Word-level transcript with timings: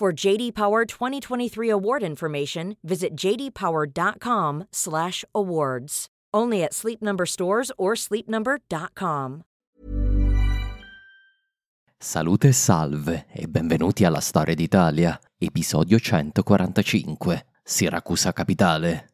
For 0.00 0.14
JD 0.14 0.54
Power 0.54 0.86
2023 0.86 1.68
award 1.68 2.02
information, 2.02 2.76
visit 2.82 3.14
jdpower.com/awards. 3.14 6.06
Only 6.32 6.62
at 6.62 6.72
Sleep 6.72 7.02
Number 7.02 7.26
stores 7.26 7.70
or 7.76 7.96
sleepnumber.com. 7.96 9.42
Salute 11.98 12.48
e 12.48 12.52
salve 12.52 13.26
e 13.30 13.46
benvenuti 13.46 14.06
alla 14.06 14.20
Storia 14.20 14.54
d'Italia, 14.54 15.20
episodio 15.36 15.98
145, 15.98 17.44
Siracusa 17.62 18.32
Capitale. 18.32 19.09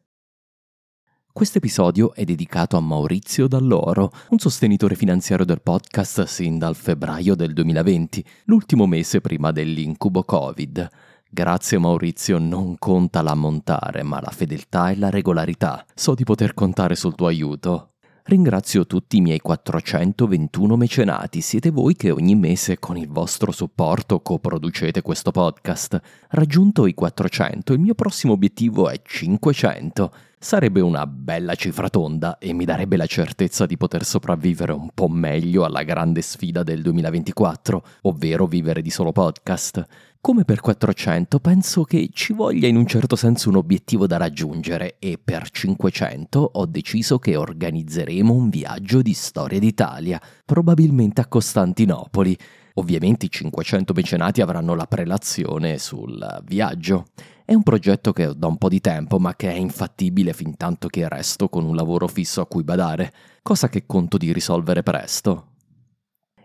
Questo 1.37 1.59
episodio 1.59 2.15
è 2.15 2.23
dedicato 2.23 2.77
a 2.77 2.79
Maurizio 2.79 3.47
Dall'Oro, 3.47 4.11
un 4.29 4.39
sostenitore 4.39 4.95
finanziario 4.95 5.45
del 5.45 5.61
podcast 5.61 6.23
sin 6.23 6.57
dal 6.57 6.75
febbraio 6.75 7.35
del 7.35 7.53
2020, 7.53 8.25
l'ultimo 8.45 8.87
mese 8.87 9.21
prima 9.21 9.51
dell'incubo 9.51 10.23
Covid. 10.23 10.89
Grazie 11.29 11.77
Maurizio, 11.77 12.39
non 12.39 12.79
conta 12.79 13.21
l'ammontare, 13.21 14.01
ma 14.01 14.19
la 14.19 14.31
fedeltà 14.31 14.89
e 14.89 14.97
la 14.97 15.11
regolarità. 15.11 15.85
So 15.93 16.15
di 16.15 16.23
poter 16.23 16.55
contare 16.55 16.95
sul 16.95 17.13
tuo 17.13 17.27
aiuto. 17.27 17.96
Ringrazio 18.27 18.85
tutti 18.85 19.15
i 19.15 19.21
miei 19.21 19.39
421 19.39 20.75
mecenati, 20.75 21.39
siete 21.39 21.69
voi 21.69 21.95
che 21.95 22.11
ogni 22.11 22.35
mese 22.35 22.77
con 22.77 22.97
il 22.97 23.07
vostro 23.07 23.53
supporto 23.53 24.19
coproducete 24.19 25.01
questo 25.01 25.31
podcast. 25.31 25.97
Raggiunto 26.31 26.87
i 26.87 26.93
400, 26.93 27.71
il 27.71 27.79
mio 27.79 27.93
prossimo 27.93 28.33
obiettivo 28.33 28.89
è 28.89 28.99
500. 29.01 30.13
Sarebbe 30.37 30.81
una 30.81 31.07
bella 31.07 31.55
cifra 31.55 31.87
tonda 31.87 32.37
e 32.37 32.51
mi 32.51 32.65
darebbe 32.65 32.97
la 32.97 33.05
certezza 33.05 33.65
di 33.65 33.77
poter 33.77 34.03
sopravvivere 34.03 34.73
un 34.73 34.89
po' 34.93 35.07
meglio 35.07 35.63
alla 35.63 35.83
grande 35.83 36.21
sfida 36.21 36.63
del 36.63 36.81
2024, 36.81 37.83
ovvero 38.01 38.45
vivere 38.45 38.81
di 38.81 38.89
solo 38.89 39.13
podcast. 39.13 39.85
Come 40.19 40.43
per 40.43 40.59
400 40.59 41.39
penso 41.39 41.83
che 41.83 42.09
ci 42.11 42.33
voglia 42.33 42.67
in 42.67 42.75
un 42.75 42.85
certo 42.85 43.15
senso 43.15 43.49
un 43.49 43.55
obiettivo 43.55 44.07
da 44.07 44.17
raggiungere 44.17 44.97
e 44.99 45.17
per 45.23 45.49
500 45.49 46.51
ho 46.53 46.65
deciso 46.65 47.17
che 47.17 47.37
organizzeremo 47.37 48.33
un 48.33 48.49
viaggio 48.49 49.01
di 49.01 49.13
storia 49.13 49.59
d'Italia, 49.59 50.19
probabilmente 50.43 51.21
a 51.21 51.27
Costantinopoli. 51.27 52.37
Ovviamente 52.73 53.27
i 53.27 53.31
500 53.31 53.93
mecenati 53.93 54.41
avranno 54.41 54.75
la 54.75 54.85
prelazione 54.85 55.77
sul 55.77 56.43
viaggio. 56.45 57.05
È 57.45 57.53
un 57.53 57.63
progetto 57.63 58.11
che 58.11 58.27
ho 58.27 58.33
da 58.33 58.47
un 58.47 58.57
po' 58.57 58.69
di 58.69 58.81
tempo, 58.81 59.19
ma 59.19 59.35
che 59.35 59.49
è 59.49 59.55
infattibile 59.55 60.33
fin 60.33 60.57
tanto 60.57 60.89
che 60.89 61.07
resto 61.07 61.47
con 61.47 61.63
un 61.63 61.75
lavoro 61.75 62.07
fisso 62.07 62.41
a 62.41 62.47
cui 62.47 62.63
badare, 62.63 63.13
cosa 63.41 63.69
che 63.69 63.85
conto 63.85 64.17
di 64.17 64.33
risolvere 64.33 64.83
presto. 64.83 65.56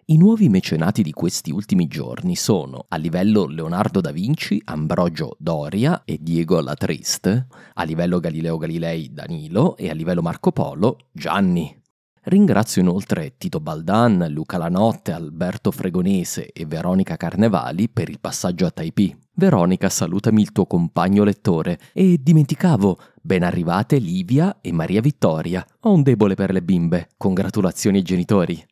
I 0.04 0.16
nuovi 0.16 0.48
mecenati 0.48 1.04
di 1.04 1.12
questi 1.12 1.52
ultimi 1.52 1.86
giorni 1.86 2.34
sono 2.34 2.86
a 2.88 2.96
livello 2.96 3.46
Leonardo 3.46 4.00
da 4.00 4.10
Vinci, 4.10 4.60
Ambrogio 4.64 5.36
Doria 5.38 6.02
e 6.04 6.18
Diego 6.20 6.60
Latriste, 6.60 7.46
a 7.74 7.84
livello 7.84 8.18
Galileo 8.18 8.56
Galilei 8.56 9.12
Danilo 9.12 9.76
e 9.76 9.90
a 9.90 9.94
livello 9.94 10.20
Marco 10.20 10.50
Polo 10.50 11.06
Gianni. 11.12 11.80
Ringrazio 12.24 12.82
inoltre 12.82 13.36
Tito 13.38 13.60
Baldan, 13.60 14.26
Luca 14.30 14.58
Lanotte, 14.58 15.12
Alberto 15.12 15.70
Fregonese 15.70 16.50
e 16.52 16.66
Veronica 16.66 17.16
Carnevali 17.16 17.88
per 17.88 18.08
il 18.08 18.18
passaggio 18.18 18.66
a 18.66 18.70
Taipei. 18.70 19.16
Veronica, 19.34 19.88
salutami 19.88 20.42
il 20.42 20.50
tuo 20.50 20.66
compagno 20.66 21.22
lettore. 21.22 21.78
E 21.92 22.18
dimenticavo, 22.20 22.98
ben 23.22 23.44
arrivate 23.44 23.98
Livia 23.98 24.58
e 24.60 24.72
Maria 24.72 25.00
Vittoria. 25.00 25.64
Ho 25.82 25.92
un 25.92 26.02
debole 26.02 26.34
per 26.34 26.52
le 26.52 26.62
bimbe. 26.62 27.08
Congratulazioni 27.16 27.98
ai 27.98 28.02
genitori. 28.02 28.66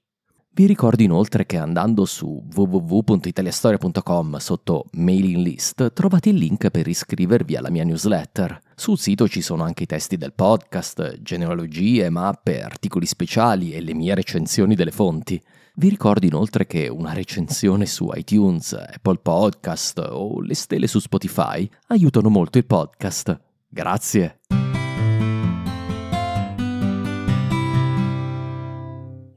Vi 0.52 0.66
ricordo 0.66 1.00
inoltre 1.04 1.46
che 1.46 1.58
andando 1.58 2.04
su 2.04 2.42
www.italiastoria.com 2.52 4.36
sotto 4.38 4.86
mailing 4.94 5.36
list 5.36 5.92
trovate 5.92 6.30
il 6.30 6.36
link 6.36 6.70
per 6.70 6.88
iscrivervi 6.88 7.54
alla 7.54 7.70
mia 7.70 7.84
newsletter. 7.84 8.60
Sul 8.74 8.98
sito 8.98 9.28
ci 9.28 9.42
sono 9.42 9.62
anche 9.62 9.84
i 9.84 9.86
testi 9.86 10.16
del 10.16 10.32
podcast, 10.32 11.22
genealogie, 11.22 12.10
mappe, 12.10 12.62
articoli 12.62 13.06
speciali 13.06 13.72
e 13.72 13.80
le 13.80 13.94
mie 13.94 14.12
recensioni 14.16 14.74
delle 14.74 14.90
fonti. 14.90 15.40
Vi 15.76 15.88
ricordo 15.88 16.26
inoltre 16.26 16.66
che 16.66 16.88
una 16.88 17.12
recensione 17.12 17.86
su 17.86 18.10
iTunes, 18.12 18.72
Apple 18.72 19.18
Podcast 19.22 19.98
o 20.10 20.40
le 20.40 20.54
stelle 20.54 20.88
su 20.88 20.98
Spotify 20.98 21.66
aiutano 21.86 22.28
molto 22.28 22.58
il 22.58 22.66
podcast. 22.66 23.40
Grazie. 23.68 24.40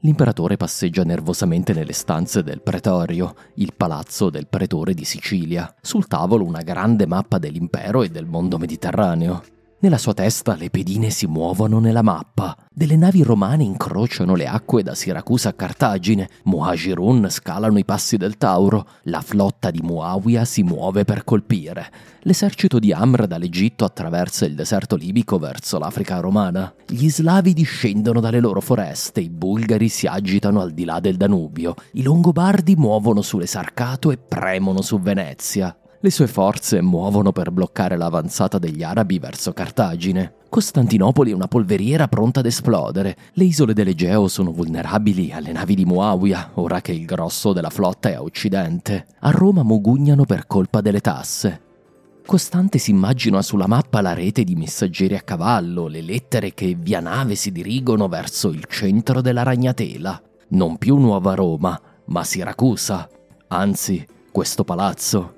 L'imperatore 0.04 0.58
passeggia 0.58 1.02
nervosamente 1.02 1.72
nelle 1.72 1.94
stanze 1.94 2.42
del 2.42 2.60
pretorio, 2.60 3.34
il 3.54 3.72
palazzo 3.74 4.28
del 4.28 4.46
pretore 4.46 4.92
di 4.92 5.06
Sicilia. 5.06 5.74
Sul 5.80 6.06
tavolo 6.06 6.44
una 6.44 6.60
grande 6.60 7.06
mappa 7.06 7.38
dell'impero 7.38 8.02
e 8.02 8.10
del 8.10 8.26
mondo 8.26 8.58
mediterraneo. 8.58 9.42
Nella 9.84 9.98
sua 9.98 10.14
testa 10.14 10.56
le 10.56 10.70
pedine 10.70 11.10
si 11.10 11.26
muovono 11.26 11.78
nella 11.78 12.00
mappa. 12.00 12.56
Delle 12.72 12.96
navi 12.96 13.22
romane 13.22 13.64
incrociano 13.64 14.34
le 14.34 14.46
acque 14.46 14.82
da 14.82 14.94
Siracusa 14.94 15.50
a 15.50 15.52
Cartagine. 15.52 16.30
Muhajirun 16.44 17.28
scalano 17.28 17.76
i 17.76 17.84
passi 17.84 18.16
del 18.16 18.38
Tauro. 18.38 18.86
La 19.02 19.20
flotta 19.20 19.70
di 19.70 19.82
Muawiyah 19.82 20.46
si 20.46 20.62
muove 20.62 21.04
per 21.04 21.22
colpire. 21.24 21.90
L'esercito 22.20 22.78
di 22.78 22.94
Amr 22.94 23.26
dall'Egitto 23.26 23.84
attraversa 23.84 24.46
il 24.46 24.54
deserto 24.54 24.96
libico 24.96 25.36
verso 25.36 25.78
l'Africa 25.78 26.18
romana. 26.18 26.72
Gli 26.86 27.10
slavi 27.10 27.52
discendono 27.52 28.20
dalle 28.20 28.40
loro 28.40 28.62
foreste. 28.62 29.20
I 29.20 29.28
bulgari 29.28 29.90
si 29.90 30.06
agitano 30.06 30.62
al 30.62 30.72
di 30.72 30.86
là 30.86 30.98
del 30.98 31.18
Danubio. 31.18 31.74
I 31.92 32.02
longobardi 32.02 32.74
muovono 32.74 33.20
sull'Esarcato 33.20 34.10
e 34.10 34.16
premono 34.16 34.80
su 34.80 34.98
Venezia. 34.98 35.76
Le 36.04 36.10
sue 36.10 36.26
forze 36.26 36.82
muovono 36.82 37.32
per 37.32 37.50
bloccare 37.50 37.96
l'avanzata 37.96 38.58
degli 38.58 38.82
arabi 38.82 39.18
verso 39.18 39.54
Cartagine. 39.54 40.34
Costantinopoli 40.50 41.30
è 41.30 41.34
una 41.34 41.48
polveriera 41.48 42.08
pronta 42.08 42.40
ad 42.40 42.46
esplodere. 42.46 43.16
Le 43.32 43.44
isole 43.44 43.72
dell'Egeo 43.72 44.28
sono 44.28 44.52
vulnerabili 44.52 45.32
alle 45.32 45.50
navi 45.52 45.74
di 45.74 45.86
Muawiyah, 45.86 46.50
ora 46.56 46.82
che 46.82 46.92
il 46.92 47.06
grosso 47.06 47.54
della 47.54 47.70
flotta 47.70 48.10
è 48.10 48.16
a 48.16 48.22
occidente. 48.22 49.06
A 49.20 49.30
Roma 49.30 49.62
mugugnano 49.62 50.26
per 50.26 50.46
colpa 50.46 50.82
delle 50.82 51.00
tasse. 51.00 51.62
Costante 52.26 52.76
si 52.76 52.90
immagina 52.90 53.40
sulla 53.40 53.66
mappa 53.66 54.02
la 54.02 54.12
rete 54.12 54.44
di 54.44 54.56
messaggeri 54.56 55.16
a 55.16 55.22
cavallo, 55.22 55.86
le 55.86 56.02
lettere 56.02 56.52
che 56.52 56.76
via 56.78 57.00
nave 57.00 57.34
si 57.34 57.50
dirigono 57.50 58.08
verso 58.08 58.50
il 58.50 58.66
centro 58.68 59.22
della 59.22 59.42
ragnatela. 59.42 60.20
Non 60.48 60.76
più 60.76 60.98
Nuova 60.98 61.32
Roma, 61.32 61.80
ma 62.08 62.24
Siracusa. 62.24 63.08
Anzi, 63.48 64.06
questo 64.30 64.64
palazzo 64.64 65.36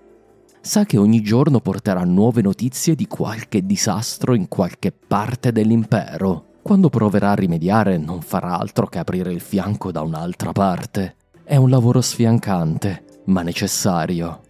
sa 0.66 0.84
che 0.84 0.98
ogni 0.98 1.22
giorno 1.22 1.60
porterà 1.60 2.02
nuove 2.02 2.42
notizie 2.42 2.96
di 2.96 3.06
qualche 3.06 3.64
disastro 3.64 4.34
in 4.34 4.48
qualche 4.48 4.90
parte 4.90 5.52
dell'impero. 5.52 6.54
Quando 6.60 6.90
proverà 6.90 7.30
a 7.30 7.34
rimediare 7.34 7.98
non 7.98 8.20
farà 8.20 8.58
altro 8.58 8.88
che 8.88 8.98
aprire 8.98 9.32
il 9.32 9.40
fianco 9.40 9.92
da 9.92 10.00
un'altra 10.00 10.50
parte. 10.50 11.14
È 11.44 11.54
un 11.54 11.70
lavoro 11.70 12.00
sfiancante, 12.00 13.22
ma 13.26 13.42
necessario. 13.42 14.40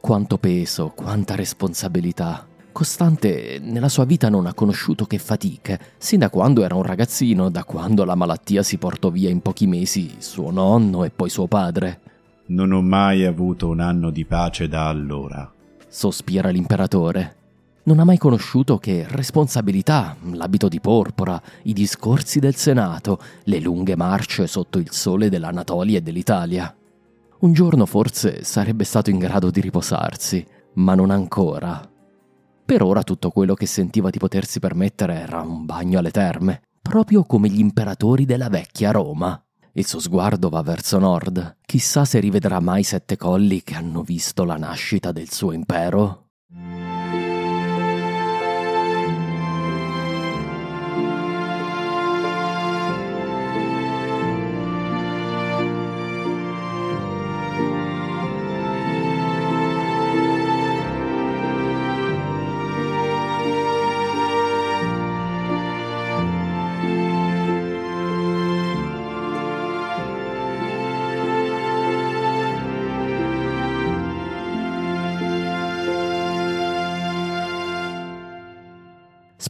Quanto 0.00 0.38
peso, 0.38 0.92
quanta 0.94 1.36
responsabilità. 1.36 2.44
Costante 2.72 3.60
nella 3.62 3.88
sua 3.88 4.04
vita 4.04 4.28
non 4.28 4.46
ha 4.46 4.54
conosciuto 4.54 5.04
che 5.04 5.18
fatiche, 5.18 5.78
sin 5.98 6.18
da 6.18 6.30
quando 6.30 6.64
era 6.64 6.74
un 6.74 6.82
ragazzino, 6.82 7.48
da 7.48 7.62
quando 7.62 8.04
la 8.04 8.16
malattia 8.16 8.64
si 8.64 8.76
portò 8.76 9.10
via 9.10 9.30
in 9.30 9.40
pochi 9.40 9.68
mesi 9.68 10.16
suo 10.18 10.50
nonno 10.50 11.04
e 11.04 11.10
poi 11.10 11.30
suo 11.30 11.46
padre. 11.46 12.00
Non 12.48 12.72
ho 12.72 12.82
mai 12.82 13.24
avuto 13.24 13.68
un 13.68 13.80
anno 13.80 14.10
di 14.10 14.24
pace 14.24 14.68
da 14.68 14.88
allora. 14.88 15.50
Sospira 15.88 16.50
l'imperatore 16.50 17.36
non 17.88 18.00
ha 18.00 18.04
mai 18.04 18.18
conosciuto 18.18 18.76
che 18.76 19.06
responsabilità, 19.08 20.14
l'abito 20.32 20.68
di 20.68 20.78
porpora, 20.78 21.40
i 21.62 21.72
discorsi 21.72 22.38
del 22.38 22.54
Senato, 22.54 23.18
le 23.44 23.60
lunghe 23.60 23.96
marce 23.96 24.46
sotto 24.46 24.78
il 24.78 24.90
sole 24.90 25.30
dell'Anatolia 25.30 25.96
e 25.96 26.02
dell'Italia. 26.02 26.76
Un 27.38 27.52
giorno 27.54 27.86
forse 27.86 28.44
sarebbe 28.44 28.84
stato 28.84 29.08
in 29.08 29.16
grado 29.16 29.50
di 29.50 29.62
riposarsi, 29.62 30.46
ma 30.74 30.94
non 30.94 31.10
ancora. 31.10 31.80
Per 32.62 32.82
ora 32.82 33.02
tutto 33.02 33.30
quello 33.30 33.54
che 33.54 33.64
sentiva 33.64 34.10
di 34.10 34.18
potersi 34.18 34.58
permettere 34.58 35.20
era 35.20 35.40
un 35.40 35.64
bagno 35.64 35.98
alle 35.98 36.10
terme, 36.10 36.60
proprio 36.82 37.24
come 37.24 37.48
gli 37.48 37.58
imperatori 37.58 38.26
della 38.26 38.50
vecchia 38.50 38.90
Roma. 38.90 39.42
Il 39.78 39.86
suo 39.86 40.00
sguardo 40.00 40.48
va 40.48 40.60
verso 40.60 40.98
nord. 40.98 41.58
Chissà 41.64 42.04
se 42.04 42.18
rivedrà 42.18 42.58
mai 42.58 42.82
sette 42.82 43.16
colli 43.16 43.62
che 43.62 43.76
hanno 43.76 44.02
visto 44.02 44.42
la 44.42 44.56
nascita 44.56 45.12
del 45.12 45.30
suo 45.30 45.52
impero. 45.52 46.30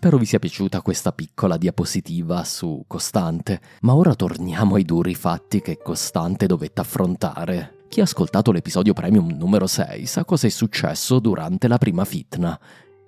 Spero 0.09 0.23
vi 0.23 0.31
sia 0.31 0.39
piaciuta 0.39 0.81
questa 0.81 1.13
piccola 1.13 1.59
diapositiva 1.59 2.43
su 2.43 2.83
Costante, 2.87 3.61
ma 3.83 3.95
ora 3.95 4.15
torniamo 4.15 4.77
ai 4.77 4.85
duri 4.85 5.15
fatti 5.15 5.61
che 5.61 5.77
Costante 5.77 6.47
dovette 6.47 6.81
affrontare. 6.81 7.85
Chi 7.91 8.01
ha 8.01 8.05
ascoltato 8.05 8.51
l'episodio 8.51 8.95
premium 8.95 9.29
numero 9.33 9.67
6 9.67 10.07
sa 10.07 10.25
cosa 10.25 10.47
è 10.47 10.51
successo 10.51 11.19
durante 11.19 11.69
la 11.69 11.77
prima 11.77 12.07
fitna. 12.07 12.59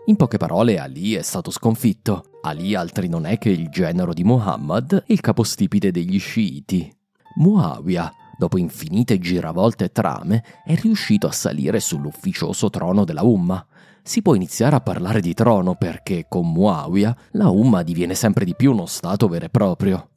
In 0.05 0.17
poche 0.17 0.37
parole, 0.37 0.79
Ali 0.79 1.15
è 1.15 1.23
stato 1.23 1.51
sconfitto. 1.51 2.33
Ali 2.43 2.75
altri 2.75 3.09
non 3.09 3.25
è 3.25 3.39
che 3.39 3.49
il 3.49 3.71
genero 3.71 4.13
di 4.13 4.23
Muhammad 4.23 5.05
e 5.07 5.15
il 5.15 5.21
capostipite 5.21 5.91
degli 5.91 6.19
sciiti. 6.19 6.95
Muawiyah, 7.37 8.13
dopo 8.37 8.59
infinite 8.59 9.19
giravolte 9.19 9.85
e 9.85 9.93
trame, 9.93 10.45
è 10.67 10.75
riuscito 10.75 11.27
a 11.27 11.33
salire 11.33 11.81
sull'ufficioso 11.81 12.69
trono 12.69 13.07
della 13.07 13.23
Umma 13.23 13.67
si 14.11 14.23
può 14.23 14.35
iniziare 14.35 14.75
a 14.75 14.81
parlare 14.81 15.21
di 15.21 15.35
trono 15.35 15.77
perché 15.77 16.27
con 16.29 16.51
Muawiyah 16.51 17.17
la 17.35 17.49
Umma 17.49 17.85
diviene 17.85 18.17
sempre 18.17 18.45
di 18.45 18.57
più 18.57 18.73
uno 18.73 18.87
stato 18.87 19.29
vero 19.29 19.45
e 19.45 19.51
proprio. 19.51 20.09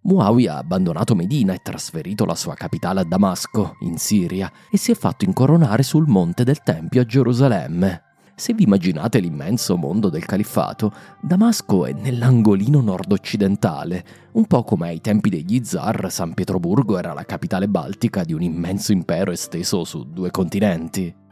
Muawiyah 0.00 0.56
ha 0.56 0.58
abbandonato 0.58 1.14
Medina 1.14 1.52
e 1.52 1.60
trasferito 1.62 2.24
la 2.24 2.34
sua 2.34 2.54
capitale 2.54 3.02
a 3.02 3.04
Damasco, 3.04 3.76
in 3.82 3.98
Siria, 3.98 4.50
e 4.68 4.76
si 4.76 4.90
è 4.90 4.96
fatto 4.96 5.24
incoronare 5.24 5.84
sul 5.84 6.08
monte 6.08 6.42
del 6.42 6.60
Tempio 6.64 7.02
a 7.02 7.04
Gerusalemme. 7.04 8.02
Se 8.34 8.52
vi 8.52 8.64
immaginate 8.64 9.20
l'immenso 9.20 9.76
mondo 9.76 10.08
del 10.08 10.24
califfato, 10.24 10.92
Damasco 11.22 11.86
è 11.86 11.92
nell'angolino 11.92 12.80
nord-occidentale, 12.80 14.04
un 14.32 14.46
po' 14.46 14.64
come 14.64 14.88
ai 14.88 15.00
tempi 15.00 15.30
degli 15.30 15.62
zar 15.62 16.10
San 16.10 16.34
Pietroburgo 16.34 16.98
era 16.98 17.12
la 17.12 17.24
capitale 17.24 17.68
baltica 17.68 18.24
di 18.24 18.32
un 18.32 18.42
immenso 18.42 18.90
impero 18.90 19.30
esteso 19.30 19.84
su 19.84 20.02
due 20.02 20.32
continenti. 20.32 21.25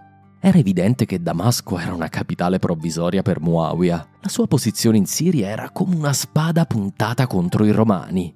Era 0.46 0.58
evidente 0.58 1.06
che 1.06 1.22
Damasco 1.22 1.78
era 1.78 1.94
una 1.94 2.10
capitale 2.10 2.58
provvisoria 2.58 3.22
per 3.22 3.40
Muawiyah. 3.40 4.08
La 4.20 4.28
sua 4.28 4.46
posizione 4.46 4.98
in 4.98 5.06
Siria 5.06 5.48
era 5.48 5.70
come 5.70 5.96
una 5.96 6.12
spada 6.12 6.66
puntata 6.66 7.26
contro 7.26 7.64
i 7.64 7.70
romani. 7.70 8.34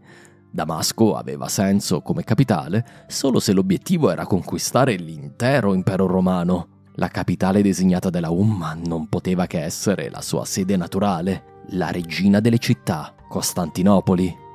Damasco 0.51 1.17
aveva 1.17 1.49
senso 1.49 2.01
come 2.01 2.25
capitale 2.25 3.05
solo 3.09 3.41
se 3.41 3.53
l'obiettivo 3.53 4.11
era 4.11 4.25
conquistare 4.25 4.97
l'intero 4.97 5.75
impero 5.75 6.07
romano. 6.07 6.87
La 6.95 7.09
capitale 7.09 7.61
designata 7.61 8.09
della 8.09 8.31
Umma 8.31 8.73
non 8.73 9.11
poteva 9.11 9.47
che 9.47 9.61
essere 9.63 10.09
la 10.09 10.23
sua 10.23 10.47
sede 10.47 10.79
naturale, 10.79 11.61
la 11.73 11.91
regina 11.91 12.41
delle 12.41 12.59
città, 12.59 13.15
Costantinopoli. 13.29 14.48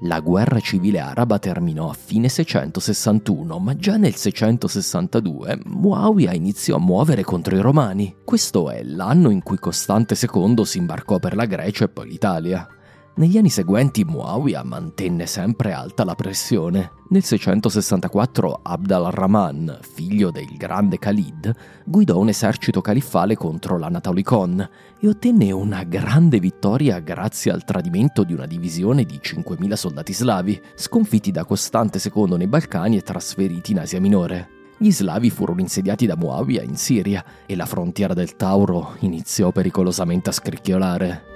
La 0.00 0.20
guerra 0.20 0.60
civile 0.60 1.00
araba 1.00 1.38
terminò 1.38 1.88
a 1.88 1.94
fine 1.94 2.28
661, 2.28 3.58
ma 3.58 3.74
già 3.76 3.96
nel 3.96 4.14
662 4.14 5.60
Muawiyah 5.64 6.34
iniziò 6.34 6.76
a 6.76 6.80
muovere 6.80 7.22
contro 7.22 7.56
i 7.56 7.60
romani. 7.60 8.14
Questo 8.22 8.68
è 8.70 8.82
l'anno 8.82 9.30
in 9.30 9.42
cui 9.42 9.58
Costante 9.58 10.14
II 10.20 10.66
si 10.66 10.76
imbarcò 10.76 11.18
per 11.18 11.34
la 11.34 11.46
Grecia 11.46 11.84
e 11.84 11.88
poi 11.88 12.08
l'Italia. 12.08 12.75
Negli 13.18 13.38
anni 13.38 13.48
seguenti 13.48 14.04
Muawiyah 14.04 14.62
mantenne 14.62 15.24
sempre 15.24 15.72
alta 15.72 16.04
la 16.04 16.14
pressione. 16.14 16.92
Nel 17.08 17.24
664 17.24 18.60
Abd 18.62 18.90
al-Rahman, 18.90 19.78
figlio 19.80 20.30
del 20.30 20.54
grande 20.58 20.98
Khalid, 20.98 21.50
guidò 21.86 22.18
un 22.18 22.28
esercito 22.28 22.82
califfale 22.82 23.34
contro 23.34 23.78
l'Anatolicon 23.78 24.68
e 25.00 25.08
ottenne 25.08 25.50
una 25.50 25.84
grande 25.84 26.38
vittoria 26.38 26.98
grazie 26.98 27.52
al 27.52 27.64
tradimento 27.64 28.22
di 28.22 28.34
una 28.34 28.44
divisione 28.44 29.04
di 29.04 29.18
5.000 29.22 29.72
soldati 29.72 30.12
slavi, 30.12 30.60
sconfitti 30.74 31.30
da 31.30 31.46
Costante 31.46 31.98
II 31.98 32.36
nei 32.36 32.48
Balcani 32.48 32.98
e 32.98 33.02
trasferiti 33.02 33.72
in 33.72 33.78
Asia 33.78 33.98
Minore. 33.98 34.50
Gli 34.76 34.90
slavi 34.90 35.30
furono 35.30 35.62
insediati 35.62 36.04
da 36.04 36.16
Muawiyah 36.16 36.62
in 36.62 36.76
Siria 36.76 37.24
e 37.46 37.56
la 37.56 37.64
frontiera 37.64 38.12
del 38.12 38.36
Tauro 38.36 38.96
iniziò 38.98 39.52
pericolosamente 39.52 40.28
a 40.28 40.34
scricchiolare. 40.34 41.35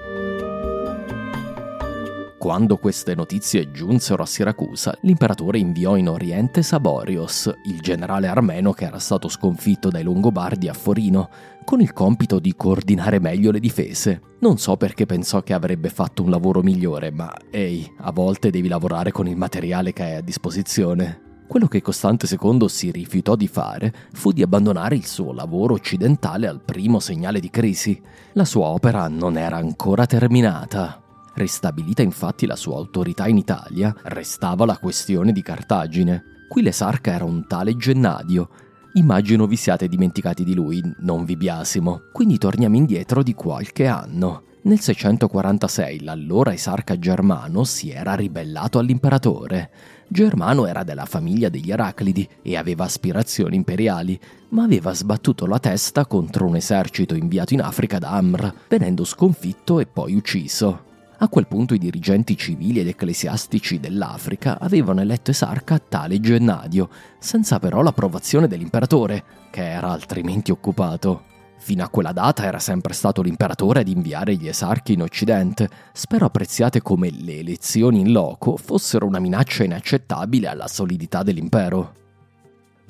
Quando 2.40 2.78
queste 2.78 3.14
notizie 3.14 3.70
giunsero 3.70 4.22
a 4.22 4.26
Siracusa, 4.26 4.96
l'imperatore 5.02 5.58
inviò 5.58 5.96
in 5.96 6.08
Oriente 6.08 6.62
Saborios, 6.62 7.54
il 7.64 7.80
generale 7.80 8.28
armeno 8.28 8.72
che 8.72 8.86
era 8.86 8.98
stato 8.98 9.28
sconfitto 9.28 9.90
dai 9.90 10.02
Longobardi 10.02 10.66
a 10.66 10.72
Forino, 10.72 11.28
con 11.66 11.82
il 11.82 11.92
compito 11.92 12.38
di 12.38 12.54
coordinare 12.56 13.20
meglio 13.20 13.50
le 13.50 13.60
difese. 13.60 14.22
Non 14.38 14.56
so 14.56 14.78
perché 14.78 15.04
pensò 15.04 15.42
che 15.42 15.52
avrebbe 15.52 15.90
fatto 15.90 16.22
un 16.22 16.30
lavoro 16.30 16.62
migliore, 16.62 17.10
ma 17.10 17.30
ehi, 17.50 17.92
a 17.98 18.10
volte 18.10 18.48
devi 18.48 18.68
lavorare 18.68 19.12
con 19.12 19.28
il 19.28 19.36
materiale 19.36 19.92
che 19.92 20.02
hai 20.02 20.14
a 20.14 20.22
disposizione. 20.22 21.42
Quello 21.46 21.68
che 21.68 21.82
Costante 21.82 22.26
II 22.26 22.70
si 22.70 22.90
rifiutò 22.90 23.36
di 23.36 23.48
fare 23.48 23.92
fu 24.12 24.32
di 24.32 24.40
abbandonare 24.40 24.94
il 24.94 25.04
suo 25.04 25.34
lavoro 25.34 25.74
occidentale 25.74 26.46
al 26.46 26.62
primo 26.62 27.00
segnale 27.00 27.38
di 27.38 27.50
crisi. 27.50 28.00
La 28.32 28.46
sua 28.46 28.68
opera 28.68 29.08
non 29.08 29.36
era 29.36 29.58
ancora 29.58 30.06
terminata. 30.06 31.02
Ristabilita 31.40 32.02
infatti 32.02 32.44
la 32.44 32.54
sua 32.54 32.76
autorità 32.76 33.26
in 33.26 33.38
Italia, 33.38 33.96
restava 34.02 34.66
la 34.66 34.76
questione 34.76 35.32
di 35.32 35.40
Cartagine. 35.40 36.44
Qui 36.46 36.60
l'esarca 36.60 37.12
era 37.12 37.24
un 37.24 37.46
tale 37.46 37.78
Gennadio. 37.78 38.50
Immagino 38.94 39.46
vi 39.46 39.56
siate 39.56 39.88
dimenticati 39.88 40.44
di 40.44 40.52
lui, 40.52 40.82
non 40.98 41.24
vi 41.24 41.36
biasimo. 41.38 42.02
Quindi 42.12 42.36
torniamo 42.36 42.76
indietro 42.76 43.22
di 43.22 43.32
qualche 43.32 43.86
anno. 43.86 44.42
Nel 44.64 44.80
646 44.80 46.02
l'allora 46.02 46.52
esarca 46.52 46.98
Germano 46.98 47.64
si 47.64 47.88
era 47.88 48.12
ribellato 48.12 48.78
all'imperatore. 48.78 49.70
Germano 50.08 50.66
era 50.66 50.82
della 50.82 51.06
famiglia 51.06 51.48
degli 51.48 51.70
Eraclidi 51.70 52.28
e 52.42 52.58
aveva 52.58 52.84
aspirazioni 52.84 53.56
imperiali, 53.56 54.20
ma 54.50 54.64
aveva 54.64 54.92
sbattuto 54.92 55.46
la 55.46 55.58
testa 55.58 56.04
contro 56.04 56.44
un 56.44 56.56
esercito 56.56 57.14
inviato 57.14 57.54
in 57.54 57.62
Africa 57.62 57.98
da 57.98 58.10
Amr, 58.10 58.52
venendo 58.68 59.04
sconfitto 59.04 59.80
e 59.80 59.86
poi 59.86 60.14
ucciso. 60.14 60.88
A 61.22 61.28
quel 61.28 61.46
punto 61.46 61.74
i 61.74 61.78
dirigenti 61.78 62.34
civili 62.34 62.80
ed 62.80 62.88
ecclesiastici 62.88 63.78
dell'Africa 63.78 64.58
avevano 64.58 65.02
eletto 65.02 65.32
esarca 65.32 65.78
tale 65.78 66.18
Gennadio, 66.18 66.88
senza 67.18 67.58
però 67.58 67.82
l'approvazione 67.82 68.48
dell'imperatore, 68.48 69.22
che 69.50 69.68
era 69.68 69.90
altrimenti 69.90 70.50
occupato. 70.50 71.24
Fino 71.58 71.84
a 71.84 71.90
quella 71.90 72.12
data 72.12 72.44
era 72.44 72.58
sempre 72.58 72.94
stato 72.94 73.20
l'imperatore 73.20 73.80
ad 73.80 73.88
inviare 73.88 74.34
gli 74.36 74.48
esarchi 74.48 74.94
in 74.94 75.02
Occidente. 75.02 75.68
Spero 75.92 76.24
appreziate 76.24 76.80
come 76.80 77.10
le 77.10 77.40
elezioni 77.40 78.00
in 78.00 78.12
loco 78.12 78.56
fossero 78.56 79.04
una 79.04 79.18
minaccia 79.18 79.62
inaccettabile 79.62 80.48
alla 80.48 80.68
solidità 80.68 81.22
dell'impero. 81.22 81.99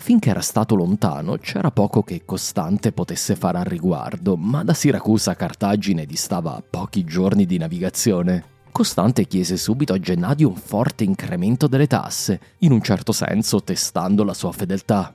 Finché 0.02 0.30
era 0.30 0.40
stato 0.40 0.75
lontano 0.75 1.37
c'era 1.37 1.71
poco 1.71 2.02
che 2.02 2.23
Costante 2.25 2.90
potesse 2.90 3.37
fare 3.37 3.59
al 3.59 3.66
riguardo, 3.66 4.35
ma 4.35 4.64
da 4.64 4.73
Siracusa 4.73 5.33
a 5.33 5.37
Cartagine 5.37 6.07
distava 6.07 6.61
pochi 6.69 7.04
giorni 7.04 7.45
di 7.45 7.59
navigazione. 7.59 8.45
Costante 8.73 9.26
chiese 9.26 9.59
subito 9.59 9.92
a 9.92 10.00
Gennadio 10.00 10.49
un 10.49 10.57
forte 10.57 11.04
incremento 11.04 11.66
delle 11.66 11.87
tasse, 11.87 12.40
in 12.61 12.73
un 12.73 12.80
certo 12.80 13.12
senso 13.12 13.62
testando 13.62 14.25
la 14.25 14.33
sua 14.33 14.52
fedeltà. 14.52 15.14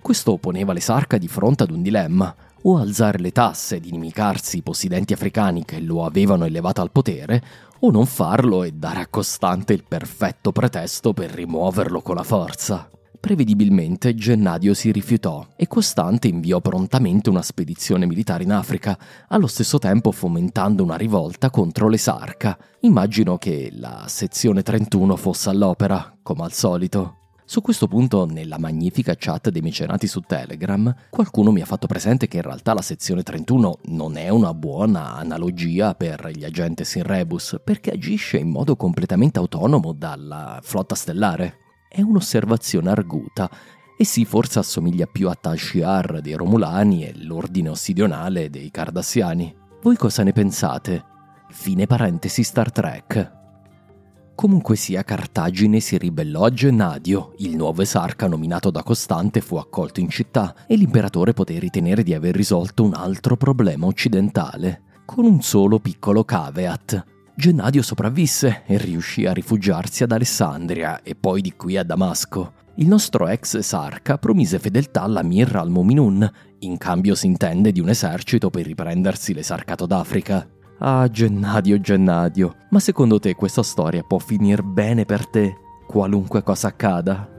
Questo 0.00 0.38
poneva 0.38 0.72
l'esarca 0.72 1.18
di 1.18 1.28
fronte 1.28 1.64
ad 1.64 1.70
un 1.70 1.82
dilemma, 1.82 2.34
o 2.62 2.78
alzare 2.78 3.18
le 3.18 3.32
tasse 3.32 3.76
ed 3.76 3.84
inimicarsi 3.84 4.56
i 4.56 4.62
possidenti 4.62 5.12
africani 5.12 5.66
che 5.66 5.78
lo 5.78 6.06
avevano 6.06 6.46
elevato 6.46 6.80
al 6.80 6.90
potere, 6.90 7.42
o 7.80 7.90
non 7.90 8.06
farlo 8.06 8.62
e 8.62 8.72
dare 8.72 9.00
a 9.00 9.08
Costante 9.08 9.74
il 9.74 9.84
perfetto 9.86 10.52
pretesto 10.52 11.12
per 11.12 11.30
rimuoverlo 11.30 12.00
con 12.00 12.16
la 12.16 12.24
forza. 12.24 12.88
Prevedibilmente 13.22 14.16
Gennadio 14.16 14.74
si 14.74 14.90
rifiutò 14.90 15.46
e 15.54 15.68
Costante 15.68 16.26
inviò 16.26 16.60
prontamente 16.60 17.30
una 17.30 17.40
spedizione 17.40 18.04
militare 18.04 18.42
in 18.42 18.50
Africa, 18.50 18.98
allo 19.28 19.46
stesso 19.46 19.78
tempo 19.78 20.10
fomentando 20.10 20.82
una 20.82 20.96
rivolta 20.96 21.48
contro 21.48 21.88
l'esarca. 21.88 22.58
Immagino 22.80 23.38
che 23.38 23.70
la 23.74 24.06
sezione 24.08 24.62
31 24.62 25.14
fosse 25.14 25.50
all'opera, 25.50 26.18
come 26.20 26.42
al 26.42 26.52
solito. 26.52 27.18
Su 27.44 27.60
questo 27.60 27.86
punto, 27.86 28.26
nella 28.26 28.58
magnifica 28.58 29.14
chat 29.16 29.50
dei 29.50 29.62
mecenati 29.62 30.08
su 30.08 30.18
Telegram, 30.22 30.92
qualcuno 31.08 31.52
mi 31.52 31.60
ha 31.60 31.64
fatto 31.64 31.86
presente 31.86 32.26
che 32.26 32.38
in 32.38 32.42
realtà 32.42 32.74
la 32.74 32.82
sezione 32.82 33.22
31 33.22 33.78
non 33.84 34.16
è 34.16 34.30
una 34.30 34.52
buona 34.52 35.14
analogia 35.14 35.94
per 35.94 36.28
gli 36.34 36.44
agentes 36.44 36.96
in 36.96 37.04
rebus, 37.04 37.60
perché 37.62 37.92
agisce 37.92 38.38
in 38.38 38.48
modo 38.48 38.74
completamente 38.74 39.38
autonomo 39.38 39.92
dalla 39.92 40.58
flotta 40.60 40.96
stellare 40.96 41.60
è 41.92 42.00
un'osservazione 42.00 42.90
arguta 42.90 43.50
e 43.98 44.04
sì, 44.04 44.24
forse 44.24 44.58
assomiglia 44.58 45.06
più 45.06 45.28
a 45.28 45.36
Tal 45.38 45.58
Shiar 45.58 46.20
dei 46.22 46.32
Romulani 46.34 47.04
e 47.04 47.12
l'ordine 47.18 47.68
ossidionale 47.68 48.48
dei 48.48 48.70
Cardassiani. 48.70 49.54
Voi 49.82 49.96
cosa 49.96 50.22
ne 50.22 50.32
pensate? 50.32 51.04
Fine 51.50 51.86
parentesi 51.86 52.42
Star 52.42 52.72
Trek. 52.72 53.40
Comunque 54.34 54.74
sia, 54.74 55.04
Cartagine 55.04 55.78
si 55.78 55.98
ribellò 55.98 56.44
a 56.44 56.50
Gennadio, 56.50 57.34
il 57.38 57.54
nuovo 57.54 57.82
esarca 57.82 58.26
nominato 58.26 58.70
da 58.70 58.82
Costante 58.82 59.42
fu 59.42 59.56
accolto 59.56 60.00
in 60.00 60.08
città 60.08 60.54
e 60.66 60.74
l'imperatore 60.76 61.34
poté 61.34 61.58
ritenere 61.58 62.02
di 62.02 62.14
aver 62.14 62.34
risolto 62.34 62.82
un 62.82 62.94
altro 62.94 63.36
problema 63.36 63.86
occidentale, 63.86 64.82
con 65.04 65.26
un 65.26 65.42
solo 65.42 65.78
piccolo 65.78 66.24
caveat. 66.24 67.11
Gennadio 67.34 67.80
sopravvisse 67.80 68.62
e 68.66 68.76
riuscì 68.76 69.24
a 69.24 69.32
rifugiarsi 69.32 70.02
ad 70.02 70.12
Alessandria 70.12 71.02
e 71.02 71.14
poi 71.14 71.40
di 71.40 71.54
qui 71.54 71.78
a 71.78 71.82
Damasco. 71.82 72.52
Il 72.76 72.88
nostro 72.88 73.26
ex 73.26 73.54
esarca 73.54 74.18
promise 74.18 74.58
fedeltà 74.58 75.02
all'Amir 75.02 75.56
al-Muminun, 75.56 76.30
in 76.60 76.76
cambio 76.76 77.14
si 77.14 77.26
intende 77.26 77.72
di 77.72 77.80
un 77.80 77.88
esercito 77.88 78.50
per 78.50 78.66
riprendersi 78.66 79.32
l'esarcato 79.32 79.86
d'Africa. 79.86 80.46
Ah, 80.78 81.08
Gennadio, 81.08 81.80
Gennadio, 81.80 82.54
ma 82.70 82.80
secondo 82.80 83.18
te 83.18 83.34
questa 83.34 83.62
storia 83.62 84.02
può 84.02 84.18
finire 84.18 84.62
bene 84.62 85.06
per 85.06 85.26
te, 85.26 85.56
qualunque 85.86 86.42
cosa 86.42 86.68
accada? 86.68 87.31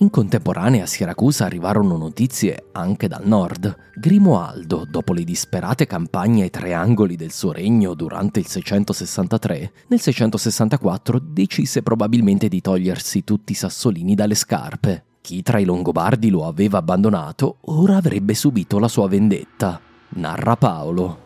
In 0.00 0.10
contemporanea 0.10 0.82
a 0.82 0.86
Siracusa 0.86 1.46
arrivarono 1.46 1.96
notizie 1.96 2.66
anche 2.72 3.08
dal 3.08 3.26
nord. 3.26 3.74
Grimoaldo, 3.94 4.84
dopo 4.86 5.14
le 5.14 5.24
disperate 5.24 5.86
campagne 5.86 6.42
ai 6.42 6.50
tre 6.50 6.74
angoli 6.74 7.16
del 7.16 7.32
suo 7.32 7.50
regno 7.50 7.94
durante 7.94 8.38
il 8.38 8.46
663, 8.46 9.72
nel 9.88 9.98
664 9.98 11.18
decise 11.18 11.82
probabilmente 11.82 12.48
di 12.48 12.60
togliersi 12.60 13.24
tutti 13.24 13.52
i 13.52 13.54
sassolini 13.54 14.14
dalle 14.14 14.34
scarpe. 14.34 15.04
Chi 15.22 15.40
tra 15.40 15.58
i 15.58 15.64
Longobardi 15.64 16.28
lo 16.28 16.46
aveva 16.46 16.76
abbandonato 16.76 17.56
ora 17.62 17.96
avrebbe 17.96 18.34
subito 18.34 18.78
la 18.78 18.88
sua 18.88 19.08
vendetta. 19.08 19.80
Narra 20.10 20.56
Paolo. 20.56 21.24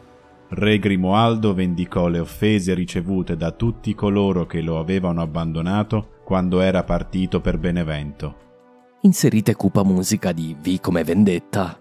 Re 0.51 0.79
Grimoaldo 0.79 1.55
vendicò 1.55 2.07
le 2.07 2.21
offese 2.21 2.75
ricevute 2.75 3.37
da 3.37 3.51
tutti 3.51 3.97
coloro 3.97 4.47
che 4.47 4.61
lo 4.61 4.79
avevano 4.79 5.23
abbandonato 5.23 6.21
quando 6.25 6.61
era 6.61 6.85
partito 6.85 7.41
per 7.41 7.59
Benevento 7.59 8.49
inserite 9.03 9.55
cupa 9.55 9.83
musica 9.83 10.33
di 10.33 10.55
V 10.61 10.79
come 10.81 11.05
vendetta. 11.05 11.79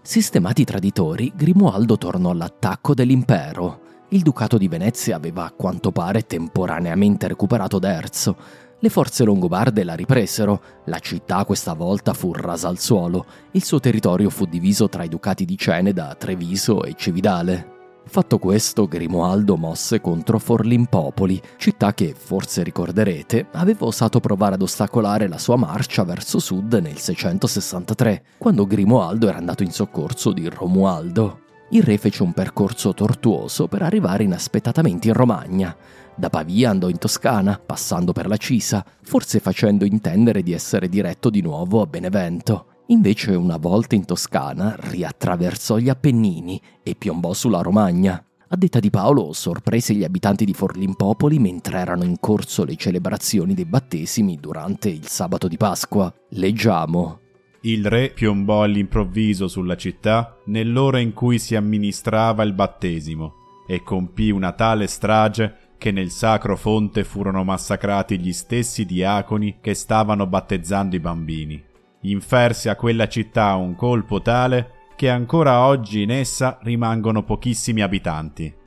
Sistemati 0.00 0.62
i 0.62 0.64
traditori, 0.64 1.32
Grimoaldo 1.34 1.98
tornò 1.98 2.30
all'attacco 2.30 2.94
dell'impero. 2.94 3.80
Il 4.10 4.22
Ducato 4.22 4.56
di 4.56 4.68
Venezia 4.68 5.16
aveva 5.16 5.44
a 5.44 5.50
quanto 5.50 5.90
pare 5.90 6.22
temporaneamente 6.22 7.28
recuperato 7.28 7.78
Derzo. 7.78 8.36
Le 8.78 8.88
forze 8.88 9.24
longobarde 9.24 9.84
la 9.84 9.94
ripresero, 9.94 10.62
la 10.84 10.98
città 10.98 11.44
questa 11.44 11.74
volta 11.74 12.14
fu 12.14 12.32
rasa 12.32 12.68
al 12.68 12.78
suolo, 12.78 13.26
il 13.52 13.64
suo 13.64 13.80
territorio 13.80 14.30
fu 14.30 14.46
diviso 14.46 14.88
tra 14.88 15.02
i 15.02 15.08
ducati 15.08 15.44
di 15.44 15.58
Ceneda, 15.58 16.14
Treviso 16.14 16.84
e 16.84 16.94
Cividale. 16.96 17.75
Fatto 18.08 18.38
questo, 18.38 18.86
Grimoaldo 18.86 19.56
mosse 19.56 20.00
contro 20.00 20.38
Forlimpopoli, 20.38 21.42
città 21.56 21.92
che, 21.92 22.14
forse 22.16 22.62
ricorderete, 22.62 23.48
aveva 23.52 23.84
osato 23.84 24.20
provare 24.20 24.54
ad 24.54 24.62
ostacolare 24.62 25.28
la 25.28 25.38
sua 25.38 25.56
marcia 25.56 26.04
verso 26.04 26.38
sud 26.38 26.74
nel 26.74 26.98
663, 26.98 28.22
quando 28.38 28.66
Grimoaldo 28.66 29.28
era 29.28 29.36
andato 29.36 29.64
in 29.64 29.72
soccorso 29.72 30.32
di 30.32 30.48
Romualdo. 30.48 31.40
Il 31.70 31.82
re 31.82 31.98
fece 31.98 32.22
un 32.22 32.32
percorso 32.32 32.94
tortuoso 32.94 33.66
per 33.66 33.82
arrivare 33.82 34.22
inaspettatamente 34.22 35.08
in 35.08 35.14
Romagna. 35.14 35.76
Da 36.14 36.30
Pavia 36.30 36.70
andò 36.70 36.88
in 36.88 36.98
Toscana, 36.98 37.60
passando 37.64 38.12
per 38.12 38.28
la 38.28 38.36
Cisa, 38.36 38.84
forse 39.02 39.40
facendo 39.40 39.84
intendere 39.84 40.42
di 40.42 40.52
essere 40.52 40.88
diretto 40.88 41.28
di 41.28 41.42
nuovo 41.42 41.82
a 41.82 41.86
Benevento. 41.86 42.75
Invece 42.88 43.34
una 43.34 43.56
volta 43.56 43.96
in 43.96 44.04
Toscana 44.04 44.76
riattraversò 44.78 45.78
gli 45.78 45.88
Appennini 45.88 46.60
e 46.84 46.94
piombò 46.94 47.32
sulla 47.32 47.60
Romagna. 47.60 48.24
A 48.48 48.56
detta 48.56 48.78
di 48.78 48.90
Paolo, 48.90 49.32
sorprese 49.32 49.92
gli 49.92 50.04
abitanti 50.04 50.44
di 50.44 50.52
Forlimpopoli 50.52 51.40
mentre 51.40 51.78
erano 51.78 52.04
in 52.04 52.20
corso 52.20 52.64
le 52.64 52.76
celebrazioni 52.76 53.54
dei 53.54 53.64
battesimi 53.64 54.36
durante 54.36 54.88
il 54.88 55.04
sabato 55.08 55.48
di 55.48 55.56
Pasqua. 55.56 56.14
Leggiamo. 56.30 57.18
Il 57.62 57.86
re 57.86 58.10
piombò 58.10 58.62
all'improvviso 58.62 59.48
sulla 59.48 59.76
città 59.76 60.36
nell'ora 60.44 61.00
in 61.00 61.12
cui 61.12 61.40
si 61.40 61.56
amministrava 61.56 62.44
il 62.44 62.52
battesimo 62.52 63.34
e 63.66 63.82
compì 63.82 64.30
una 64.30 64.52
tale 64.52 64.86
strage 64.86 65.56
che 65.76 65.90
nel 65.90 66.10
sacro 66.10 66.56
fonte 66.56 67.02
furono 67.02 67.42
massacrati 67.42 68.20
gli 68.20 68.32
stessi 68.32 68.84
diaconi 68.84 69.56
che 69.60 69.74
stavano 69.74 70.28
battezzando 70.28 70.94
i 70.94 71.00
bambini 71.00 71.65
inferse 72.10 72.68
a 72.68 72.76
quella 72.76 73.08
città 73.08 73.54
un 73.54 73.74
colpo 73.74 74.20
tale 74.22 74.70
che 74.96 75.10
ancora 75.10 75.66
oggi 75.66 76.02
in 76.02 76.10
essa 76.10 76.58
rimangono 76.62 77.22
pochissimi 77.22 77.82
abitanti. 77.82 78.64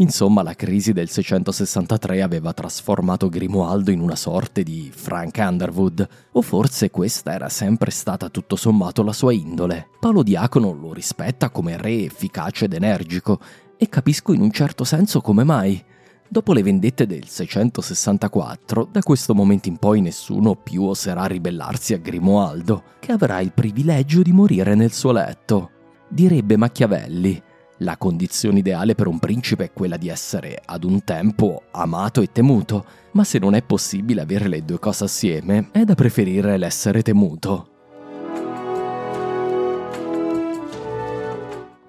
Insomma, 0.00 0.42
la 0.42 0.54
crisi 0.54 0.92
del 0.92 1.08
663 1.08 2.22
aveva 2.22 2.52
trasformato 2.52 3.28
Grimoaldo 3.28 3.90
in 3.90 4.00
una 4.00 4.14
sorte 4.14 4.62
di 4.62 4.90
Frank 4.94 5.36
Underwood, 5.40 6.08
o 6.32 6.40
forse 6.40 6.90
questa 6.90 7.32
era 7.32 7.48
sempre 7.48 7.90
stata 7.90 8.28
tutto 8.28 8.54
sommato 8.54 9.02
la 9.02 9.12
sua 9.12 9.32
indole. 9.32 9.88
Paolo 9.98 10.22
Diacono 10.22 10.72
lo 10.72 10.92
rispetta 10.92 11.50
come 11.50 11.76
re 11.76 12.04
efficace 12.04 12.66
ed 12.66 12.74
energico, 12.74 13.40
e 13.76 13.88
capisco 13.88 14.32
in 14.32 14.40
un 14.40 14.52
certo 14.52 14.84
senso 14.84 15.20
come 15.20 15.42
mai. 15.42 15.84
Dopo 16.30 16.52
le 16.52 16.62
vendette 16.62 17.06
del 17.06 17.26
664, 17.26 18.88
da 18.92 19.00
questo 19.00 19.34
momento 19.34 19.68
in 19.68 19.78
poi 19.78 20.02
nessuno 20.02 20.56
più 20.56 20.84
oserà 20.84 21.24
ribellarsi 21.24 21.94
a 21.94 21.98
Grimoaldo, 21.98 22.82
che 23.00 23.12
avrà 23.12 23.40
il 23.40 23.52
privilegio 23.52 24.20
di 24.20 24.32
morire 24.32 24.74
nel 24.74 24.92
suo 24.92 25.12
letto. 25.12 25.70
Direbbe 26.06 26.58
Machiavelli, 26.58 27.42
la 27.78 27.96
condizione 27.96 28.58
ideale 28.58 28.94
per 28.94 29.06
un 29.06 29.18
principe 29.18 29.64
è 29.64 29.72
quella 29.72 29.96
di 29.96 30.08
essere 30.08 30.60
ad 30.62 30.84
un 30.84 31.02
tempo 31.02 31.62
amato 31.70 32.20
e 32.20 32.30
temuto, 32.30 32.84
ma 33.12 33.24
se 33.24 33.38
non 33.38 33.54
è 33.54 33.62
possibile 33.62 34.20
avere 34.20 34.48
le 34.48 34.64
due 34.66 34.78
cose 34.78 35.04
assieme, 35.04 35.70
è 35.72 35.84
da 35.84 35.94
preferire 35.94 36.58
l'essere 36.58 37.00
temuto. 37.00 37.77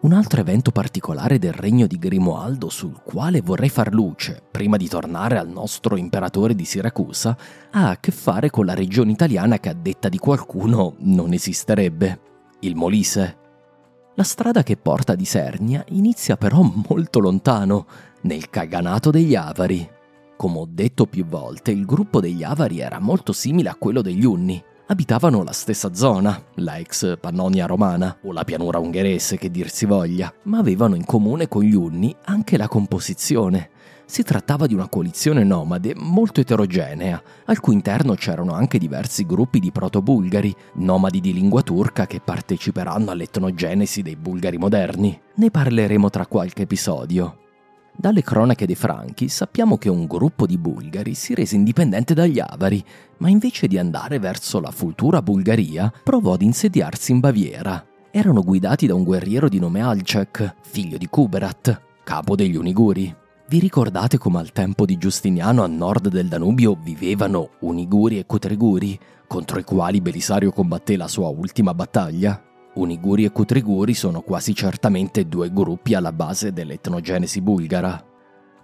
Un 0.01 0.13
altro 0.13 0.39
evento 0.39 0.72
particolare 0.72 1.39
del 1.39 1.51
regno 1.51 1.86
di 1.86 1.98
Grimoaldo 1.98 2.70
sul 2.70 3.01
quale 3.03 3.41
vorrei 3.41 3.68
far 3.68 3.94
luce, 3.94 4.41
prima 4.50 4.77
di 4.77 4.88
tornare 4.88 5.38
al 5.38 5.50
nostro 5.50 5.98
imperatore 5.98 6.56
di 6.56 6.63
Siracusa, 6.63 7.36
ha 7.72 7.89
a 7.89 7.98
che 8.00 8.12
fare 8.12 8.50
con 8.50 8.65
la 8.65 8.74
regione 8.74 9.12
italiana 9.12 9.60
che 9.60 9.68
a 9.68 9.74
detta 9.74 10.08
di 10.08 10.18
qualcuno 10.18 10.96
non 11.00 11.34
esisterebbe, 11.34 12.20
il 12.62 12.77
Molise. 12.77 13.38
La 14.15 14.24
strada 14.24 14.63
che 14.63 14.77
porta 14.77 15.15
di 15.15 15.25
Sernia 15.25 15.84
inizia 15.89 16.38
però 16.38 16.62
molto 16.88 17.20
lontano, 17.20 17.86
nel 18.22 18.50
Caganato 18.50 19.10
degli 19.10 19.36
Avari. 19.36 19.86
Come 20.38 20.60
ho 20.60 20.68
detto 20.70 21.08
più 21.08 21.25
volte, 21.25 21.72
il 21.72 21.86
gruppo 21.86 22.22
degli 22.22 22.44
Avari 22.44 22.79
era 22.79 23.00
molto 23.00 23.34
simile 23.34 23.68
a 23.68 23.75
quello 23.75 24.01
degli 24.01 24.24
Unni, 24.24 24.63
abitavano 24.89 25.43
la 25.43 25.51
stessa 25.51 25.93
zona, 25.93 26.41
la 26.55 26.77
ex 26.77 27.17
Pannonia 27.19 27.67
romana, 27.67 28.17
o 28.24 28.31
la 28.31 28.43
pianura 28.43 28.79
ungherese 28.79 29.38
che 29.38 29.51
dir 29.51 29.69
si 29.69 29.86
voglia, 29.86 30.34
ma 30.43 30.58
avevano 30.58 30.96
in 30.96 31.05
comune 31.05 31.48
con 31.48 31.63
gli 31.63 31.75
Unni 31.75 32.15
anche 32.25 32.58
la 32.58 32.67
composizione. 32.67 33.69
Si 34.05 34.24
trattava 34.24 34.65
di 34.65 34.74
una 34.74 34.89
coalizione 34.89 35.43
nomade 35.43 35.93
molto 35.96 36.41
eterogenea, 36.41 37.22
al 37.46 37.60
cui 37.60 37.75
interno 37.75 38.15
c'erano 38.15 38.53
anche 38.53 38.79
diversi 38.79 39.27
gruppi 39.27 39.60
di 39.60 39.72
proto-bulgari, 39.72 40.55
nomadi 40.75 41.19
di 41.19 41.34
lingua 41.34 41.62
turca 41.62 42.08
che 42.08 42.19
parteciperanno 42.19 43.12
all'etnogenesi 43.12 44.01
dei 44.01 44.15
bulgari 44.15 44.58
moderni. 44.58 45.22
Ne 45.36 45.51
parleremo 45.51 46.10
tra 46.10 46.25
qualche 46.25 46.63
episodio. 46.63 47.49
Dalle 48.01 48.22
cronache 48.24 48.65
dei 48.65 48.75
Franchi 48.75 49.27
sappiamo 49.27 49.77
che 49.77 49.89
un 49.89 50.06
gruppo 50.06 50.46
di 50.46 50.58
bulgari 50.58 51.13
si 51.13 51.34
rese 51.34 51.58
indipendente 51.58 52.13
dagli 52.13 52.39
avari, 52.39 52.82
ma 53.18 53.27
invece 53.27 53.68
di 53.68 53.77
andare 53.77 54.20
verso 54.20 54.62
la 54.62 54.72
futura 54.72 55.22
Bulgaria, 55.22 55.91
provò 56.01 56.32
ad 56.32 56.41
insediarsi 56.41 57.12
in 57.12 57.20
Baviera. 57.20 57.86
Erano 58.10 58.41
guidati 58.41 58.88
da 58.88 58.96
un 58.96 59.03
guerriero 59.03 59.50
di 59.50 59.60
nome 59.60 59.82
Alcek, 59.82 60.56
figlio 60.62 60.98
di 60.98 61.08
Kuberat, 61.08 61.82
capo 62.06 62.38
degli 62.38 62.56
Uniguri. 62.56 63.13
Vi 63.50 63.60
ricordate 63.60 64.18
come 64.18 64.39
al 64.39 64.53
tempo 64.53 64.86
di 64.86 64.98
Giustiniano 64.98 65.62
a 65.62 65.68
nord 65.68 66.08
del 66.08 66.29
Danubio 66.29 66.77
vivevano 66.82 67.50
Uniguri 67.60 68.18
e 68.18 68.25
Cutriguri, 68.25 68.98
contro 69.27 69.60
i 69.60 69.63
quali 69.65 70.00
Belisario 70.00 70.53
combatté 70.53 70.96
la 70.96 71.10
sua 71.10 71.27
ultima 71.27 71.74
battaglia? 71.74 72.49
Uniguri 72.80 73.26
e 73.26 73.32
Cutriguri 73.32 73.94
sono 73.94 74.22
quasi 74.22 74.56
certamente 74.56 75.28
due 75.28 75.52
gruppi 75.52 75.94
alla 75.94 76.12
base 76.12 76.54
dell'etnogenesi 76.54 77.42
bulgara. 77.42 78.04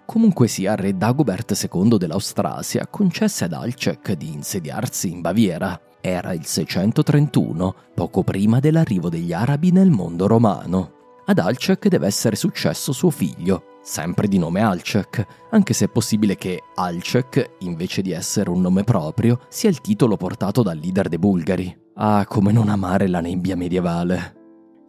Comunque 0.06 0.48
sia, 0.48 0.74
re 0.74 0.96
Dagobert 0.96 1.68
II 1.70 1.98
dell'Austrasia 1.98 2.86
concesse 2.86 3.44
ad 3.44 3.52
Alcek 3.52 4.12
di 4.12 4.32
insediarsi 4.32 5.10
in 5.10 5.20
Baviera. 5.20 5.78
Era 6.00 6.32
il 6.32 6.46
631, 6.46 7.74
poco 7.94 8.22
prima 8.22 8.60
dell'arrivo 8.60 9.08
degli 9.08 9.32
arabi 9.32 9.72
nel 9.72 9.90
mondo 9.90 10.26
romano. 10.26 10.95
Ad 11.28 11.40
Alcek 11.40 11.88
deve 11.88 12.06
essere 12.06 12.36
successo 12.36 12.92
suo 12.92 13.10
figlio, 13.10 13.80
sempre 13.82 14.28
di 14.28 14.38
nome 14.38 14.60
Alcek, 14.60 15.26
anche 15.50 15.74
se 15.74 15.86
è 15.86 15.88
possibile 15.88 16.36
che 16.36 16.62
Alcek, 16.76 17.56
invece 17.60 18.00
di 18.00 18.12
essere 18.12 18.48
un 18.48 18.60
nome 18.60 18.84
proprio, 18.84 19.40
sia 19.48 19.68
il 19.68 19.80
titolo 19.80 20.16
portato 20.16 20.62
dal 20.62 20.78
leader 20.78 21.08
dei 21.08 21.18
bulgari. 21.18 21.76
Ah, 21.94 22.24
come 22.28 22.52
non 22.52 22.68
amare 22.68 23.08
la 23.08 23.20
nebbia 23.20 23.56
medievale. 23.56 24.34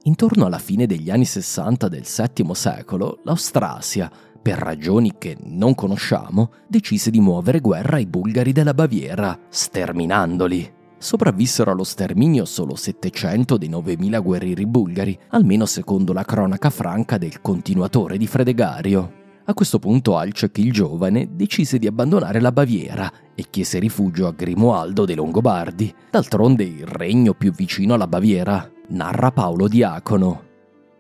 Intorno 0.03 0.45
alla 0.45 0.59
fine 0.59 0.85
degli 0.85 1.09
anni 1.09 1.25
60 1.25 1.87
del 1.87 2.05
VII 2.05 2.53
secolo, 2.53 3.19
l'Austrasia, 3.23 4.11
per 4.39 4.59
ragioni 4.59 5.15
che 5.17 5.35
non 5.41 5.73
conosciamo, 5.73 6.51
decise 6.67 7.09
di 7.09 7.19
muovere 7.19 7.59
guerra 7.61 7.95
ai 7.95 8.05
bulgari 8.05 8.51
della 8.51 8.75
Baviera, 8.75 9.37
sterminandoli. 9.49 10.75
Sopravvissero 10.99 11.71
allo 11.71 11.83
sterminio 11.83 12.45
solo 12.45 12.75
700 12.75 13.57
dei 13.57 13.69
9000 13.69 14.19
guerrieri 14.19 14.65
bulgari, 14.65 15.17
almeno 15.29 15.65
secondo 15.65 16.11
la 16.11 16.23
cronaca 16.23 16.69
franca 16.69 17.17
del 17.17 17.39
continuatore 17.41 18.17
di 18.17 18.25
Fredegario. 18.25 19.13
A 19.45 19.53
questo 19.53 19.79
punto 19.79 20.17
Alcek 20.17 20.57
il 20.57 20.73
giovane 20.73 21.29
decise 21.31 21.77
di 21.77 21.87
abbandonare 21.87 22.41
la 22.41 22.51
Baviera 22.51 23.09
e 23.33 23.45
chiese 23.49 23.79
rifugio 23.79 24.27
a 24.27 24.33
Grimoaldo 24.33 25.05
dei 25.05 25.15
Longobardi, 25.15 25.93
d'altronde 26.09 26.63
il 26.63 26.85
regno 26.85 27.33
più 27.33 27.51
vicino 27.51 27.93
alla 27.93 28.07
Baviera, 28.07 28.69
narra 28.89 29.31
Paolo 29.31 29.67
Diacono. 29.67 30.43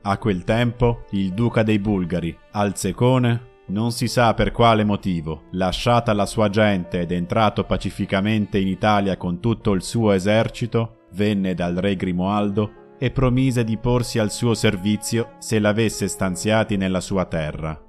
A 0.03 0.17
quel 0.17 0.45
tempo 0.45 1.01
il 1.11 1.33
duca 1.33 1.63
dei 1.63 1.79
Bulgari, 1.79 2.37
Alcecone, 2.51 3.55
non 3.67 3.91
si 3.91 4.07
sa 4.07 4.33
per 4.33 4.51
quale 4.51 4.83
motivo, 4.83 5.43
lasciata 5.51 6.13
la 6.13 6.25
sua 6.25 6.49
gente 6.49 7.01
ed 7.01 7.11
entrato 7.11 7.65
pacificamente 7.65 8.57
in 8.57 8.67
Italia 8.67 9.17
con 9.17 9.39
tutto 9.39 9.73
il 9.73 9.81
suo 9.81 10.11
esercito, 10.11 11.05
venne 11.13 11.53
dal 11.53 11.75
re 11.75 11.95
Grimoaldo 11.95 12.95
e 12.99 13.11
promise 13.11 13.63
di 13.63 13.77
porsi 13.77 14.19
al 14.19 14.31
suo 14.31 14.53
servizio 14.53 15.33
se 15.39 15.59
l'avesse 15.59 16.07
stanziati 16.07 16.77
nella 16.77 17.01
sua 17.01 17.25
terra. 17.25 17.79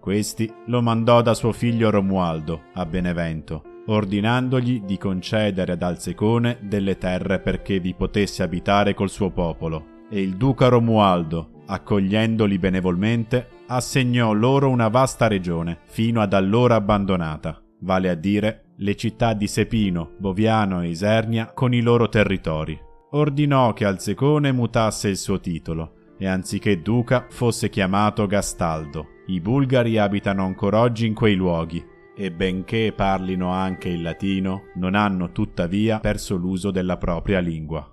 Questi 0.00 0.50
lo 0.66 0.80
mandò 0.80 1.22
da 1.22 1.34
suo 1.34 1.52
figlio 1.52 1.90
Romualdo 1.90 2.62
a 2.74 2.86
Benevento, 2.86 3.62
ordinandogli 3.86 4.82
di 4.82 4.96
concedere 4.96 5.72
ad 5.72 5.82
Alcecone 5.82 6.58
delle 6.62 6.98
terre 6.98 7.40
perché 7.40 7.80
vi 7.80 7.94
potesse 7.94 8.42
abitare 8.42 8.94
col 8.94 9.10
suo 9.10 9.30
popolo. 9.30 9.96
E 10.10 10.22
il 10.22 10.36
duca 10.36 10.68
Romualdo, 10.68 11.62
accogliendoli 11.66 12.58
benevolmente, 12.58 13.48
assegnò 13.68 14.32
loro 14.32 14.68
una 14.68 14.88
vasta 14.88 15.26
regione, 15.28 15.78
fino 15.84 16.20
ad 16.20 16.32
allora 16.34 16.74
abbandonata, 16.74 17.62
vale 17.80 18.10
a 18.10 18.14
dire 18.14 18.72
le 18.76 18.94
città 18.96 19.32
di 19.32 19.46
Sepino, 19.46 20.12
Boviano 20.18 20.82
e 20.82 20.88
Isernia 20.88 21.52
con 21.54 21.72
i 21.72 21.80
loro 21.80 22.08
territori. 22.08 22.78
Ordinò 23.12 23.72
che 23.72 23.84
Alcecone 23.86 24.52
mutasse 24.52 25.08
il 25.08 25.16
suo 25.16 25.40
titolo 25.40 25.94
e 26.18 26.26
anziché 26.26 26.82
duca 26.82 27.26
fosse 27.30 27.70
chiamato 27.70 28.26
Gastaldo 28.26 29.16
i 29.28 29.40
bulgari 29.40 29.98
abitano 29.98 30.42
ancora 30.44 30.80
oggi 30.80 31.06
in 31.06 31.12
quei 31.12 31.34
luoghi 31.34 31.84
e 32.16 32.32
benché 32.32 32.94
parlino 32.96 33.50
anche 33.50 33.90
il 33.90 34.00
latino, 34.00 34.70
non 34.76 34.94
hanno 34.94 35.32
tuttavia 35.32 36.00
perso 36.00 36.34
l'uso 36.36 36.70
della 36.70 36.96
propria 36.96 37.38
lingua. 37.38 37.86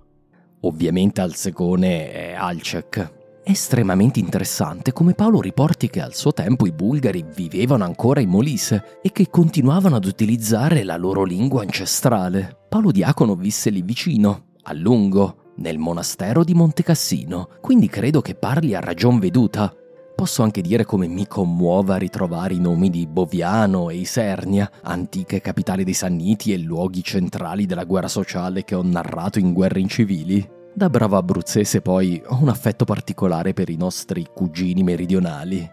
Ovviamente 0.60 1.20
Alcecone 1.20 2.10
è 2.10 2.32
Alcek. 2.32 3.15
È 3.46 3.52
estremamente 3.52 4.18
interessante 4.18 4.92
come 4.92 5.14
Paolo 5.14 5.40
riporti 5.40 5.88
che 5.88 6.00
al 6.00 6.16
suo 6.16 6.32
tempo 6.32 6.66
i 6.66 6.72
bulgari 6.72 7.24
vivevano 7.32 7.84
ancora 7.84 8.18
in 8.18 8.28
Molise 8.28 8.98
e 9.00 9.12
che 9.12 9.30
continuavano 9.30 9.94
ad 9.94 10.04
utilizzare 10.04 10.82
la 10.82 10.96
loro 10.96 11.22
lingua 11.22 11.62
ancestrale. 11.62 12.64
Paolo 12.68 12.90
Diacono 12.90 13.36
visse 13.36 13.70
lì 13.70 13.82
vicino, 13.82 14.46
a 14.64 14.72
lungo, 14.72 15.52
nel 15.58 15.78
monastero 15.78 16.42
di 16.42 16.54
Montecassino, 16.54 17.50
quindi 17.60 17.86
credo 17.86 18.20
che 18.20 18.34
parli 18.34 18.74
a 18.74 18.80
ragion 18.80 19.20
veduta. 19.20 19.72
Posso 20.16 20.42
anche 20.42 20.60
dire 20.60 20.84
come 20.84 21.06
mi 21.06 21.28
commuova 21.28 21.98
ritrovare 21.98 22.54
i 22.54 22.58
nomi 22.58 22.90
di 22.90 23.06
Boviano 23.06 23.90
e 23.90 23.94
Isernia, 23.94 24.68
antiche 24.82 25.40
capitali 25.40 25.84
dei 25.84 25.94
Sanniti 25.94 26.52
e 26.52 26.58
luoghi 26.58 27.04
centrali 27.04 27.64
della 27.64 27.84
guerra 27.84 28.08
sociale 28.08 28.64
che 28.64 28.74
ho 28.74 28.82
narrato 28.82 29.38
in 29.38 29.52
Guerre 29.52 29.78
incivili. 29.78 30.54
Da 30.76 30.90
bravo 30.90 31.16
abruzzese 31.16 31.80
poi 31.80 32.22
ho 32.26 32.38
un 32.38 32.50
affetto 32.50 32.84
particolare 32.84 33.54
per 33.54 33.70
i 33.70 33.76
nostri 33.76 34.26
cugini 34.30 34.82
meridionali. 34.82 35.66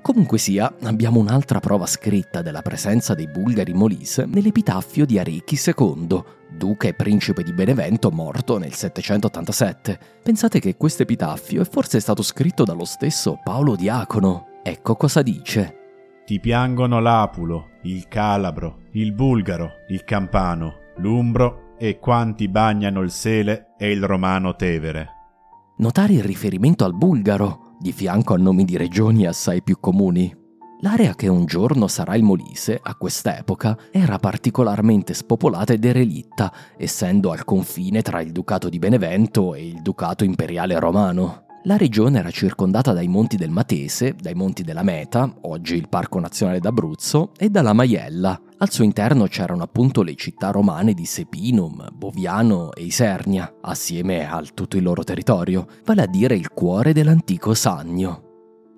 Comunque 0.00 0.38
sia, 0.38 0.72
abbiamo 0.84 1.20
un'altra 1.20 1.60
prova 1.60 1.84
scritta 1.84 2.40
della 2.40 2.62
presenza 2.62 3.12
dei 3.12 3.28
bulgari 3.28 3.74
Molise 3.74 4.24
nell'epitaffio 4.24 5.04
di 5.04 5.18
Arechi 5.18 5.60
II, 5.62 6.22
duca 6.48 6.88
e 6.88 6.94
principe 6.94 7.42
di 7.42 7.52
Benevento 7.52 8.10
morto 8.10 8.56
nel 8.56 8.72
787. 8.72 9.98
Pensate 10.22 10.60
che 10.60 10.78
questo 10.78 11.02
epitaffio 11.02 11.60
è 11.60 11.68
forse 11.68 12.00
stato 12.00 12.22
scritto 12.22 12.64
dallo 12.64 12.86
stesso 12.86 13.38
Paolo 13.44 13.76
Diacono. 13.76 14.60
Ecco 14.62 14.96
cosa 14.96 15.20
dice. 15.20 15.74
Ti 16.24 16.40
piangono 16.40 17.00
l'Apulo, 17.00 17.72
il 17.82 18.08
Calabro, 18.08 18.84
il 18.92 19.12
Bulgaro, 19.12 19.72
il 19.88 20.04
Campano, 20.04 20.76
l'Umbro 20.96 21.67
e 21.78 21.98
quanti 21.98 22.48
bagnano 22.48 23.00
il 23.00 23.10
Sele 23.10 23.74
e 23.78 23.90
il 23.90 24.04
Romano 24.04 24.56
Tevere. 24.56 25.08
Notare 25.78 26.14
il 26.14 26.24
riferimento 26.24 26.84
al 26.84 26.94
bulgaro, 26.94 27.76
di 27.78 27.92
fianco 27.92 28.34
a 28.34 28.36
nomi 28.36 28.64
di 28.64 28.76
regioni 28.76 29.26
assai 29.26 29.62
più 29.62 29.78
comuni. 29.78 30.34
L'area 30.80 31.14
che 31.14 31.28
un 31.28 31.44
giorno 31.44 31.88
sarà 31.88 32.14
il 32.14 32.22
Molise, 32.22 32.78
a 32.80 32.94
quest'epoca, 32.94 33.76
era 33.90 34.18
particolarmente 34.18 35.14
spopolata 35.14 35.72
e 35.72 35.78
derelitta, 35.78 36.52
essendo 36.76 37.32
al 37.32 37.44
confine 37.44 38.02
tra 38.02 38.20
il 38.20 38.32
Ducato 38.32 38.68
di 38.68 38.78
Benevento 38.78 39.54
e 39.54 39.66
il 39.66 39.82
Ducato 39.82 40.24
imperiale 40.24 40.78
romano. 40.78 41.46
La 41.64 41.76
regione 41.76 42.20
era 42.20 42.30
circondata 42.30 42.92
dai 42.92 43.08
monti 43.08 43.36
del 43.36 43.50
Matese, 43.50 44.14
dai 44.18 44.34
monti 44.34 44.62
della 44.62 44.84
Meta, 44.84 45.34
oggi 45.42 45.74
il 45.74 45.88
Parco 45.88 46.20
Nazionale 46.20 46.60
d'Abruzzo, 46.60 47.32
e 47.36 47.50
dalla 47.50 47.72
Maiella. 47.72 48.40
Al 48.58 48.70
suo 48.70 48.84
interno 48.84 49.26
c'erano 49.26 49.64
appunto 49.64 50.02
le 50.02 50.14
città 50.14 50.50
romane 50.50 50.94
di 50.94 51.04
Sepinum, 51.04 51.88
Boviano 51.92 52.72
e 52.72 52.84
Isernia, 52.84 53.56
assieme 53.60 54.28
a 54.28 54.40
tutto 54.54 54.76
il 54.76 54.84
loro 54.84 55.02
territorio, 55.02 55.66
vale 55.84 56.02
a 56.02 56.06
dire 56.06 56.36
il 56.36 56.50
cuore 56.50 56.92
dell'antico 56.92 57.52
Sannio. 57.54 58.22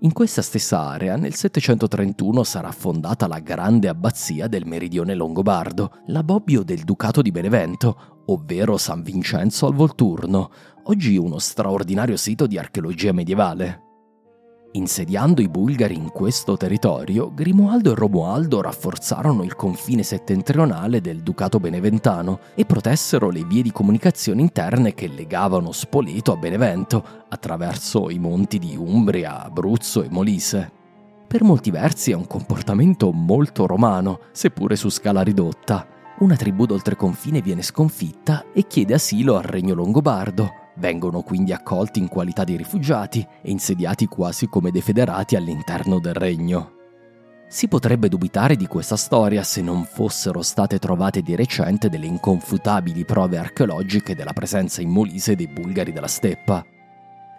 In 0.03 0.15
questa 0.15 0.41
stessa 0.41 0.81
area 0.81 1.17
nel 1.17 1.35
731 1.35 2.43
sarà 2.43 2.71
fondata 2.71 3.27
la 3.27 3.41
grande 3.41 3.89
abbazia 3.89 4.49
del 4.49 4.65
meridione 4.65 5.15
longobardo, 5.15 5.99
la 6.07 6.23
Bobbio 6.23 6.63
del 6.63 6.85
Ducato 6.85 7.21
di 7.21 7.31
Benevento, 7.31 8.23
ovvero 8.27 8.79
San 8.79 9.03
Vincenzo 9.03 9.67
al 9.67 9.75
Volturno, 9.75 10.51
oggi 10.85 11.17
uno 11.17 11.39
straordinario 11.39 12.17
sito 12.17 12.47
di 12.47 12.59
archeologia 12.59 13.13
medievale. 13.13 13.89
Insediando 14.73 15.43
i 15.43 15.49
bulgari 15.49 15.97
in 15.97 16.11
questo 16.11 16.57
territorio, 16.57 17.35
Grimoaldo 17.35 17.91
e 17.91 17.95
Romualdo 17.97 18.61
rafforzarono 18.61 19.43
il 19.43 19.57
confine 19.57 20.05
settentrionale 20.05 21.01
del 21.01 21.23
Ducato 21.23 21.59
beneventano 21.59 22.39
e 22.55 22.65
protessero 22.65 23.31
le 23.31 23.45
vie 23.45 23.63
di 23.63 23.73
comunicazione 23.73 24.43
interne 24.43 24.95
che 24.95 25.09
legavano 25.09 25.73
Spoleto 25.73 26.33
a 26.33 26.37
Benevento 26.37 27.05
attraverso 27.29 28.11
i 28.11 28.21
monti 28.21 28.61
di 28.61 28.77
Umbria, 28.77 29.43
Abruzzo 29.43 30.05
e 30.05 30.09
Molise. 30.09 30.71
Per 31.27 31.43
molti 31.43 31.73
versi 31.73 32.13
è 32.13 32.15
un 32.15 32.29
comportamento 32.29 33.11
molto 33.11 33.67
romano, 33.67 34.21
seppure 34.31 34.77
su 34.77 34.89
scala 34.89 35.23
ridotta. 35.23 35.85
Una 36.21 36.37
tribù 36.37 36.67
d'oltreconfine 36.67 37.41
viene 37.41 37.63
sconfitta 37.63 38.45
e 38.53 38.67
chiede 38.69 38.95
asilo 38.95 39.37
al 39.37 39.45
regno 39.45 39.75
longobardo, 39.75 40.60
Vengono 40.81 41.21
quindi 41.21 41.53
accolti 41.53 41.99
in 41.99 42.09
qualità 42.09 42.43
di 42.43 42.57
rifugiati 42.57 43.21
e 43.43 43.51
insediati 43.51 44.07
quasi 44.07 44.49
come 44.49 44.71
dei 44.71 44.81
federati 44.81 45.37
all'interno 45.37 46.01
del 46.01 46.15
regno. 46.15 46.73
Si 47.49 47.69
potrebbe 47.69 48.09
dubitare 48.09 48.57
di 48.57 48.67
questa 48.67 48.97
storia 48.97 49.43
se 49.43 49.61
non 49.61 49.85
fossero 49.85 50.41
state 50.41 50.79
trovate 50.79 51.21
di 51.21 51.37
recente 51.37 51.91
delle 51.91 52.07
inconfutabili 52.07 53.05
prove 53.05 53.37
archeologiche 53.37 54.15
della 54.15 54.33
presenza 54.33 54.81
in 54.81 54.89
Molise 54.89 55.37
dei 55.37 55.49
bulgari 55.49 55.93
della 55.93 56.09
steppa. 56.09 56.65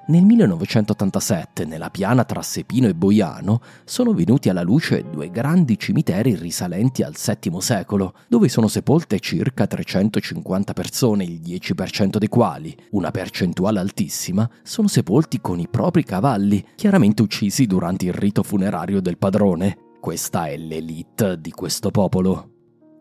Nel 0.07 0.23
1987, 0.25 1.63
nella 1.65 1.91
piana 1.91 2.23
tra 2.23 2.41
Sepino 2.41 2.87
e 2.87 2.95
Boiano, 2.95 3.61
sono 3.85 4.13
venuti 4.13 4.49
alla 4.49 4.63
luce 4.63 5.05
due 5.09 5.29
grandi 5.29 5.77
cimiteri 5.77 6.35
risalenti 6.35 7.03
al 7.03 7.13
VII 7.13 7.61
secolo, 7.61 8.15
dove 8.27 8.49
sono 8.49 8.67
sepolte 8.67 9.19
circa 9.19 9.67
350 9.67 10.73
persone, 10.73 11.23
il 11.23 11.39
10% 11.39 12.17
dei 12.17 12.27
quali, 12.27 12.75
una 12.91 13.11
percentuale 13.11 13.79
altissima, 13.79 14.49
sono 14.63 14.87
sepolti 14.87 15.39
con 15.39 15.59
i 15.59 15.67
propri 15.69 16.03
cavalli, 16.03 16.65
chiaramente 16.75 17.21
uccisi 17.21 17.67
durante 17.67 18.05
il 18.05 18.13
rito 18.13 18.41
funerario 18.41 19.01
del 19.01 19.19
padrone. 19.19 19.77
Questa 20.01 20.47
è 20.47 20.57
l'elite 20.57 21.39
di 21.39 21.51
questo 21.51 21.91
popolo. 21.91 22.50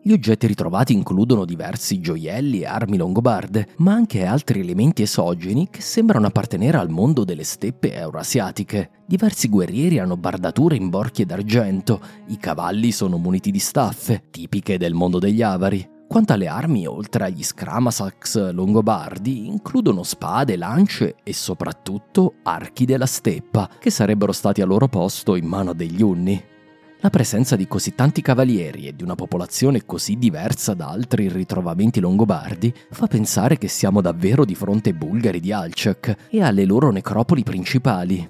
Gli 0.03 0.13
oggetti 0.13 0.47
ritrovati 0.47 0.93
includono 0.93 1.45
diversi 1.45 1.99
gioielli 1.99 2.61
e 2.61 2.65
armi 2.65 2.97
longobarde, 2.97 3.67
ma 3.77 3.93
anche 3.93 4.25
altri 4.25 4.61
elementi 4.61 5.03
esogeni 5.03 5.69
che 5.69 5.81
sembrano 5.81 6.25
appartenere 6.25 6.79
al 6.79 6.89
mondo 6.89 7.23
delle 7.23 7.43
steppe 7.43 7.93
eurasiatiche. 7.93 9.03
Diversi 9.05 9.47
guerrieri 9.47 9.99
hanno 9.99 10.17
bardature 10.17 10.75
in 10.75 10.89
borchie 10.89 11.27
d'argento, 11.27 12.01
i 12.29 12.37
cavalli 12.37 12.91
sono 12.91 13.17
muniti 13.17 13.51
di 13.51 13.59
staffe, 13.59 14.23
tipiche 14.31 14.79
del 14.79 14.95
mondo 14.95 15.19
degli 15.19 15.43
avari. 15.43 15.87
Quanto 16.07 16.33
alle 16.33 16.47
armi, 16.47 16.87
oltre 16.87 17.25
agli 17.25 17.43
scramasax 17.43 18.53
longobardi, 18.53 19.45
includono 19.45 20.01
spade, 20.01 20.57
lance 20.57 21.17
e 21.23 21.31
soprattutto 21.31 22.33
archi 22.41 22.85
della 22.85 23.05
steppa, 23.05 23.69
che 23.79 23.91
sarebbero 23.91 24.31
stati 24.31 24.61
al 24.61 24.67
loro 24.67 24.87
posto 24.87 25.35
in 25.35 25.45
mano 25.45 25.73
degli 25.73 26.01
unni. 26.01 26.50
La 27.03 27.09
presenza 27.09 27.55
di 27.55 27.67
così 27.67 27.95
tanti 27.95 28.21
cavalieri 28.21 28.85
e 28.85 28.95
di 28.95 29.01
una 29.01 29.15
popolazione 29.15 29.87
così 29.87 30.17
diversa 30.17 30.75
da 30.75 30.89
altri 30.89 31.29
ritrovamenti 31.29 31.99
longobardi 31.99 32.71
fa 32.91 33.07
pensare 33.07 33.57
che 33.57 33.67
siamo 33.67 34.01
davvero 34.01 34.45
di 34.45 34.53
fronte 34.53 34.89
ai 34.89 34.95
bulgari 34.95 35.39
di 35.39 35.51
Alcek 35.51 36.27
e 36.29 36.43
alle 36.43 36.63
loro 36.63 36.91
necropoli 36.91 37.41
principali. 37.41 38.29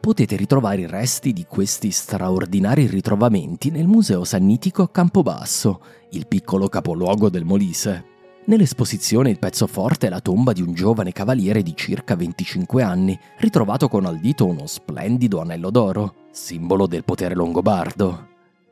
Potete 0.00 0.34
ritrovare 0.34 0.80
i 0.80 0.86
resti 0.86 1.34
di 1.34 1.44
questi 1.46 1.90
straordinari 1.90 2.86
ritrovamenti 2.86 3.70
nel 3.70 3.86
Museo 3.86 4.24
Sannitico 4.24 4.84
a 4.84 4.88
Campobasso, 4.88 5.82
il 6.12 6.26
piccolo 6.26 6.68
capoluogo 6.68 7.28
del 7.28 7.44
Molise. 7.44 8.15
Nell'esposizione 8.48 9.30
il 9.30 9.40
pezzo 9.40 9.66
forte 9.66 10.06
è 10.06 10.10
la 10.10 10.20
tomba 10.20 10.52
di 10.52 10.62
un 10.62 10.72
giovane 10.72 11.10
cavaliere 11.10 11.64
di 11.64 11.74
circa 11.74 12.14
25 12.14 12.80
anni, 12.80 13.18
ritrovato 13.38 13.88
con 13.88 14.04
al 14.04 14.20
dito 14.20 14.46
uno 14.46 14.68
splendido 14.68 15.40
anello 15.40 15.68
d'oro, 15.68 16.14
simbolo 16.30 16.86
del 16.86 17.02
potere 17.02 17.34
longobardo. 17.34 18.28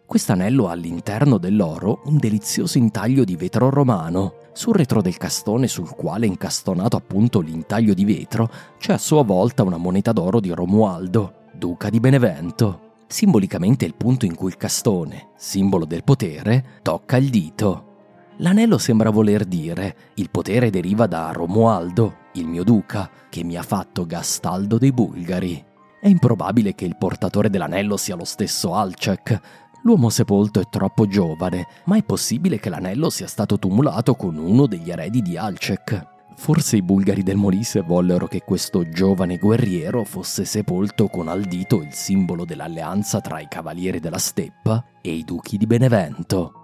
Quest'anello 0.06 0.68
ha 0.68 0.72
all'interno 0.72 1.38
dell'oro 1.38 2.02
un 2.04 2.18
delizioso 2.18 2.78
intaglio 2.78 3.24
di 3.24 3.34
vetro 3.34 3.68
romano. 3.68 4.34
Sul 4.52 4.74
retro 4.74 5.02
del 5.02 5.16
castone 5.16 5.66
sul 5.66 5.92
quale 5.92 6.26
è 6.26 6.28
incastonato 6.28 6.96
appunto 6.96 7.40
l'intaglio 7.40 7.94
di 7.94 8.04
vetro 8.04 8.48
c'è 8.78 8.92
a 8.92 8.98
sua 8.98 9.24
volta 9.24 9.64
una 9.64 9.76
moneta 9.76 10.12
d'oro 10.12 10.38
di 10.38 10.50
Romualdo, 10.50 11.48
duca 11.52 11.90
di 11.90 11.98
Benevento. 11.98 12.92
Simbolicamente 13.08 13.84
è 13.84 13.88
il 13.88 13.96
punto 13.96 14.24
in 14.24 14.36
cui 14.36 14.50
il 14.50 14.56
castone, 14.56 15.30
simbolo 15.36 15.84
del 15.84 16.04
potere, 16.04 16.78
tocca 16.82 17.16
il 17.16 17.28
dito. 17.28 17.88
L'anello 18.38 18.78
sembra 18.78 19.10
voler 19.10 19.44
dire 19.44 19.96
il 20.14 20.28
potere 20.28 20.68
deriva 20.68 21.06
da 21.06 21.30
Romualdo, 21.30 22.16
il 22.32 22.48
mio 22.48 22.64
duca, 22.64 23.08
che 23.28 23.44
mi 23.44 23.56
ha 23.56 23.62
fatto 23.62 24.06
Gastaldo 24.06 24.76
dei 24.76 24.90
Bulgari. 24.90 25.64
È 26.00 26.08
improbabile 26.08 26.74
che 26.74 26.84
il 26.84 26.96
portatore 26.96 27.48
dell'anello 27.48 27.96
sia 27.96 28.16
lo 28.16 28.24
stesso 28.24 28.74
Alcek. 28.74 29.40
L'uomo 29.84 30.10
sepolto 30.10 30.58
è 30.58 30.64
troppo 30.68 31.06
giovane, 31.06 31.66
ma 31.84 31.96
è 31.96 32.02
possibile 32.02 32.58
che 32.58 32.70
l'anello 32.70 33.08
sia 33.08 33.28
stato 33.28 33.58
tumulato 33.58 34.16
con 34.16 34.36
uno 34.36 34.66
degli 34.66 34.90
eredi 34.90 35.22
di 35.22 35.36
Alcek. 35.36 36.12
Forse 36.36 36.76
i 36.76 36.82
bulgari 36.82 37.22
del 37.22 37.36
Molise 37.36 37.82
vollero 37.82 38.26
che 38.26 38.40
questo 38.40 38.88
giovane 38.88 39.38
guerriero 39.38 40.02
fosse 40.02 40.44
sepolto 40.44 41.06
con 41.06 41.28
al 41.28 41.42
dito 41.42 41.80
il 41.80 41.92
simbolo 41.92 42.44
dell'alleanza 42.44 43.20
tra 43.20 43.38
i 43.38 43.46
cavalieri 43.46 44.00
della 44.00 44.18
steppa 44.18 44.84
e 45.00 45.12
i 45.12 45.22
duchi 45.22 45.56
di 45.56 45.66
Benevento. 45.66 46.63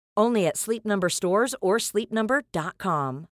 Only 0.17 0.45
at 0.47 0.57
Sleep 0.57 0.85
Number 0.85 1.09
stores 1.09 1.55
or 1.59 1.79
sleepnumber.com. 1.79 3.25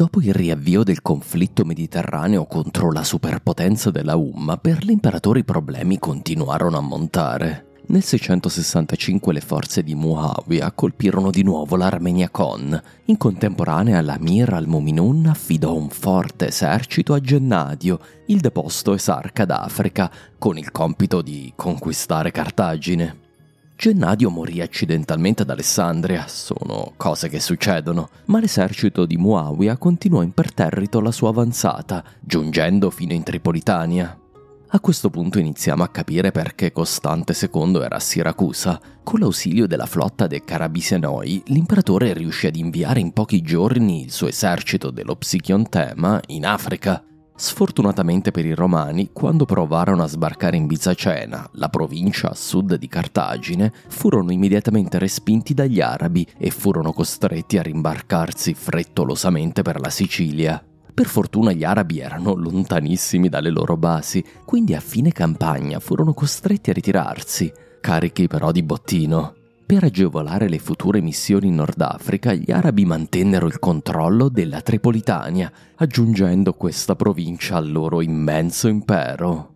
Dopo 0.00 0.22
il 0.22 0.32
riavvio 0.32 0.82
del 0.82 1.02
conflitto 1.02 1.66
mediterraneo 1.66 2.46
contro 2.46 2.90
la 2.90 3.04
superpotenza 3.04 3.90
della 3.90 4.16
Umma, 4.16 4.56
per 4.56 4.82
l'imperatore 4.82 5.40
i 5.40 5.44
problemi 5.44 5.98
continuarono 5.98 6.78
a 6.78 6.80
montare. 6.80 7.69
Nel 7.90 8.04
665 8.04 9.32
le 9.32 9.40
forze 9.40 9.82
di 9.82 9.96
Muawiyah 9.96 10.70
colpirono 10.70 11.32
di 11.32 11.42
nuovo 11.42 11.74
l'Armenia 11.74 12.28
Con. 12.30 12.80
In 13.06 13.16
contemporanea 13.16 14.00
l'Amir 14.00 14.52
al-Muminun 14.52 15.26
affidò 15.26 15.74
un 15.74 15.88
forte 15.88 16.46
esercito 16.46 17.14
a 17.14 17.20
Gennadio, 17.20 17.98
il 18.26 18.38
deposto 18.38 18.94
esarca 18.94 19.44
d'Africa, 19.44 20.08
con 20.38 20.56
il 20.56 20.70
compito 20.70 21.20
di 21.20 21.52
conquistare 21.56 22.30
Cartagine. 22.30 23.16
Gennadio 23.74 24.30
morì 24.30 24.60
accidentalmente 24.60 25.42
ad 25.42 25.50
Alessandria, 25.50 26.28
sono 26.28 26.92
cose 26.96 27.28
che 27.28 27.40
succedono, 27.40 28.10
ma 28.26 28.38
l'esercito 28.38 29.04
di 29.04 29.16
Muawiyah 29.16 29.78
continuò 29.78 30.22
imperterrito 30.22 31.00
la 31.00 31.10
sua 31.10 31.30
avanzata, 31.30 32.04
giungendo 32.20 32.88
fino 32.90 33.14
in 33.14 33.24
Tripolitania. 33.24 34.19
A 34.72 34.78
questo 34.78 35.10
punto 35.10 35.40
iniziamo 35.40 35.82
a 35.82 35.88
capire 35.88 36.30
perché 36.30 36.70
Costante 36.70 37.34
II 37.36 37.80
era 37.82 37.96
a 37.96 38.00
Siracusa. 38.00 38.80
Con 39.02 39.18
l'ausilio 39.18 39.66
della 39.66 39.86
flotta 39.86 40.28
dei 40.28 40.44
Carabisenoi, 40.44 41.42
l'imperatore 41.46 42.12
riuscì 42.12 42.46
ad 42.46 42.54
inviare 42.54 43.00
in 43.00 43.12
pochi 43.12 43.42
giorni 43.42 44.04
il 44.04 44.12
suo 44.12 44.28
esercito 44.28 44.92
dello 44.92 45.16
Psichion 45.16 45.68
Tema 45.68 46.20
in 46.28 46.46
Africa. 46.46 47.02
Sfortunatamente 47.34 48.30
per 48.30 48.46
i 48.46 48.54
romani, 48.54 49.10
quando 49.12 49.44
provarono 49.44 50.04
a 50.04 50.06
sbarcare 50.06 50.56
in 50.56 50.68
Bizacena, 50.68 51.50
la 51.54 51.68
provincia 51.68 52.30
a 52.30 52.34
sud 52.36 52.76
di 52.76 52.86
Cartagine, 52.86 53.72
furono 53.88 54.30
immediatamente 54.30 55.00
respinti 55.00 55.52
dagli 55.52 55.80
arabi 55.80 56.24
e 56.38 56.50
furono 56.50 56.92
costretti 56.92 57.58
a 57.58 57.62
rimbarcarsi 57.62 58.54
frettolosamente 58.54 59.62
per 59.62 59.80
la 59.80 59.90
Sicilia. 59.90 60.62
Per 61.00 61.08
fortuna 61.08 61.52
gli 61.52 61.64
arabi 61.64 62.00
erano 62.00 62.34
lontanissimi 62.34 63.30
dalle 63.30 63.48
loro 63.48 63.78
basi, 63.78 64.22
quindi 64.44 64.74
a 64.74 64.80
fine 64.80 65.12
campagna 65.12 65.80
furono 65.80 66.12
costretti 66.12 66.68
a 66.68 66.74
ritirarsi, 66.74 67.50
carichi 67.80 68.26
però 68.26 68.52
di 68.52 68.62
bottino. 68.62 69.34
Per 69.64 69.82
agevolare 69.82 70.46
le 70.46 70.58
future 70.58 71.00
missioni 71.00 71.46
in 71.46 71.54
Nord 71.54 71.80
Africa, 71.80 72.34
gli 72.34 72.50
arabi 72.50 72.84
mantennero 72.84 73.46
il 73.46 73.58
controllo 73.58 74.28
della 74.28 74.60
Tripolitania, 74.60 75.50
aggiungendo 75.76 76.52
questa 76.52 76.94
provincia 76.94 77.56
al 77.56 77.72
loro 77.72 78.02
immenso 78.02 78.68
impero. 78.68 79.54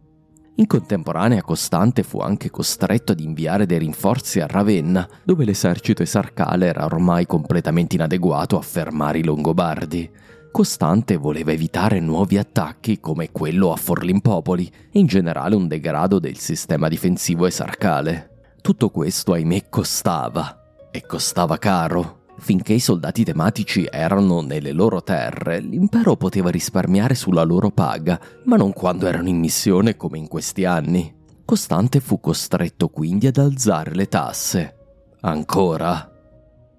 In 0.54 0.66
contemporanea 0.66 1.42
Costante 1.42 2.04
fu 2.04 2.20
anche 2.20 2.48
costretto 2.48 3.12
ad 3.12 3.20
inviare 3.20 3.66
dei 3.66 3.80
rinforzi 3.80 4.40
a 4.40 4.46
Ravenna, 4.46 5.06
dove 5.22 5.44
l'esercito 5.44 6.02
esarcale 6.02 6.68
era 6.68 6.86
ormai 6.86 7.26
completamente 7.26 7.96
inadeguato 7.96 8.56
a 8.56 8.62
fermare 8.62 9.18
i 9.18 9.24
Longobardi. 9.24 10.10
Costante 10.54 11.16
voleva 11.16 11.50
evitare 11.50 11.98
nuovi 11.98 12.38
attacchi 12.38 13.00
come 13.00 13.32
quello 13.32 13.72
a 13.72 13.76
Forlimpopoli 13.76 14.70
e 14.92 15.00
in 15.00 15.06
generale 15.06 15.56
un 15.56 15.66
degrado 15.66 16.20
del 16.20 16.38
sistema 16.38 16.86
difensivo 16.86 17.46
esarcale. 17.46 18.52
Tutto 18.60 18.88
questo, 18.90 19.32
ahimè, 19.32 19.68
costava. 19.68 20.86
E 20.92 21.04
costava 21.06 21.58
caro. 21.58 22.20
Finché 22.38 22.72
i 22.74 22.78
soldati 22.78 23.24
tematici 23.24 23.88
erano 23.90 24.42
nelle 24.42 24.70
loro 24.70 25.02
terre, 25.02 25.58
l'impero 25.58 26.14
poteva 26.14 26.50
risparmiare 26.50 27.16
sulla 27.16 27.42
loro 27.42 27.70
paga, 27.70 28.20
ma 28.44 28.54
non 28.54 28.72
quando 28.72 29.08
erano 29.08 29.28
in 29.28 29.40
missione 29.40 29.96
come 29.96 30.18
in 30.18 30.28
questi 30.28 30.64
anni. 30.64 31.12
Costante 31.44 31.98
fu 31.98 32.20
costretto 32.20 32.90
quindi 32.90 33.26
ad 33.26 33.38
alzare 33.38 33.92
le 33.92 34.06
tasse. 34.06 34.76
Ancora. 35.22 36.13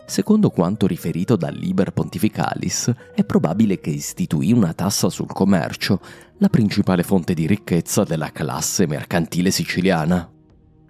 Secondo 0.07 0.51
quanto 0.51 0.85
riferito 0.85 1.35
dal 1.35 1.55
Liber 1.55 1.91
Pontificalis, 1.91 2.93
è 3.15 3.23
probabile 3.23 3.79
che 3.79 3.89
istituì 3.89 4.53
una 4.53 4.73
tassa 4.73 5.09
sul 5.09 5.25
commercio, 5.27 5.99
la 6.37 6.47
principale 6.47 7.01
fonte 7.01 7.33
di 7.33 7.47
ricchezza 7.47 8.03
della 8.03 8.31
classe 8.31 8.85
mercantile 8.85 9.49
siciliana. 9.49 10.29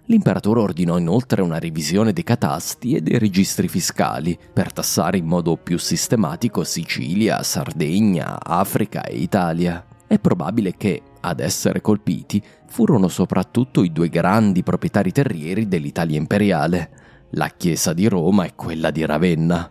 L'imperatore 0.08 0.60
ordinò 0.60 0.98
inoltre 0.98 1.40
una 1.40 1.58
revisione 1.58 2.12
dei 2.12 2.22
catasti 2.22 2.94
e 2.94 3.00
dei 3.00 3.18
registri 3.18 3.68
fiscali 3.68 4.38
per 4.52 4.70
tassare 4.70 5.16
in 5.16 5.24
modo 5.24 5.56
più 5.56 5.78
sistematico 5.78 6.62
Sicilia, 6.62 7.42
Sardegna, 7.42 8.38
Africa 8.40 9.02
e 9.02 9.16
Italia. 9.16 9.84
È 10.06 10.18
probabile 10.18 10.76
che, 10.76 11.02
ad 11.20 11.40
essere 11.40 11.80
colpiti, 11.80 12.40
furono 12.68 13.08
soprattutto 13.08 13.82
i 13.82 13.90
due 13.90 14.10
grandi 14.10 14.62
proprietari 14.62 15.10
terrieri 15.10 15.66
dell'Italia 15.66 16.18
imperiale, 16.18 16.90
la 17.30 17.48
Chiesa 17.48 17.92
di 17.92 18.08
Roma 18.08 18.44
e 18.44 18.54
quella 18.54 18.90
di 18.90 19.04
Ravenna 19.04 19.70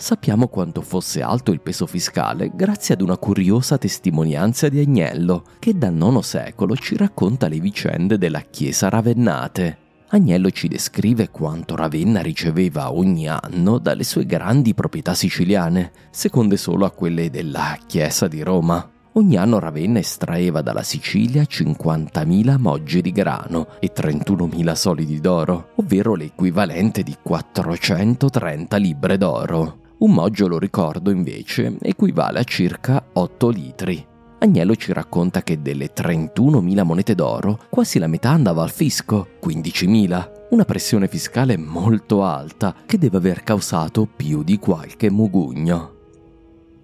sappiamo 0.00 0.48
quanto 0.48 0.80
fosse 0.80 1.20
alto 1.20 1.52
il 1.52 1.60
peso 1.60 1.86
fiscale 1.86 2.50
grazie 2.54 2.94
ad 2.94 3.02
una 3.02 3.18
curiosa 3.18 3.76
testimonianza 3.76 4.68
di 4.68 4.80
Agnello, 4.80 5.44
che 5.58 5.76
dal 5.76 5.94
IX 5.94 6.18
secolo 6.20 6.74
ci 6.74 6.96
racconta 6.96 7.48
le 7.48 7.60
vicende 7.60 8.16
della 8.16 8.40
chiesa 8.40 8.88
ravennate. 8.88 9.88
Agnello 10.08 10.50
ci 10.50 10.66
descrive 10.66 11.30
quanto 11.30 11.76
Ravenna 11.76 12.20
riceveva 12.20 12.92
ogni 12.92 13.28
anno 13.28 13.78
dalle 13.78 14.02
sue 14.02 14.26
grandi 14.26 14.74
proprietà 14.74 15.14
siciliane, 15.14 15.92
seconde 16.10 16.56
solo 16.56 16.84
a 16.84 16.90
quelle 16.90 17.30
della 17.30 17.78
Chiesa 17.86 18.26
di 18.26 18.42
Roma. 18.42 18.90
Ogni 19.14 19.36
anno 19.36 19.58
Ravenna 19.58 19.98
estraeva 19.98 20.62
dalla 20.62 20.84
Sicilia 20.84 21.42
50.000 21.42 22.58
moggi 22.58 23.00
di 23.00 23.10
grano 23.10 23.66
e 23.80 23.92
31.000 23.92 24.72
solidi 24.74 25.18
d'oro, 25.18 25.70
ovvero 25.76 26.14
l'equivalente 26.14 27.02
di 27.02 27.16
430 27.20 28.76
libbre 28.76 29.18
d'oro. 29.18 29.78
Un 29.98 30.12
moggio, 30.12 30.46
lo 30.46 30.60
ricordo 30.60 31.10
invece, 31.10 31.76
equivale 31.80 32.38
a 32.38 32.44
circa 32.44 33.04
8 33.12 33.48
litri. 33.48 34.06
Agnello 34.38 34.76
ci 34.76 34.92
racconta 34.92 35.42
che 35.42 35.60
delle 35.60 35.92
31.000 35.92 36.84
monete 36.84 37.16
d'oro, 37.16 37.58
quasi 37.68 37.98
la 37.98 38.06
metà 38.06 38.30
andava 38.30 38.62
al 38.62 38.70
fisco, 38.70 39.26
15.000. 39.44 40.30
Una 40.50 40.64
pressione 40.64 41.08
fiscale 41.08 41.56
molto 41.56 42.22
alta 42.22 42.74
che 42.86 42.96
deve 42.96 43.16
aver 43.16 43.42
causato 43.42 44.06
più 44.06 44.44
di 44.44 44.56
qualche 44.58 45.10
mugugno. 45.10 45.98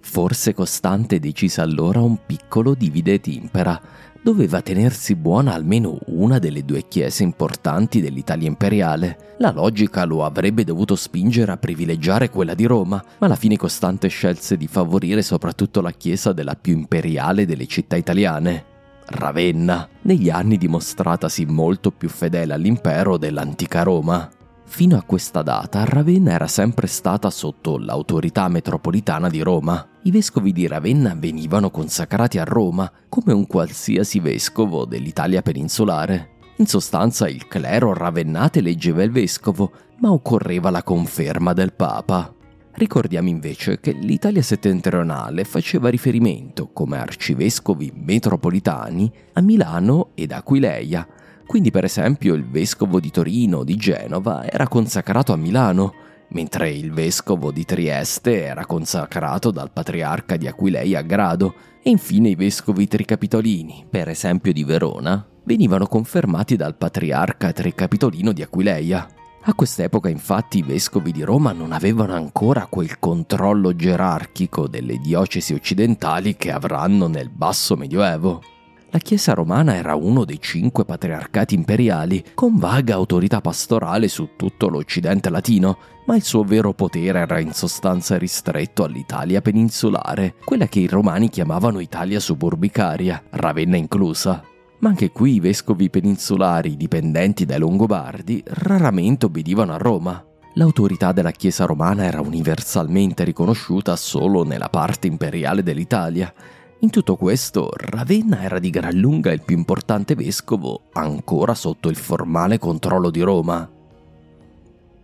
Forse 0.09 0.55
Costante 0.55 1.19
decise 1.19 1.61
allora 1.61 2.01
un 2.01 2.16
piccolo 2.25 2.75
divide 2.75 3.14
et 3.14 3.27
impera, 3.27 3.79
doveva 4.23 4.62
tenersi 4.62 5.14
buona 5.14 5.53
almeno 5.53 5.99
una 6.07 6.38
delle 6.38 6.64
due 6.64 6.87
chiese 6.88 7.23
importanti 7.23 8.01
dell'Italia 8.01 8.49
imperiale. 8.49 9.35
La 9.38 9.51
logica 9.51 10.05
lo 10.05 10.25
avrebbe 10.25 10.64
dovuto 10.64 10.97
spingere 10.97 11.53
a 11.53 11.59
privilegiare 11.59 12.31
quella 12.31 12.55
di 12.55 12.64
Roma, 12.64 13.05
ma 13.19 13.27
alla 13.27 13.37
fine 13.37 13.59
Costante 13.59 14.09
scelse 14.09 14.57
di 14.57 14.69
favorire 14.69 15.21
soprattutto 15.21 15.83
la 15.83 15.90
chiesa 15.90 16.33
della 16.33 16.55
più 16.55 16.73
imperiale 16.73 17.45
delle 17.45 17.66
città 17.66 17.97
italiane. 17.97 18.64
Ravenna, 19.09 19.87
negli 20.03 20.31
anni 20.31 20.57
dimostratasi 20.57 21.45
molto 21.45 21.90
più 21.90 22.09
fedele 22.09 22.55
all'impero 22.55 23.19
dell'antica 23.19 23.83
Roma. 23.83 24.31
Fino 24.68 24.98
a 24.98 25.02
questa 25.02 25.42
data 25.42 25.85
Ravenna 25.85 26.33
era 26.33 26.48
sempre 26.48 26.87
stata 26.87 27.31
sotto 27.31 27.79
l'autorità 27.79 28.48
metropolitana 28.48 29.31
di 29.31 29.40
Roma. 29.40 29.88
I 30.02 30.11
vescovi 30.11 30.52
di 30.52 30.66
Ravenna 30.66 31.14
venivano 31.16 31.70
consacrati 31.70 32.38
a 32.38 32.44
Roma 32.44 32.90
come 33.09 33.33
un 33.33 33.46
qualsiasi 33.46 34.20
vescovo 34.20 34.85
dell'Italia 34.85 35.40
peninsolare. 35.40 36.35
In 36.57 36.66
sostanza 36.66 37.29
il 37.29 37.46
clero 37.46 37.94
ravennate 37.94 38.61
leggeva 38.61 39.02
il 39.02 39.12
vescovo, 39.12 39.70
ma 40.00 40.11
occorreva 40.11 40.68
la 40.68 40.83
conferma 40.83 41.55
del 41.55 41.72
Papa. 41.72 42.35
Ricordiamo 42.72 43.29
invece 43.29 43.81
che 43.81 43.92
l'Italia 43.92 44.42
settentrionale 44.42 45.44
faceva 45.44 45.88
riferimento 45.88 46.68
come 46.72 46.98
arcivescovi 46.98 47.90
metropolitani 47.94 49.11
a 49.33 49.40
Milano 49.40 50.11
ed 50.14 50.33
Aquileia, 50.33 51.07
quindi 51.46 51.70
per 51.70 51.85
esempio 51.85 52.35
il 52.35 52.44
vescovo 52.44 53.00
di 53.00 53.11
Torino 53.11 53.64
di 53.64 53.76
Genova 53.76 54.44
era 54.50 54.66
consacrato 54.68 55.32
a 55.32 55.37
Milano, 55.37 55.94
mentre 56.30 56.70
il 56.70 56.92
vescovo 56.92 57.52
di 57.52 57.64
Trieste 57.64 58.42
era 58.44 58.66
consacrato 58.66 59.50
dal 59.50 59.70
patriarca 59.70 60.37
di 60.37 60.48
Aquileia 60.48 60.98
a 60.98 61.02
Grado, 61.02 61.54
e 61.82 61.90
infine 61.90 62.30
i 62.30 62.35
vescovi 62.35 62.88
tricapitolini, 62.88 63.87
per 63.88 64.09
esempio 64.09 64.52
di 64.52 64.64
Verona, 64.64 65.24
venivano 65.44 65.87
confermati 65.87 66.56
dal 66.56 66.74
patriarca 66.74 67.52
tricapitolino 67.52 68.32
di 68.32 68.42
Aquileia. 68.42 69.09
A 69.42 69.54
quest'epoca 69.54 70.09
infatti 70.09 70.59
i 70.59 70.62
vescovi 70.62 71.12
di 71.12 71.22
Roma 71.22 71.52
non 71.52 71.70
avevano 71.70 72.14
ancora 72.14 72.66
quel 72.66 72.98
controllo 72.98 73.76
gerarchico 73.76 74.66
delle 74.66 74.98
diocesi 74.98 75.54
occidentali 75.54 76.35
che 76.35 76.50
avranno 76.50 77.06
nel 77.06 77.30
basso 77.30 77.76
medioevo. 77.76 78.42
La 78.90 78.99
Chiesa 78.99 79.35
romana 79.35 79.75
era 79.75 79.94
uno 79.94 80.25
dei 80.25 80.40
cinque 80.40 80.85
patriarcati 80.85 81.55
imperiali, 81.55 82.25
con 82.35 82.57
vaga 82.57 82.94
autorità 82.94 83.40
pastorale 83.40 84.09
su 84.09 84.31
tutto 84.37 84.68
l'Occidente 84.68 85.29
latino, 85.29 85.79
ma 86.07 86.14
il 86.14 86.22
suo 86.22 86.44
vero 86.44 86.72
potere 86.72 87.18
era 87.18 87.40
in 87.40 87.53
sostanza 87.53 88.16
ristretto 88.16 88.85
all'Italia 88.85 89.42
peninsulare, 89.42 90.37
quella 90.44 90.66
che 90.66 90.79
i 90.81 90.87
romani 90.87 91.29
chiamavano 91.29 91.81
Italia 91.81 92.20
suburbicaria, 92.20 93.25
Ravenna 93.31 93.77
inclusa. 93.77 94.42
Ma 94.79 94.88
anche 94.90 95.11
qui 95.11 95.35
i 95.35 95.40
vescovi 95.40 95.90
peninsulari 95.90 96.77
dipendenti 96.77 97.44
dai 97.44 97.59
Longobardi 97.59 98.42
raramente 98.46 99.27
obbedivano 99.27 99.72
a 99.72 99.79
Roma. 99.79 100.25
L'autorità 100.55 101.12
della 101.12 101.33
Chiesa 101.33 101.64
romana 101.66 102.05
era 102.05 102.20
universalmente 102.20 103.25
riconosciuta 103.25 103.96
solo 103.96 104.42
nella 104.44 104.68
parte 104.68 105.07
imperiale 105.07 105.62
dell'Italia, 105.62 106.33
in 106.81 106.91
tutto 106.91 107.17
questo, 107.17 107.71
Ravenna 107.75 108.43
era 108.43 108.59
di 108.59 108.69
gran 108.69 108.95
lunga 108.95 109.33
il 109.33 109.41
più 109.43 109.57
importante 109.57 110.15
vescovo 110.15 110.83
ancora 110.93 111.55
sotto 111.55 111.89
il 111.89 111.97
formale 111.97 112.59
controllo 112.59 113.09
di 113.09 113.23
Roma. 113.23 113.69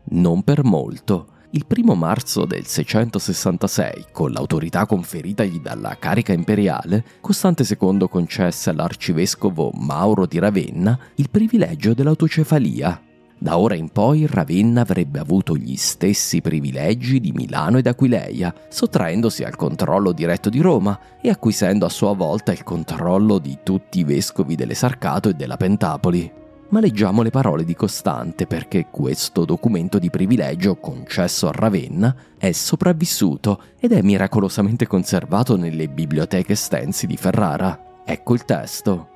Non 0.04 0.42
per 0.42 0.64
molto. 0.64 1.28
Il 1.52 1.66
primo 1.66 1.94
marzo 1.94 2.44
del 2.44 2.66
666, 2.66 4.06
con 4.12 4.32
l'autorità 4.32 4.86
conferitagli 4.86 5.60
dalla 5.60 5.96
carica 5.98 6.32
imperiale, 6.32 7.04
Costante 7.20 7.64
II 7.68 8.06
concesse 8.08 8.70
all'arcivescovo 8.70 9.70
Mauro 9.74 10.26
di 10.26 10.38
Ravenna 10.38 10.98
il 11.16 11.30
privilegio 11.30 11.94
dell'autocefalia, 11.94 13.00
da 13.42 13.58
ora 13.58 13.74
in 13.74 13.88
poi 13.88 14.24
Ravenna 14.24 14.82
avrebbe 14.82 15.18
avuto 15.18 15.56
gli 15.56 15.74
stessi 15.74 16.40
privilegi 16.40 17.18
di 17.18 17.32
Milano 17.32 17.78
ed 17.78 17.88
Aquileia, 17.88 18.54
sottraendosi 18.68 19.42
al 19.42 19.56
controllo 19.56 20.12
diretto 20.12 20.48
di 20.48 20.60
Roma 20.60 20.96
e 21.20 21.28
acquisendo 21.28 21.84
a 21.84 21.88
sua 21.88 22.14
volta 22.14 22.52
il 22.52 22.62
controllo 22.62 23.38
di 23.38 23.58
tutti 23.64 23.98
i 23.98 24.04
vescovi 24.04 24.54
dell'Esarcato 24.54 25.28
e 25.28 25.34
della 25.34 25.56
Pentapoli. 25.56 26.32
ma 26.68 26.80
leggiamo 26.80 27.20
le 27.20 27.28
parole 27.28 27.64
di 27.64 27.74
Costante 27.74 28.46
perché 28.46 28.86
questo 28.90 29.44
documento 29.44 29.98
di 29.98 30.08
privilegio 30.08 30.76
concesso 30.76 31.46
a 31.48 31.52
Ravenna 31.52 32.14
è 32.38 32.50
sopravvissuto 32.52 33.60
ed 33.78 33.92
è 33.92 34.00
miracolosamente 34.00 34.86
conservato 34.86 35.56
nelle 35.56 35.88
biblioteche 35.88 36.54
stensi 36.54 37.06
di 37.06 37.18
Ferrara. 37.18 38.00
Ecco 38.06 38.32
il 38.32 38.44
testo 38.46 39.11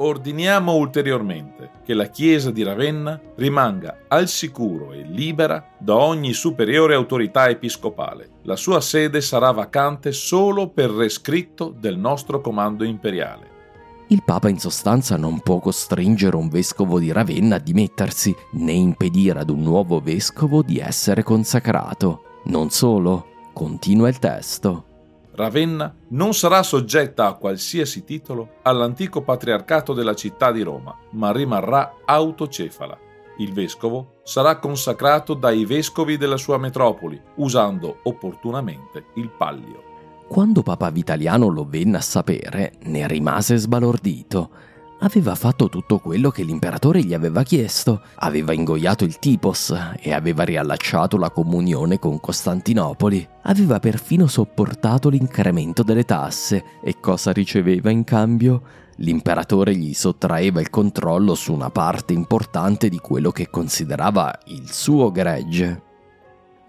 ordiniamo 0.00 0.74
ulteriormente 0.74 1.70
che 1.84 1.94
la 1.94 2.06
Chiesa 2.06 2.50
di 2.50 2.62
Ravenna 2.62 3.20
rimanga 3.36 3.98
al 4.08 4.28
sicuro 4.28 4.92
e 4.92 5.02
libera 5.02 5.64
da 5.78 5.96
ogni 5.96 6.32
superiore 6.32 6.94
autorità 6.94 7.48
episcopale. 7.48 8.28
La 8.42 8.56
sua 8.56 8.80
sede 8.80 9.20
sarà 9.20 9.50
vacante 9.50 10.12
solo 10.12 10.68
per 10.68 10.90
rescritto 10.90 11.74
del 11.78 11.98
nostro 11.98 12.40
comando 12.40 12.84
imperiale. 12.84 13.48
Il 14.08 14.22
Papa 14.24 14.48
in 14.48 14.58
sostanza 14.58 15.16
non 15.16 15.40
può 15.40 15.60
costringere 15.60 16.34
un 16.34 16.48
vescovo 16.48 16.98
di 16.98 17.12
Ravenna 17.12 17.56
a 17.56 17.60
dimettersi, 17.60 18.34
né 18.52 18.72
impedire 18.72 19.38
ad 19.38 19.50
un 19.50 19.62
nuovo 19.62 20.00
vescovo 20.00 20.62
di 20.62 20.78
essere 20.78 21.22
consacrato. 21.22 22.22
Non 22.46 22.70
solo, 22.70 23.26
continua 23.52 24.08
il 24.08 24.18
testo. 24.18 24.89
Ravenna 25.40 25.94
non 26.08 26.34
sarà 26.34 26.62
soggetta 26.62 27.26
a 27.26 27.32
qualsiasi 27.32 28.04
titolo 28.04 28.56
all'antico 28.60 29.22
patriarcato 29.22 29.94
della 29.94 30.14
città 30.14 30.52
di 30.52 30.60
Roma, 30.60 30.94
ma 31.12 31.32
rimarrà 31.32 31.96
autocefala. 32.04 32.98
Il 33.38 33.54
vescovo 33.54 34.20
sarà 34.22 34.58
consacrato 34.58 35.32
dai 35.32 35.64
vescovi 35.64 36.18
della 36.18 36.36
sua 36.36 36.58
metropoli, 36.58 37.18
usando 37.36 38.00
opportunamente 38.02 39.06
il 39.14 39.30
pallio. 39.30 39.82
Quando 40.28 40.62
Papa 40.62 40.90
Vitaliano 40.90 41.48
lo 41.48 41.64
venne 41.66 41.96
a 41.96 42.02
sapere, 42.02 42.74
ne 42.82 43.08
rimase 43.08 43.56
sbalordito 43.56 44.50
aveva 45.00 45.34
fatto 45.34 45.68
tutto 45.68 45.98
quello 45.98 46.30
che 46.30 46.42
l'imperatore 46.42 47.02
gli 47.02 47.14
aveva 47.14 47.42
chiesto, 47.42 48.02
aveva 48.16 48.52
ingoiato 48.52 49.04
il 49.04 49.18
tipos 49.18 49.74
e 50.00 50.12
aveva 50.12 50.44
riallacciato 50.44 51.16
la 51.16 51.30
comunione 51.30 51.98
con 51.98 52.20
Costantinopoli, 52.20 53.26
aveva 53.42 53.78
perfino 53.78 54.26
sopportato 54.26 55.08
l'incremento 55.08 55.82
delle 55.82 56.04
tasse 56.04 56.64
e 56.82 57.00
cosa 57.00 57.32
riceveva 57.32 57.90
in 57.90 58.04
cambio? 58.04 58.62
L'imperatore 58.96 59.74
gli 59.74 59.94
sottraeva 59.94 60.60
il 60.60 60.68
controllo 60.68 61.34
su 61.34 61.54
una 61.54 61.70
parte 61.70 62.12
importante 62.12 62.88
di 62.90 62.98
quello 62.98 63.30
che 63.30 63.48
considerava 63.48 64.38
il 64.46 64.70
suo 64.70 65.10
gregge. 65.10 65.89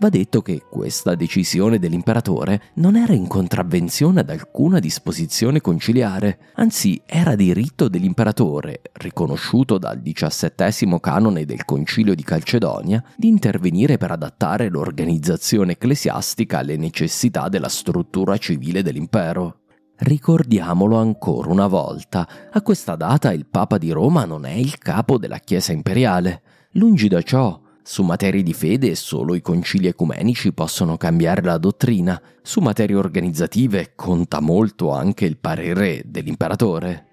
Va 0.01 0.09
detto 0.09 0.41
che 0.41 0.63
questa 0.67 1.13
decisione 1.13 1.77
dell'imperatore 1.77 2.71
non 2.77 2.95
era 2.95 3.13
in 3.13 3.27
contravvenzione 3.27 4.21
ad 4.21 4.31
alcuna 4.31 4.79
disposizione 4.79 5.61
conciliare, 5.61 6.39
anzi 6.55 6.99
era 7.05 7.35
diritto 7.35 7.87
dell'imperatore, 7.87 8.81
riconosciuto 8.93 9.77
dal 9.77 10.01
diciassettesimo 10.01 10.99
canone 10.99 11.45
del 11.45 11.65
Concilio 11.65 12.15
di 12.15 12.23
Calcedonia, 12.23 13.03
di 13.15 13.27
intervenire 13.27 13.97
per 13.99 14.09
adattare 14.09 14.69
l'organizzazione 14.69 15.73
ecclesiastica 15.73 16.57
alle 16.57 16.77
necessità 16.77 17.47
della 17.47 17.69
struttura 17.69 18.37
civile 18.37 18.81
dell'impero. 18.81 19.59
Ricordiamolo 19.97 20.97
ancora 20.97 21.51
una 21.51 21.67
volta, 21.67 22.27
a 22.51 22.61
questa 22.63 22.95
data 22.95 23.31
il 23.31 23.45
Papa 23.45 23.77
di 23.77 23.91
Roma 23.91 24.25
non 24.25 24.45
è 24.45 24.53
il 24.53 24.79
capo 24.79 25.19
della 25.19 25.37
Chiesa 25.37 25.73
imperiale. 25.73 26.41
Lungi 26.71 27.07
da 27.07 27.21
ciò, 27.21 27.60
su 27.83 28.03
materie 28.03 28.43
di 28.43 28.53
fede 28.53 28.95
solo 28.95 29.35
i 29.35 29.41
concili 29.41 29.87
ecumenici 29.87 30.53
possono 30.53 30.97
cambiare 30.97 31.41
la 31.41 31.57
dottrina, 31.57 32.21
su 32.41 32.59
materie 32.59 32.95
organizzative 32.95 33.93
conta 33.95 34.39
molto 34.39 34.91
anche 34.91 35.25
il 35.25 35.37
parere 35.37 36.03
dell'imperatore. 36.05 37.07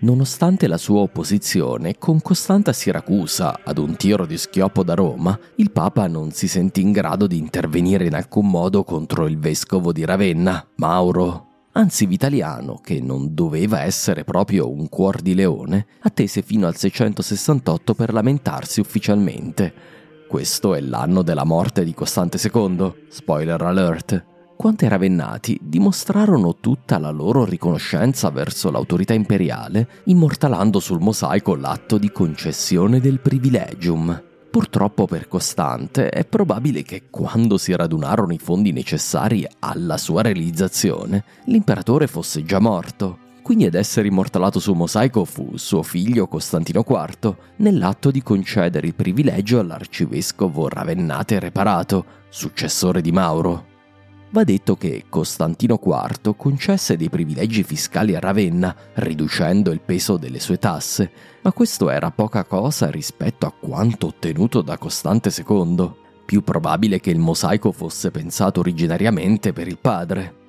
Nonostante 0.00 0.66
la 0.66 0.76
sua 0.76 1.00
opposizione 1.00 1.96
con 1.96 2.20
Costanta 2.20 2.74
Siracusa 2.74 3.60
ad 3.64 3.78
un 3.78 3.96
tiro 3.96 4.26
di 4.26 4.36
schioppo 4.36 4.84
da 4.84 4.92
Roma, 4.92 5.38
il 5.56 5.70
Papa 5.70 6.06
non 6.06 6.30
si 6.30 6.46
sentì 6.46 6.82
in 6.82 6.92
grado 6.92 7.26
di 7.26 7.38
intervenire 7.38 8.04
in 8.04 8.14
alcun 8.14 8.50
modo 8.50 8.84
contro 8.84 9.26
il 9.26 9.38
vescovo 9.38 9.92
di 9.92 10.04
Ravenna, 10.04 10.68
Mauro, 10.76 11.53
anzi 11.74 12.06
Vitaliano, 12.06 12.80
che 12.82 13.00
non 13.00 13.34
doveva 13.34 13.82
essere 13.82 14.24
proprio 14.24 14.70
un 14.70 14.88
cuor 14.88 15.20
di 15.20 15.34
leone, 15.34 15.86
attese 16.00 16.42
fino 16.42 16.66
al 16.66 16.76
668 16.76 17.94
per 17.94 18.12
lamentarsi 18.12 18.80
ufficialmente. 18.80 19.72
Questo 20.28 20.74
è 20.74 20.80
l'anno 20.80 21.22
della 21.22 21.44
morte 21.44 21.84
di 21.84 21.94
Costante 21.94 22.38
II, 22.42 23.06
spoiler 23.08 23.60
alert. 23.62 24.24
Quanti 24.56 24.88
ravennati 24.88 25.58
dimostrarono 25.60 26.56
tutta 26.56 26.98
la 26.98 27.10
loro 27.10 27.44
riconoscenza 27.44 28.30
verso 28.30 28.70
l'autorità 28.70 29.12
imperiale, 29.12 29.88
immortalando 30.04 30.80
sul 30.80 31.00
mosaico 31.00 31.54
l'atto 31.54 31.98
di 31.98 32.10
concessione 32.10 33.00
del 33.00 33.20
privilegium. 33.20 34.32
Purtroppo 34.54 35.06
per 35.06 35.26
Costante 35.26 36.10
è 36.10 36.24
probabile 36.24 36.84
che 36.84 37.06
quando 37.10 37.58
si 37.58 37.74
radunarono 37.74 38.32
i 38.32 38.38
fondi 38.38 38.70
necessari 38.70 39.44
alla 39.58 39.96
sua 39.96 40.22
realizzazione, 40.22 41.24
l'imperatore 41.46 42.06
fosse 42.06 42.44
già 42.44 42.60
morto. 42.60 43.18
Quindi 43.42 43.64
ad 43.64 43.74
essere 43.74 44.06
immortalato 44.06 44.60
sul 44.60 44.76
mosaico 44.76 45.24
fu 45.24 45.56
suo 45.56 45.82
figlio 45.82 46.28
Costantino 46.28 46.84
IV, 46.88 47.34
nell'atto 47.56 48.12
di 48.12 48.22
concedere 48.22 48.86
il 48.86 48.94
privilegio 48.94 49.58
all'arcivescovo 49.58 50.68
Ravennate 50.68 51.40
Reparato, 51.40 52.04
successore 52.28 53.00
di 53.00 53.10
Mauro. 53.10 53.72
Va 54.30 54.44
detto 54.44 54.76
che 54.76 55.06
Costantino 55.08 55.80
IV 55.84 56.36
concesse 56.36 56.96
dei 56.96 57.08
privilegi 57.08 57.64
fiscali 57.64 58.14
a 58.14 58.20
Ravenna, 58.20 58.74
riducendo 58.94 59.72
il 59.72 59.80
peso 59.80 60.16
delle 60.16 60.38
sue 60.38 60.58
tasse, 60.58 61.10
ma 61.44 61.52
questo 61.52 61.90
era 61.90 62.10
poca 62.10 62.44
cosa 62.44 62.90
rispetto 62.90 63.44
a 63.44 63.52
quanto 63.52 64.06
ottenuto 64.06 64.62
da 64.62 64.78
Costante 64.78 65.30
II. 65.30 65.92
Più 66.24 66.42
probabile 66.42 67.00
che 67.00 67.10
il 67.10 67.18
mosaico 67.18 67.70
fosse 67.70 68.10
pensato 68.10 68.60
originariamente 68.60 69.52
per 69.52 69.68
il 69.68 69.78
padre. 69.78 70.42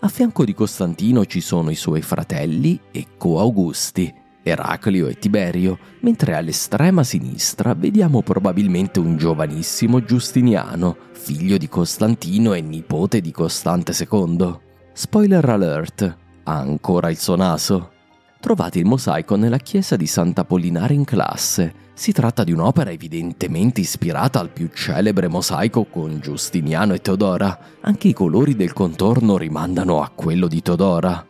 A 0.00 0.08
fianco 0.08 0.46
di 0.46 0.54
Costantino 0.54 1.26
ci 1.26 1.42
sono 1.42 1.68
i 1.68 1.74
suoi 1.74 2.00
fratelli 2.00 2.80
e 2.90 3.08
co-augusti, 3.18 4.10
Eraclio 4.42 5.08
e 5.08 5.18
Tiberio, 5.18 5.78
mentre 6.00 6.34
all'estrema 6.34 7.04
sinistra 7.04 7.74
vediamo 7.74 8.22
probabilmente 8.22 9.00
un 9.00 9.18
giovanissimo 9.18 10.02
Giustiniano, 10.02 10.96
figlio 11.12 11.58
di 11.58 11.68
Costantino 11.68 12.54
e 12.54 12.62
nipote 12.62 13.20
di 13.20 13.32
Costante 13.32 13.92
II. 13.92 14.58
Spoiler 14.94 15.46
alert, 15.46 16.16
ha 16.44 16.56
ancora 16.56 17.10
il 17.10 17.18
suo 17.18 17.36
naso. 17.36 17.96
Trovate 18.40 18.78
il 18.78 18.84
mosaico 18.84 19.34
nella 19.34 19.58
chiesa 19.58 19.96
di 19.96 20.06
Sant'Apollinare 20.06 20.94
in 20.94 21.04
classe. 21.04 21.86
Si 21.92 22.12
tratta 22.12 22.44
di 22.44 22.52
un'opera 22.52 22.92
evidentemente 22.92 23.80
ispirata 23.80 24.38
al 24.38 24.50
più 24.50 24.70
celebre 24.72 25.26
mosaico 25.26 25.86
con 25.86 26.20
Giustiniano 26.20 26.94
e 26.94 27.00
Teodora. 27.00 27.58
Anche 27.80 28.06
i 28.06 28.12
colori 28.12 28.54
del 28.54 28.72
contorno 28.72 29.36
rimandano 29.36 30.02
a 30.02 30.12
quello 30.14 30.46
di 30.46 30.62
Teodora. 30.62 31.26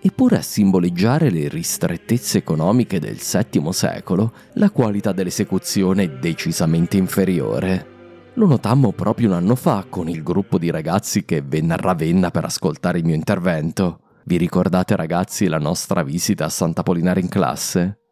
Eppure 0.00 0.38
a 0.38 0.42
simboleggiare 0.42 1.28
le 1.28 1.48
ristrettezze 1.48 2.38
economiche 2.38 2.98
del 2.98 3.16
VII 3.16 3.70
secolo, 3.70 4.32
la 4.54 4.70
qualità 4.70 5.12
dell'esecuzione 5.12 6.04
è 6.04 6.08
decisamente 6.08 6.96
inferiore. 6.96 7.96
Lo 8.34 8.46
notammo 8.46 8.92
proprio 8.92 9.28
un 9.28 9.34
anno 9.34 9.54
fa 9.54 9.84
con 9.86 10.08
il 10.08 10.22
gruppo 10.22 10.56
di 10.56 10.70
ragazzi 10.70 11.26
che 11.26 11.42
venne 11.42 11.74
a 11.74 11.76
Ravenna 11.76 12.30
per 12.30 12.44
ascoltare 12.44 12.98
il 12.98 13.04
mio 13.04 13.16
intervento. 13.16 14.00
Vi 14.28 14.36
ricordate 14.36 14.94
ragazzi 14.94 15.46
la 15.46 15.56
nostra 15.56 16.02
visita 16.02 16.44
a 16.44 16.48
Sant'Apollinare 16.50 17.18
in 17.18 17.30
classe? 17.30 18.07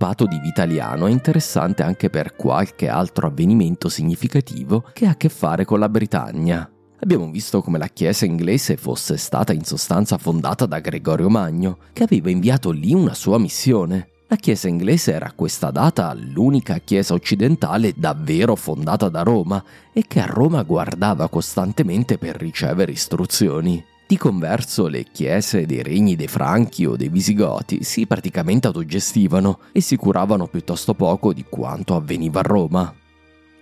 Papato 0.00 0.24
di 0.24 0.38
Vitaliano 0.38 1.08
è 1.08 1.10
interessante 1.10 1.82
anche 1.82 2.08
per 2.08 2.34
qualche 2.34 2.88
altro 2.88 3.26
avvenimento 3.26 3.90
significativo 3.90 4.82
che 4.94 5.04
ha 5.04 5.10
a 5.10 5.16
che 5.16 5.28
fare 5.28 5.66
con 5.66 5.78
la 5.78 5.90
Britannia. 5.90 6.66
Abbiamo 7.00 7.30
visto 7.30 7.60
come 7.60 7.76
la 7.76 7.88
chiesa 7.88 8.24
inglese 8.24 8.78
fosse 8.78 9.18
stata 9.18 9.52
in 9.52 9.62
sostanza 9.62 10.16
fondata 10.16 10.64
da 10.64 10.78
Gregorio 10.78 11.28
Magno, 11.28 11.76
che 11.92 12.04
aveva 12.04 12.30
inviato 12.30 12.70
lì 12.70 12.94
una 12.94 13.12
sua 13.12 13.38
missione. 13.38 14.08
La 14.28 14.36
chiesa 14.36 14.68
inglese 14.68 15.12
era 15.12 15.26
a 15.26 15.34
questa 15.34 15.70
data 15.70 16.14
l'unica 16.14 16.78
chiesa 16.78 17.12
occidentale 17.12 17.92
davvero 17.94 18.56
fondata 18.56 19.10
da 19.10 19.20
Roma 19.20 19.62
e 19.92 20.04
che 20.08 20.20
a 20.20 20.26
Roma 20.26 20.62
guardava 20.62 21.28
costantemente 21.28 22.16
per 22.16 22.36
ricevere 22.36 22.92
istruzioni. 22.92 23.84
Di 24.10 24.16
converso 24.16 24.88
le 24.88 25.04
chiese 25.04 25.66
dei 25.66 25.84
regni 25.84 26.16
dei 26.16 26.26
Franchi 26.26 26.84
o 26.84 26.96
dei 26.96 27.08
Visigoti 27.08 27.84
si 27.84 28.08
praticamente 28.08 28.66
autogestivano 28.66 29.60
e 29.70 29.80
si 29.80 29.94
curavano 29.94 30.48
piuttosto 30.48 30.94
poco 30.94 31.32
di 31.32 31.44
quanto 31.48 31.94
avveniva 31.94 32.40
a 32.40 32.42
Roma. 32.42 32.92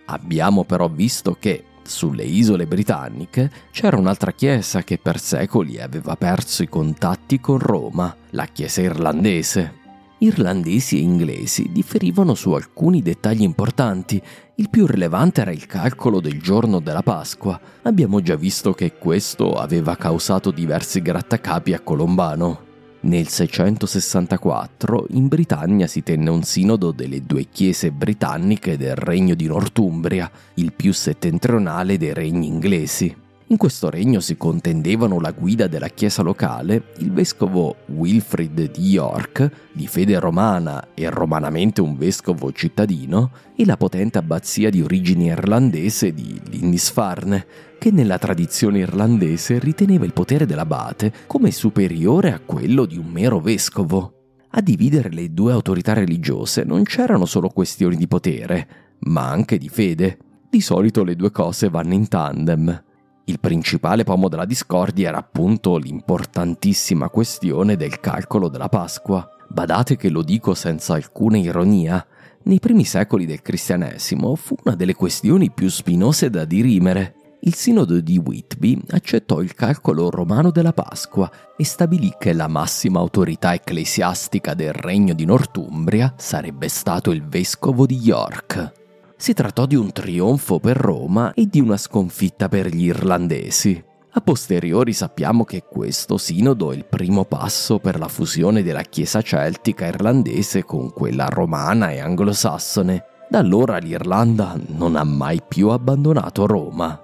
Abbiamo 0.07 0.65
però 0.65 0.89
visto 0.89 1.37
che 1.39 1.65
sulle 1.83 2.25
isole 2.25 2.67
britanniche 2.67 3.51
c'era 3.71 3.99
un'altra 3.99 4.33
chiesa 4.33 4.83
che 4.85 4.97
per 4.97 5.21
secoli 5.21 5.83
aveva 5.83 6.17
perso 6.17 6.63
i 6.63 6.69
contatti 6.71 7.41
con 7.41 7.59
Roma, 7.59 8.17
la 8.31 8.47
chiesa 8.47 8.81
irlandese. 8.81 9.78
Irlandesi 10.21 10.97
e 10.97 11.03
inglesi 11.03 11.71
differivano 11.71 12.35
su 12.35 12.51
alcuni 12.51 13.03
dettagli 13.03 13.43
importanti. 13.43 14.21
Il 14.57 14.69
più 14.69 14.85
rilevante 14.85 15.43
era 15.43 15.53
il 15.53 15.67
calcolo 15.67 16.21
del 16.21 16.43
giorno 16.43 16.81
della 16.81 17.03
Pasqua. 17.03 17.61
Abbiamo 17.83 18.21
già 18.21 18.35
visto 18.35 18.73
che 18.73 18.95
questo 18.95 19.53
aveva 19.53 19.95
causato 19.97 20.51
diversi 20.51 21.01
grattacapi 21.03 21.73
a 21.73 21.81
Colombano. 21.81 22.67
Nel 23.01 23.29
664 23.29 25.07
in 25.11 25.29
Britannia 25.29 25.87
si 25.87 26.03
tenne 26.03 26.31
un 26.31 26.43
sinodo 26.43 26.91
delle 26.91 27.23
due 27.25 27.45
chiese 27.45 27.93
britanniche 27.93 28.77
del 28.77 28.97
regno 28.97 29.37
di 29.37 29.47
Northumbria, 29.47 30.29
il 30.55 30.73
più 30.73 30.93
settentrionale 30.93 31.97
dei 31.97 32.13
regni 32.13 32.49
inglesi. 32.49 33.27
In 33.51 33.57
questo 33.57 33.89
regno 33.89 34.21
si 34.21 34.37
contendevano 34.37 35.19
la 35.21 35.31
guida 35.31 35.69
della 35.69 35.89
chiesa 35.89 36.21
locale 36.21 36.93
il 36.99 37.11
vescovo 37.11 37.77
Wilfrid 37.87 38.71
di 38.71 38.91
York, 38.91 39.71
di 39.73 39.87
fede 39.87 40.19
romana 40.21 40.89
e 40.93 41.09
romanamente 41.09 41.81
un 41.81 41.97
vescovo 41.97 42.53
cittadino, 42.53 43.31
e 43.57 43.65
la 43.65 43.79
potente 43.79 44.19
abbazia 44.19 44.69
di 44.69 44.83
origine 44.83 45.25
irlandese 45.25 46.13
di 46.13 46.39
Lindisfarne, 46.51 47.47
che 47.79 47.91
nella 47.91 48.19
tradizione 48.19 48.81
irlandese 48.81 49.59
riteneva 49.59 50.05
il 50.05 50.13
potere 50.13 50.45
dell'abate 50.45 51.11
come 51.27 51.51
superiore 51.51 52.33
a 52.35 52.41
quello 52.41 52.85
di 52.85 52.99
un 52.99 53.07
mero 53.07 53.41
vescovo. 53.41 54.13
A 54.51 54.61
dividere 54.61 55.09
le 55.09 55.33
due 55.33 55.53
autorità 55.53 55.95
religiose 55.95 56.65
non 56.65 56.83
c'erano 56.83 57.25
solo 57.25 57.49
questioni 57.49 57.97
di 57.97 58.09
potere, 58.09 58.69
ma 59.01 59.31
anche 59.31 59.57
di 59.57 59.71
fede. 59.71 60.19
Di 60.51 60.61
solito 60.61 61.03
le 61.03 61.17
due 61.17 61.31
cose 61.31 61.71
vanno 61.71 61.95
in 61.95 62.09
tandem. 62.09 62.83
Il 63.29 63.41
principale 63.41 64.05
pomo 64.05 64.29
della 64.29 64.47
discordia 64.47 65.09
era 65.09 65.19
appunto 65.19 65.77
l'importantissima 65.77 67.11
questione 67.11 67.77
del 67.77 68.01
calcolo 68.01 68.49
della 68.49 68.71
Pasqua. 68.71 69.29
Badate 69.49 69.97
che 69.97 70.09
lo 70.09 70.23
dico 70.23 70.55
senza 70.55 70.95
alcuna 70.95 71.37
ironia. 71.37 72.05
Nei 72.45 72.59
primi 72.59 72.87
secoli 72.87 73.27
del 73.27 73.43
cristianesimo 73.43 74.35
fu 74.35 74.57
una 74.65 74.75
delle 74.75 74.95
questioni 74.95 75.51
più 75.51 75.69
spinose 75.69 76.31
da 76.31 76.47
dirimere. 76.47 77.17
Il 77.41 77.55
sinodo 77.55 78.01
di 78.01 78.17
Whitby 78.17 78.81
accettò 78.93 79.43
il 79.43 79.55
calcolo 79.55 80.09
romano 80.09 80.51
della 80.51 80.73
Pasqua 80.73 81.31
e 81.55 81.65
stabilì 81.67 82.15
che 82.19 82.33
la 82.33 82.49
massima 82.49 82.99
autorità 82.99 83.53
ecclesiastica 83.53 84.55
del 84.55 84.73
regno 84.73 85.13
di 85.13 85.27
Northumbria 85.27 86.15
sarebbe 86.17 86.69
stato 86.69 87.11
il 87.11 87.23
vescovo 87.23 87.85
di 87.85 87.99
York. 87.99 88.87
Si 89.21 89.35
trattò 89.35 89.67
di 89.67 89.75
un 89.75 89.91
trionfo 89.91 90.61
per 90.61 90.77
Roma 90.77 91.35
e 91.35 91.47
di 91.47 91.59
una 91.59 91.77
sconfitta 91.77 92.49
per 92.49 92.69
gli 92.69 92.85
irlandesi. 92.85 93.85
A 94.13 94.21
posteriori 94.21 94.93
sappiamo 94.93 95.45
che 95.45 95.65
questo 95.69 96.19
sinodo 96.19 96.71
è 96.71 96.77
il 96.77 96.85
primo 96.85 97.25
passo 97.25 97.81
per 97.81 97.99
la 97.99 98.07
fusione 98.07 98.63
della 98.63 98.83
Chiesa 98.83 99.21
celtica 99.21 99.87
irlandese 99.87 100.63
con 100.63 100.93
quella 100.93 101.27
romana 101.27 101.91
e 101.91 101.99
anglosassone. 101.99 103.05
Da 103.29 103.41
allora 103.41 103.79
l'Irlanda 103.79 104.57
non 104.69 104.95
ha 104.95 105.03
mai 105.03 105.43
più 105.47 105.71
abbandonato 105.71 106.47
Roma. 106.47 107.03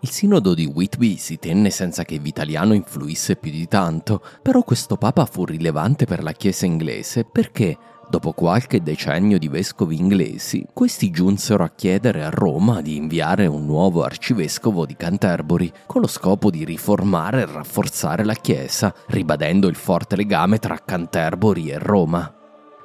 Il 0.00 0.10
sinodo 0.10 0.54
di 0.54 0.66
Whitby 0.66 1.16
si 1.16 1.38
tenne 1.38 1.70
senza 1.70 2.04
che 2.04 2.18
Vitaliano 2.18 2.74
influisse 2.74 3.36
più 3.36 3.52
di 3.52 3.68
tanto, 3.68 4.20
però 4.42 4.62
questo 4.64 4.96
papa 4.96 5.24
fu 5.24 5.44
rilevante 5.44 6.04
per 6.04 6.22
la 6.22 6.32
Chiesa 6.32 6.66
inglese 6.66 7.24
perché 7.24 7.78
Dopo 8.14 8.30
qualche 8.30 8.80
decennio 8.80 9.40
di 9.40 9.48
vescovi 9.48 9.98
inglesi, 9.98 10.64
questi 10.72 11.10
giunsero 11.10 11.64
a 11.64 11.72
chiedere 11.74 12.22
a 12.22 12.30
Roma 12.30 12.80
di 12.80 12.94
inviare 12.94 13.46
un 13.46 13.66
nuovo 13.66 14.04
arcivescovo 14.04 14.86
di 14.86 14.94
Canterbury 14.94 15.72
con 15.84 16.00
lo 16.00 16.06
scopo 16.06 16.48
di 16.48 16.64
riformare 16.64 17.40
e 17.40 17.46
rafforzare 17.46 18.22
la 18.22 18.34
Chiesa, 18.34 18.94
ribadendo 19.08 19.66
il 19.66 19.74
forte 19.74 20.14
legame 20.14 20.58
tra 20.58 20.78
Canterbury 20.78 21.70
e 21.70 21.78
Roma. 21.80 22.32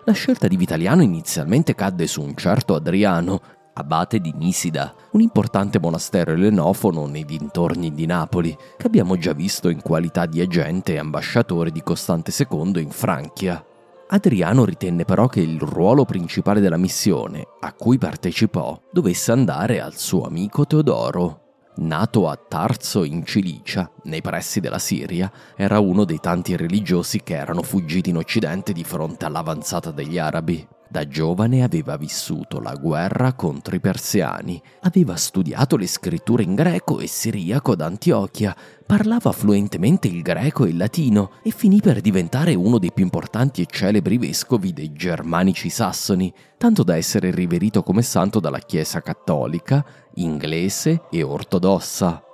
La 0.04 0.14
scelta 0.14 0.48
di 0.48 0.58
Vitaliano 0.58 1.04
inizialmente 1.04 1.76
cadde 1.76 2.08
su 2.08 2.24
un 2.24 2.34
certo 2.34 2.74
Adriano, 2.74 3.40
abate 3.74 4.18
di 4.18 4.34
Nisida, 4.36 4.96
un 5.12 5.22
importante 5.22 5.80
monastero 5.80 6.32
elenofono 6.32 7.06
nei 7.06 7.24
dintorni 7.24 7.94
di 7.94 8.08
Napoli, 8.08 8.58
che 8.78 8.88
abbiamo 8.88 9.16
già 9.16 9.34
visto 9.34 9.70
in 9.70 9.84
qualità 9.84 10.26
di 10.26 10.42
agente 10.42 10.94
e 10.94 10.98
ambasciatore 10.98 11.70
di 11.70 11.84
Costante 11.84 12.34
II 12.36 12.82
in 12.82 12.90
Francia. 12.90 13.64
Adriano 14.12 14.66
ritenne 14.66 15.06
però 15.06 15.28
che 15.28 15.40
il 15.40 15.60
ruolo 15.60 16.04
principale 16.04 16.60
della 16.60 16.78
missione, 16.78 17.46
a 17.60 17.74
cui 17.74 18.00
partecipò, 18.00 18.80
dovesse 18.92 19.32
andare 19.32 19.80
al 19.82 19.96
suo 19.96 20.24
amico 20.24 20.66
Teodoro. 20.66 21.42
Nato 21.76 22.28
a 22.28 22.36
Tarso 22.36 23.04
in 23.04 23.24
Cilicia, 23.24 23.90
nei 24.06 24.22
pressi 24.22 24.60
della 24.60 24.80
Siria, 24.80 25.32
era 25.56 25.80
uno 25.80 26.06
dei 26.06 26.20
tanti 26.20 26.56
religiosi 26.56 27.22
che 27.22 27.36
erano 27.36 27.62
fuggiti 27.62 28.10
in 28.10 28.18
Occidente 28.18 28.74
di 28.74 28.84
fronte 28.84 29.26
all'avanzata 29.26 29.92
degli 29.92 30.18
arabi. 30.18 30.68
Da 30.92 31.08
giovane 31.08 31.62
aveva 31.62 31.98
vissuto 31.98 32.60
la 32.60 32.74
guerra 32.74 33.34
contro 33.34 33.76
i 33.76 33.80
persiani, 33.80 34.60
aveva 34.82 35.16
studiato 35.18 35.78
le 35.78 35.86
scritture 35.86 36.42
in 36.42 36.56
greco 36.56 37.00
e 37.00 37.06
siriaco 37.06 37.74
ad 37.74 37.82
Antiochia, 37.82 38.56
parlava 38.88 39.32
fluentemente 39.32 40.08
il 40.08 40.24
greco 40.24 40.66
e 40.66 40.70
il 40.70 40.78
latino 40.78 41.34
e 41.44 41.52
finì 41.52 41.80
per 41.80 42.02
diventare 42.02 42.56
uno 42.56 42.80
dei 42.80 42.92
più 42.92 43.04
importanti 43.04 43.62
e 43.62 43.68
celebri 43.70 44.18
vescovi 44.18 44.74
dei 44.74 44.92
germanici 44.92 45.70
sassoni, 45.70 46.34
tanto 46.58 46.82
da 46.82 46.98
essere 46.98 47.30
riverito 47.30 47.84
come 47.84 48.02
santo 48.02 48.40
dalla 48.40 48.58
Chiesa 48.58 49.02
cattolica, 49.02 49.86
inglese 50.16 51.04
e 51.12 51.22
ortodossa. 51.22 52.29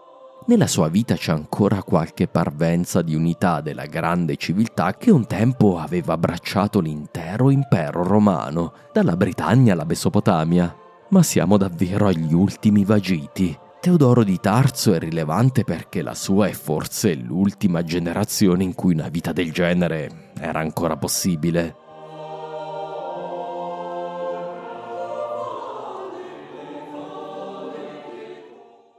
Nella 0.48 0.68
sua 0.68 0.90
vita 0.90 1.16
c'è 1.16 1.32
ancora 1.32 1.82
qualche 1.82 2.28
parvenza 2.28 3.02
di 3.02 3.16
unità 3.16 3.62
della 3.62 3.88
grande 3.88 4.36
civiltà 4.36 4.94
che 4.94 5.10
un 5.10 5.26
tempo 5.26 5.80
aveva 5.80 6.14
abbracciato 6.14 6.80
l'intero 6.80 7.50
impero 7.50 8.04
romano, 8.04 8.74
dalla 8.94 9.16
Britannia 9.16 9.74
alla 9.74 9.86
Mesopotamia. 9.86 10.76
Ma 11.10 11.24
siamo 11.24 11.58
davvero 11.58 12.06
agli 12.06 12.32
ultimi 12.32 12.86
vagiti. 12.86 13.58
Teodoro 13.80 14.24
di 14.24 14.40
Tarso 14.40 14.94
è 14.94 15.00
rilevante 15.00 15.64
perché 15.64 16.04
la 16.04 16.14
sua 16.14 16.48
è 16.48 16.52
forse 16.52 17.16
l'ultima 17.16 17.82
generazione 17.82 18.64
in 18.64 18.76
cui 18.76 18.94
una 18.94 19.10
vita 19.10 19.32
del 19.32 19.52
genere 19.52 20.32
era 20.40 20.60
ancora 20.60 20.96
possibile. 20.96 21.85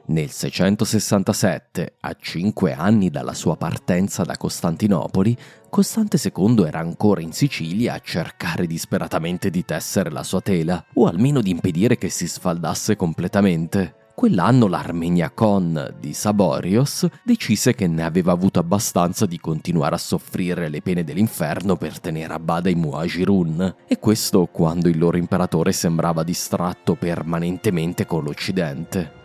Nel 0.08 0.30
667, 0.30 1.94
a 2.00 2.16
cinque 2.20 2.72
anni 2.72 3.10
dalla 3.10 3.34
sua 3.34 3.56
partenza 3.56 4.22
da 4.22 4.36
Costantinopoli, 4.36 5.36
Costante 5.68 6.16
II 6.22 6.62
era 6.64 6.78
ancora 6.78 7.20
in 7.20 7.32
Sicilia 7.32 7.94
a 7.94 7.98
cercare 7.98 8.68
disperatamente 8.68 9.50
di 9.50 9.64
tessere 9.64 10.10
la 10.10 10.22
sua 10.22 10.40
tela, 10.40 10.84
o 10.94 11.06
almeno 11.06 11.40
di 11.40 11.50
impedire 11.50 11.98
che 11.98 12.08
si 12.08 12.28
sfaldasse 12.28 12.94
completamente. 12.94 13.94
Quell'anno 14.14 14.68
l'Armenia 14.68 15.30
Con 15.30 15.96
di 15.98 16.12
Saborios 16.14 17.06
decise 17.24 17.74
che 17.74 17.88
ne 17.88 18.04
aveva 18.04 18.30
avuto 18.30 18.60
abbastanza 18.60 19.26
di 19.26 19.40
continuare 19.40 19.96
a 19.96 19.98
soffrire 19.98 20.68
le 20.68 20.82
pene 20.82 21.02
dell'inferno 21.02 21.76
per 21.76 21.98
tenere 21.98 22.32
a 22.32 22.38
bada 22.38 22.70
i 22.70 22.76
Muajirun, 22.76 23.74
e 23.88 23.98
questo 23.98 24.46
quando 24.46 24.88
il 24.88 24.98
loro 24.98 25.16
imperatore 25.16 25.72
sembrava 25.72 26.22
distratto 26.22 26.94
permanentemente 26.94 28.06
con 28.06 28.22
l'Occidente. 28.22 29.15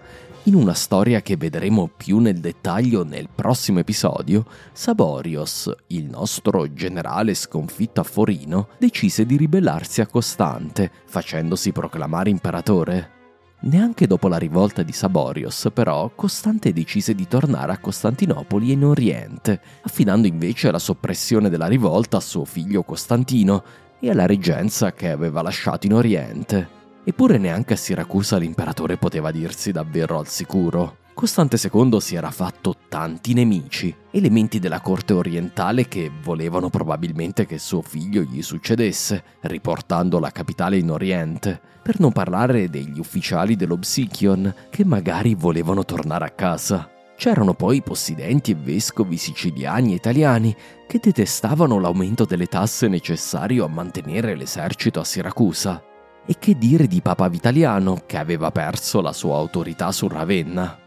In 0.46 0.56
una 0.56 0.74
storia 0.74 1.22
che 1.22 1.38
vedremo 1.38 1.88
più 1.96 2.18
nel 2.18 2.40
dettaglio 2.40 3.04
nel 3.04 3.30
prossimo 3.34 3.78
episodio, 3.78 4.44
Saborios, 4.74 5.72
il 5.88 6.06
nostro 6.06 6.74
generale 6.74 7.36
sconfitto 7.36 8.02
a 8.02 8.04
Forino, 8.04 8.70
decise 8.80 9.28
di 9.28 9.38
ribellarsi 9.38 10.02
a 10.02 10.08
Costante, 10.08 10.92
facendosi 11.06 11.72
proclamare 11.72 12.32
imperatore. 12.32 13.20
Neanche 13.60 14.08
dopo 14.08 14.28
la 14.28 14.38
rivolta 14.38 14.82
di 14.82 14.92
Saborios, 14.92 15.70
però, 15.72 16.10
Costante 16.16 16.74
decise 16.74 17.14
di 17.14 17.28
tornare 17.28 17.74
a 17.74 17.78
Costantinopoli 17.78 18.72
in 18.72 18.84
Oriente, 18.84 19.62
affidando 19.84 20.26
invece 20.26 20.72
la 20.72 20.80
soppressione 20.80 21.50
della 21.50 21.68
rivolta 21.68 22.18
a 22.18 22.22
suo 22.22 22.46
figlio 22.46 22.82
Costantino 22.82 23.64
e 24.00 24.10
alla 24.10 24.26
reggenza 24.26 24.92
che 24.92 25.12
aveva 25.12 25.44
lasciato 25.44 25.86
in 25.86 25.94
Oriente. 25.94 26.81
Eppure 27.04 27.38
neanche 27.38 27.74
a 27.74 27.78
Siracusa 27.78 28.38
l'imperatore 28.38 28.98
poteva 28.98 29.32
dirsi 29.32 29.72
davvero 29.72 30.20
al 30.20 30.28
sicuro. 30.28 30.98
Costante 31.14 31.58
II 31.62 32.00
si 32.00 32.16
era 32.16 32.32
fatto 32.32 32.76
tanti 32.88 33.34
nemici, 33.34 33.94
elementi 34.12 34.60
della 34.60 34.82
corte 34.82 35.14
orientale 35.14 35.88
che 35.88 36.12
volevano 36.22 36.70
probabilmente 36.70 37.46
che 37.46 37.58
suo 37.58 37.82
figlio 37.82 38.22
gli 38.22 38.42
succedesse, 38.42 39.24
riportando 39.42 40.20
la 40.20 40.32
capitale 40.32 40.78
in 40.78 40.90
Oriente, 40.90 41.60
per 41.82 42.00
non 42.00 42.12
parlare 42.12 42.70
degli 42.70 42.98
ufficiali 42.98 43.56
dell'Obsichion 43.56 44.54
che 44.70 44.86
magari 44.86 45.36
volevano 45.36 45.84
tornare 45.84 46.26
a 46.26 46.32
casa. 46.32 46.90
C'erano 47.18 47.54
poi 47.54 47.84
possidenti 47.84 48.52
e 48.52 48.56
vescovi 48.56 49.18
siciliani 49.18 49.92
e 49.92 49.96
italiani 49.96 50.56
che 50.88 51.00
detestavano 51.00 51.80
l'aumento 51.80 52.26
delle 52.26 52.48
tasse 52.48 52.88
necessario 52.88 53.66
a 53.66 53.70
mantenere 53.70 54.36
l'esercito 54.36 55.00
a 55.00 55.04
Siracusa. 55.04 55.84
E 56.26 56.36
che 56.38 56.58
dire 56.58 56.88
di 56.88 57.02
Papa 57.02 57.28
Vitaliano, 57.28 58.04
che 58.06 58.18
aveva 58.18 58.52
perso 58.52 59.02
la 59.02 59.12
sua 59.12 59.38
autorità 59.38 59.92
su 59.92 60.08
Ravenna? 60.08 60.78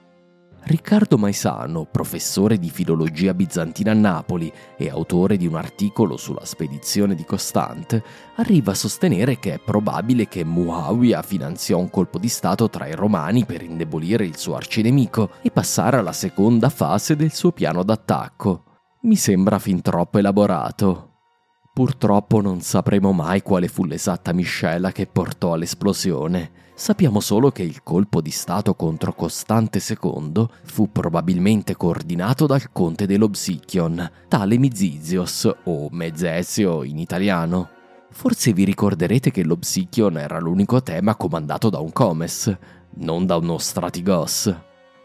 Riccardo 0.67 1.19
Maisano, 1.19 1.85
professore 1.85 2.59
di 2.59 2.71
filologia 2.71 3.35
bizantina 3.35 3.91
a 3.91 3.95
Napoli 3.95 4.51
e 4.79 4.89
autore 4.89 5.37
di 5.37 5.47
un 5.47 5.57
articolo 5.57 6.17
sulla 6.17 6.47
spedizione 6.47 7.15
di 7.15 7.25
Costante, 7.25 8.03
arriva 8.37 8.73
a 8.73 8.75
sostenere 8.75 9.39
che 9.39 9.55
è 9.55 9.59
probabile 9.59 10.27
che 10.27 10.43
Muawiyah 10.43 11.21
finanziò 11.21 11.79
un 11.79 11.91
colpo 11.91 12.19
di 12.19 12.29
Stato 12.29 12.71
tra 12.71 12.87
i 12.87 12.95
romani 12.95 13.45
per 13.45 13.63
indebolire 13.63 14.25
il 14.25 14.39
suo 14.39 14.55
arcinemico 14.55 15.33
e 15.43 15.51
passare 15.51 15.99
alla 15.99 16.13
seconda 16.13 16.71
fase 16.71 17.15
del 17.15 17.33
suo 17.33 17.53
piano 17.53 17.83
d'attacco. 17.83 18.65
Mi 19.03 19.17
sembra 19.17 19.59
fin 19.59 19.83
troppo 19.83 20.17
elaborato. 20.17 21.14
Purtroppo 21.75 22.41
non 22.41 22.63
sapremo 22.63 23.13
mai 23.13 23.43
quale 23.43 23.69
fu 23.69 23.85
l'esatta 23.85 24.33
miscela 24.33 24.93
che 24.93 25.07
portò 25.07 25.53
all'esplosione 25.53 26.63
Sappiamo 26.77 27.21
solo 27.21 27.53
che 27.53 27.63
il 27.63 27.85
colpo 27.85 28.21
di 28.21 28.33
Stato 28.33 28.75
contro 28.75 29.15
Costante 29.15 29.81
II 29.81 30.45
fu 30.65 30.91
probabilmente 30.91 31.77
coordinato 31.77 32.47
dal 32.47 32.73
conte 32.73 33.07
dell'Obsichion, 33.07 34.11
tale 34.27 34.59
Mizizios 34.59 35.49
o 35.63 35.89
Mezesio 35.93 36.83
in 36.83 36.99
italiano. 36.99 37.71
Forse 38.11 38.53
vi 38.53 38.65
ricorderete 38.65 39.31
che 39.31 39.45
l'Obsichion 39.45 40.19
era 40.19 40.41
l'unico 40.41 40.83
tema 40.83 41.15
comandato 41.15 41.71
da 41.71 41.79
un 41.79 41.93
Comes, 41.93 42.57
non 42.97 43.25
da 43.25 43.37
uno 43.37 43.59
Stratigos. 43.59 44.53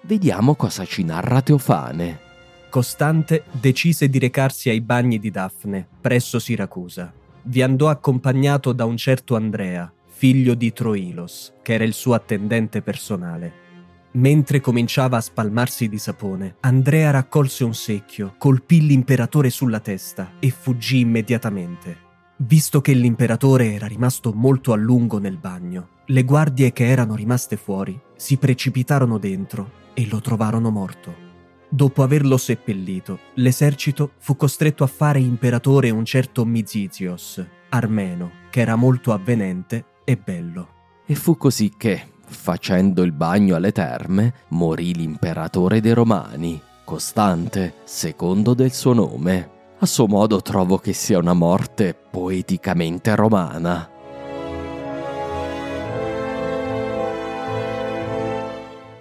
Vediamo 0.01 0.55
cosa 0.55 0.85
ci 0.85 1.03
narra 1.03 1.41
Teofane. 1.41 2.28
Costante 2.69 3.45
decise 3.49 4.09
di 4.09 4.19
recarsi 4.19 4.69
ai 4.69 4.79
bagni 4.79 5.17
di 5.17 5.31
Daphne, 5.31 5.87
presso 5.99 6.37
Siracusa. 6.37 7.11
Vi 7.41 7.63
andò 7.63 7.89
accompagnato 7.89 8.73
da 8.73 8.85
un 8.85 8.95
certo 8.95 9.35
Andrea, 9.35 9.91
figlio 10.05 10.53
di 10.53 10.71
Troilos, 10.71 11.53
che 11.63 11.73
era 11.73 11.83
il 11.83 11.93
suo 11.93 12.13
attendente 12.13 12.83
personale. 12.83 13.67
Mentre 14.11 14.59
cominciava 14.59 15.17
a 15.17 15.21
spalmarsi 15.21 15.89
di 15.89 15.97
sapone, 15.97 16.57
Andrea 16.59 17.09
raccolse 17.09 17.63
un 17.63 17.73
secchio, 17.73 18.35
colpì 18.37 18.85
l'imperatore 18.85 19.49
sulla 19.49 19.79
testa 19.79 20.33
e 20.37 20.51
fuggì 20.51 20.99
immediatamente. 20.99 21.97
Visto 22.37 22.81
che 22.81 22.93
l'imperatore 22.93 23.73
era 23.73 23.87
rimasto 23.87 24.31
molto 24.31 24.73
a 24.73 24.75
lungo 24.75 25.17
nel 25.17 25.37
bagno, 25.37 25.89
le 26.05 26.23
guardie 26.23 26.71
che 26.71 26.87
erano 26.87 27.15
rimaste 27.15 27.57
fuori 27.57 27.99
si 28.15 28.37
precipitarono 28.37 29.17
dentro 29.17 29.71
e 29.95 30.07
lo 30.07 30.21
trovarono 30.21 30.69
morto. 30.69 31.28
Dopo 31.71 32.01
averlo 32.01 32.37
seppellito, 32.37 33.19
l'esercito 33.35 34.13
fu 34.17 34.35
costretto 34.35 34.83
a 34.83 34.87
fare 34.87 35.19
imperatore 35.19 35.91
un 35.91 36.03
certo 36.03 36.43
Mizizios, 36.43 37.45
armeno, 37.69 38.31
che 38.49 38.61
era 38.61 38.75
molto 38.75 39.13
avvenente 39.13 39.85
e 40.03 40.17
bello. 40.17 40.67
E 41.05 41.13
fu 41.13 41.37
così 41.37 41.73
che, 41.77 42.07
facendo 42.25 43.03
il 43.03 43.11
bagno 43.11 43.55
alle 43.55 43.71
terme, 43.71 44.33
morì 44.49 44.95
l'imperatore 44.95 45.79
dei 45.79 45.93
Romani, 45.93 46.59
Costante, 46.83 47.75
secondo 47.83 48.55
del 48.55 48.73
suo 48.73 48.93
nome. 48.93 49.49
A 49.77 49.85
suo 49.85 50.07
modo 50.07 50.41
trovo 50.41 50.79
che 50.79 50.91
sia 50.93 51.19
una 51.19 51.33
morte 51.33 51.93
poeticamente 51.93 53.15
romana. 53.15 53.87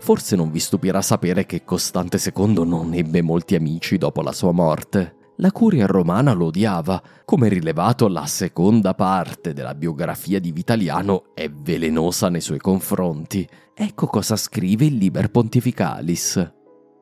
Forse 0.09 0.37
non 0.37 0.51
vi 0.51 0.59
stupirà 0.59 1.03
sapere 1.03 1.45
che 1.45 1.65
Costante 1.65 2.19
II 2.35 2.65
non 2.65 2.95
ebbe 2.95 3.21
molti 3.21 3.55
amici 3.57 3.99
dopo 3.99 4.23
la 4.23 4.33
sua 4.33 4.53
morte 4.53 5.17
la 5.41 5.53
curia 5.53 5.87
romana 5.87 6.33
lo 6.33 6.47
odiava. 6.47 7.01
Come 7.25 7.49
rilevato, 7.49 8.09
la 8.09 8.27
seconda 8.27 8.95
parte 8.95 9.53
della 9.53 9.75
biografia 9.75 10.41
di 10.41 10.51
Vitaliano 10.51 11.27
è 11.33 11.49
velenosa 11.49 12.29
nei 12.29 12.41
suoi 12.41 12.59
confronti. 12.59 13.49
Ecco 13.73 14.07
cosa 14.07 14.35
scrive 14.35 14.87
il 14.87 14.97
Liber 14.97 15.31
Pontificalis 15.31 16.58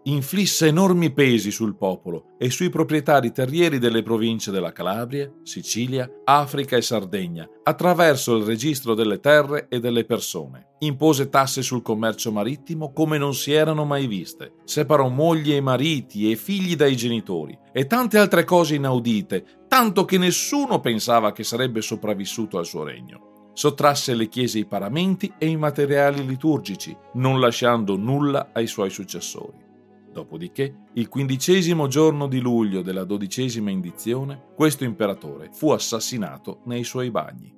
inflisse 0.09 0.68
enormi 0.68 1.12
pesi 1.12 1.50
sul 1.50 1.76
popolo 1.76 2.36
e 2.38 2.50
sui 2.50 2.68
proprietari 2.68 3.32
terrieri 3.32 3.78
delle 3.78 4.02
province 4.02 4.50
della 4.50 4.72
Calabria, 4.72 5.30
Sicilia, 5.42 6.09
Africa 6.24 6.76
e 6.76 6.82
Sardegna, 6.82 7.48
attraverso 7.64 8.36
il 8.36 8.44
registro 8.44 8.94
delle 8.94 9.18
terre 9.18 9.66
e 9.68 9.80
delle 9.80 10.04
persone. 10.04 10.74
Impose 10.80 11.28
tasse 11.28 11.62
sul 11.62 11.82
commercio 11.82 12.30
marittimo 12.30 12.92
come 12.92 13.18
non 13.18 13.34
si 13.34 13.52
erano 13.52 13.84
mai 13.84 14.07
viste, 14.07 14.52
separò 14.64 15.09
mogli 15.09 15.52
e 15.52 15.61
mariti 15.61 16.30
e 16.30 16.36
figli 16.36 16.76
dai 16.76 16.94
genitori 16.96 17.59
e 17.72 17.86
tante 17.86 18.18
altre 18.18 18.44
cose 18.44 18.76
inaudite, 18.76 19.64
tanto 19.66 20.04
che 20.04 20.18
nessuno 20.18 20.80
pensava 20.80 21.32
che 21.32 21.42
sarebbe 21.42 21.80
sopravvissuto 21.80 22.59
al 22.59 22.66
suo 22.66 22.84
regno 22.84 23.34
sottrasse 23.57 24.14
le 24.14 24.28
chiese 24.28 24.59
i 24.59 24.66
paramenti 24.66 25.32
e 25.38 25.46
i 25.46 25.57
materiali 25.57 26.26
liturgici, 26.26 26.94
non 27.14 27.40
lasciando 27.40 27.96
nulla 27.96 28.50
ai 28.52 28.66
suoi 28.66 28.90
successori. 28.90 29.65
Dopodiché, 30.16 30.74
il 30.94 31.08
quindicesimo 31.08 31.88
giorno 31.88 32.26
di 32.26 32.40
luglio 32.40 32.80
della 32.80 33.04
dodicesima 33.04 33.68
indizione, 33.70 34.44
questo 34.54 34.84
imperatore 34.84 35.50
fu 35.52 35.72
assassinato 35.72 36.60
nei 36.64 36.84
suoi 36.84 37.10
bagni. 37.10 37.52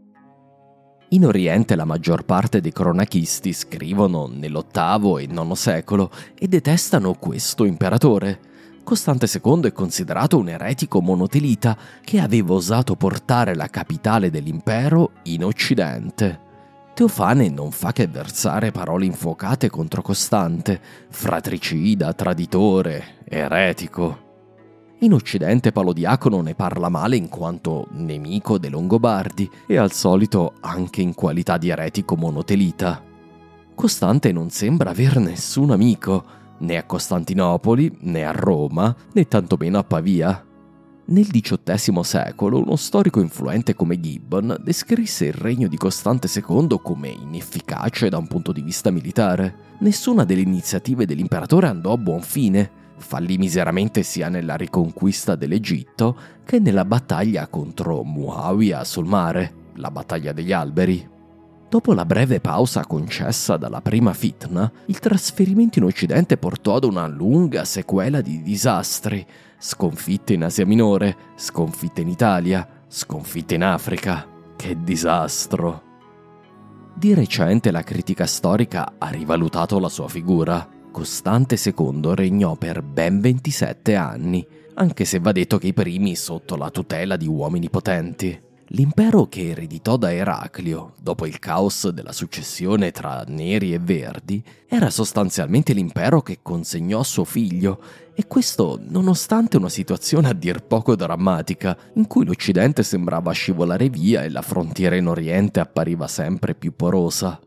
In 1.11 1.25
Oriente 1.25 1.77
la 1.77 1.85
maggior 1.85 2.25
parte 2.25 2.61
dei 2.61 2.73
cronachisti 2.73 3.53
scrivono 3.53 4.27
nell'VIII 4.27 5.21
e 5.21 5.33
IX 5.33 5.53
secolo 5.53 6.11
e 6.37 6.49
detestano 6.49 7.15
questo 7.15 7.63
imperatore. 7.65 8.41
Costante 8.83 9.29
II 9.33 9.61
è 9.63 9.73
considerato 9.73 10.37
un 10.37 10.49
eretico 10.49 11.01
monotelita 11.01 11.79
che 12.03 12.19
aveva 12.19 12.55
osato 12.55 12.97
portare 12.97 13.55
la 13.55 13.69
capitale 13.69 14.31
dell'impero 14.31 15.13
in 15.25 15.45
Occidente. 15.45 16.47
Teofane 16.99 17.49
non 17.49 17.71
fa 17.71 17.93
che 17.93 18.09
versare 18.09 18.73
parole 18.73 19.05
infuocate 19.05 19.71
contro 19.71 20.03
Costante, 20.03 20.81
fratricida, 21.09 22.13
traditore, 22.13 23.19
eretico. 23.25 24.19
In 25.03 25.13
Occidente 25.13 25.71
Palodiacono 25.71 26.41
ne 26.41 26.57
parla 26.57 26.89
male 26.89 27.15
in 27.15 27.29
quanto 27.29 27.87
nemico 27.93 28.59
dei 28.59 28.71
Longobardi 28.71 29.49
e 29.69 29.77
al 29.77 29.93
solito 29.93 30.55
anche 30.59 31.01
in 31.01 31.15
qualità 31.15 31.57
di 31.57 31.69
eretico 31.69 32.17
monotelita. 32.17 33.01
Costante 33.77 34.33
non 34.33 34.51
sembra 34.51 34.91
aver 34.91 35.21
nessun 35.21 35.71
amico, 35.71 36.25
né 36.59 36.79
a 36.79 36.83
Costantinopoli, 36.83 37.97
né 38.01 38.25
a 38.25 38.33
Roma, 38.33 38.93
né 39.13 39.29
tantomeno 39.29 39.79
a 39.79 39.85
Pavia. 39.85 40.48
Nel 41.11 41.27
XVIII 41.27 42.05
secolo 42.05 42.61
uno 42.61 42.77
storico 42.77 43.21
influente 43.21 43.75
come 43.75 43.99
Gibbon 43.99 44.55
descrisse 44.63 45.25
il 45.25 45.33
regno 45.33 45.67
di 45.67 45.79
Costante 45.79 46.29
II 46.31 46.79
come 46.83 47.09
inefficace 47.09 48.11
da 48.11 48.19
un 48.19 48.27
punto 48.27 48.53
di 48.53 48.61
vista 48.61 48.91
militare. 48.91 49.77
Nessuna 49.79 50.25
delle 50.25 50.43
iniziative 50.43 51.07
dell'imperatore 51.07 51.67
andò 51.67 51.93
a 51.93 51.97
buon 51.97 52.21
fine. 52.21 52.71
Fallì 52.99 53.39
miseramente 53.39 54.03
sia 54.03 54.29
nella 54.29 54.57
riconquista 54.57 55.35
dell'Egitto 55.35 56.15
che 56.45 56.59
nella 56.59 56.85
battaglia 56.85 57.47
contro 57.47 58.03
Muawiyah 58.03 58.85
sul 58.85 59.07
mare, 59.07 59.55
la 59.77 59.91
battaglia 59.91 60.33
degli 60.33 60.53
alberi. 60.53 61.17
Dopo 61.71 61.95
la 61.95 62.05
breve 62.05 62.41
pausa 62.41 62.85
concessa 62.85 63.57
dalla 63.57 63.81
prima 63.81 64.13
fitna, 64.13 64.71
il 64.87 64.99
trasferimento 64.99 65.79
in 65.79 65.85
Occidente 65.85 66.37
portò 66.37 66.77
ad 66.77 66.85
una 66.85 67.07
lunga 67.07 67.65
sequela 67.65 68.21
di 68.21 68.43
disastri, 68.43 69.27
Sconfitte 69.61 70.35
in 70.35 70.45
Asia 70.45 70.65
Minore, 70.65 71.17
sconfitte 71.35 72.01
in 72.01 72.09
Italia, 72.09 72.85
sconfitte 72.87 73.57
in 73.57 73.65
Africa. 73.65 74.27
Che 74.55 74.77
disastro! 74.83 75.83
Di 76.95 77.13
recente 77.13 77.73
la 77.73 77.83
critica 77.83 78.25
storica 78.27 78.95
ha 78.99 79.09
rivalutato 79.09 79.81
la 79.81 79.89
sua 79.89 80.09
figura. 80.09 80.67
Costante 80.93 81.57
II 81.63 82.15
regnò 82.15 82.55
per 82.55 82.83
ben 82.83 83.21
27 83.21 83.95
anni, 83.95 84.47
anche 84.75 85.05
se 85.05 85.19
va 85.19 85.33
detto 85.33 85.59
che 85.59 85.69
i 85.69 85.73
primi 85.73 86.15
sotto 86.15 86.57
la 86.57 86.71
tutela 86.71 87.17
di 87.17 87.27
uomini 87.27 87.69
potenti. 87.69 88.48
L'impero 88.73 89.29
che 89.29 89.49
ereditò 89.49 89.97
da 89.97 90.13
Eraclio, 90.13 90.93
dopo 91.01 91.25
il 91.25 91.39
caos 91.39 91.89
della 91.89 92.13
successione 92.13 92.91
tra 92.91 93.25
neri 93.27 93.73
e 93.73 93.79
verdi, 93.79 94.45
era 94.67 94.91
sostanzialmente 94.91 95.73
l'impero 95.73 96.21
che 96.21 96.41
consegnò 96.43 97.01
a 97.01 97.05
suo 97.05 97.25
figlio, 97.25 97.81
e 98.13 98.27
questo 98.27 98.79
nonostante 98.83 99.57
una 99.57 99.71
situazione 99.71 100.29
a 100.29 100.35
dir 100.35 100.65
poco 100.65 100.97
drammatica, 100.97 101.75
in 101.95 102.07
cui 102.07 102.27
l'Occidente 102.27 102.83
sembrava 102.83 103.33
scivolare 103.33 103.89
via 103.89 104.23
e 104.23 104.29
la 104.29 104.43
frontiera 104.43 104.97
in 104.97 105.07
Oriente 105.07 105.61
appariva 105.61 106.07
sempre 106.07 106.55
più 106.55 106.77
porosa. 106.77 107.41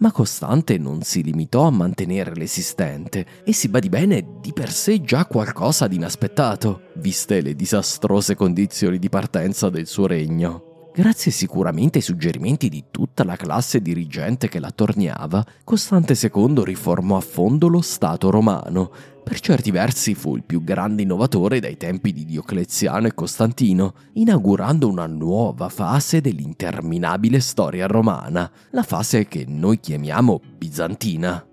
Ma 0.00 0.12
Costante 0.12 0.78
non 0.78 1.02
si 1.02 1.22
limitò 1.22 1.66
a 1.66 1.70
mantenere 1.70 2.34
l'esistente 2.34 3.26
e 3.44 3.52
si 3.52 3.68
badi 3.68 3.90
bene 3.90 4.38
di 4.40 4.50
per 4.54 4.70
sé 4.70 5.02
già 5.02 5.26
qualcosa 5.26 5.86
di 5.88 5.96
inaspettato, 5.96 6.84
viste 6.94 7.42
le 7.42 7.54
disastrose 7.54 8.34
condizioni 8.34 8.98
di 8.98 9.10
partenza 9.10 9.68
del 9.68 9.86
suo 9.86 10.06
regno. 10.06 10.69
Grazie 11.00 11.30
sicuramente 11.30 11.96
ai 11.96 12.04
suggerimenti 12.04 12.68
di 12.68 12.84
tutta 12.90 13.24
la 13.24 13.34
classe 13.34 13.80
dirigente 13.80 14.48
che 14.48 14.58
l'attorniava, 14.58 15.42
Costante 15.64 16.12
II 16.12 16.62
riformò 16.62 17.16
a 17.16 17.22
fondo 17.22 17.68
lo 17.68 17.80
Stato 17.80 18.28
romano. 18.28 18.92
Per 19.24 19.40
certi 19.40 19.70
versi 19.70 20.14
fu 20.14 20.36
il 20.36 20.44
più 20.44 20.62
grande 20.62 21.00
innovatore 21.00 21.58
dai 21.58 21.78
tempi 21.78 22.12
di 22.12 22.26
Diocleziano 22.26 23.06
e 23.06 23.14
Costantino, 23.14 23.94
inaugurando 24.12 24.90
una 24.90 25.06
nuova 25.06 25.70
fase 25.70 26.20
dell'interminabile 26.20 27.40
storia 27.40 27.86
romana, 27.86 28.50
la 28.72 28.82
fase 28.82 29.26
che 29.26 29.46
noi 29.48 29.80
chiamiamo 29.80 30.38
bizantina. 30.58 31.49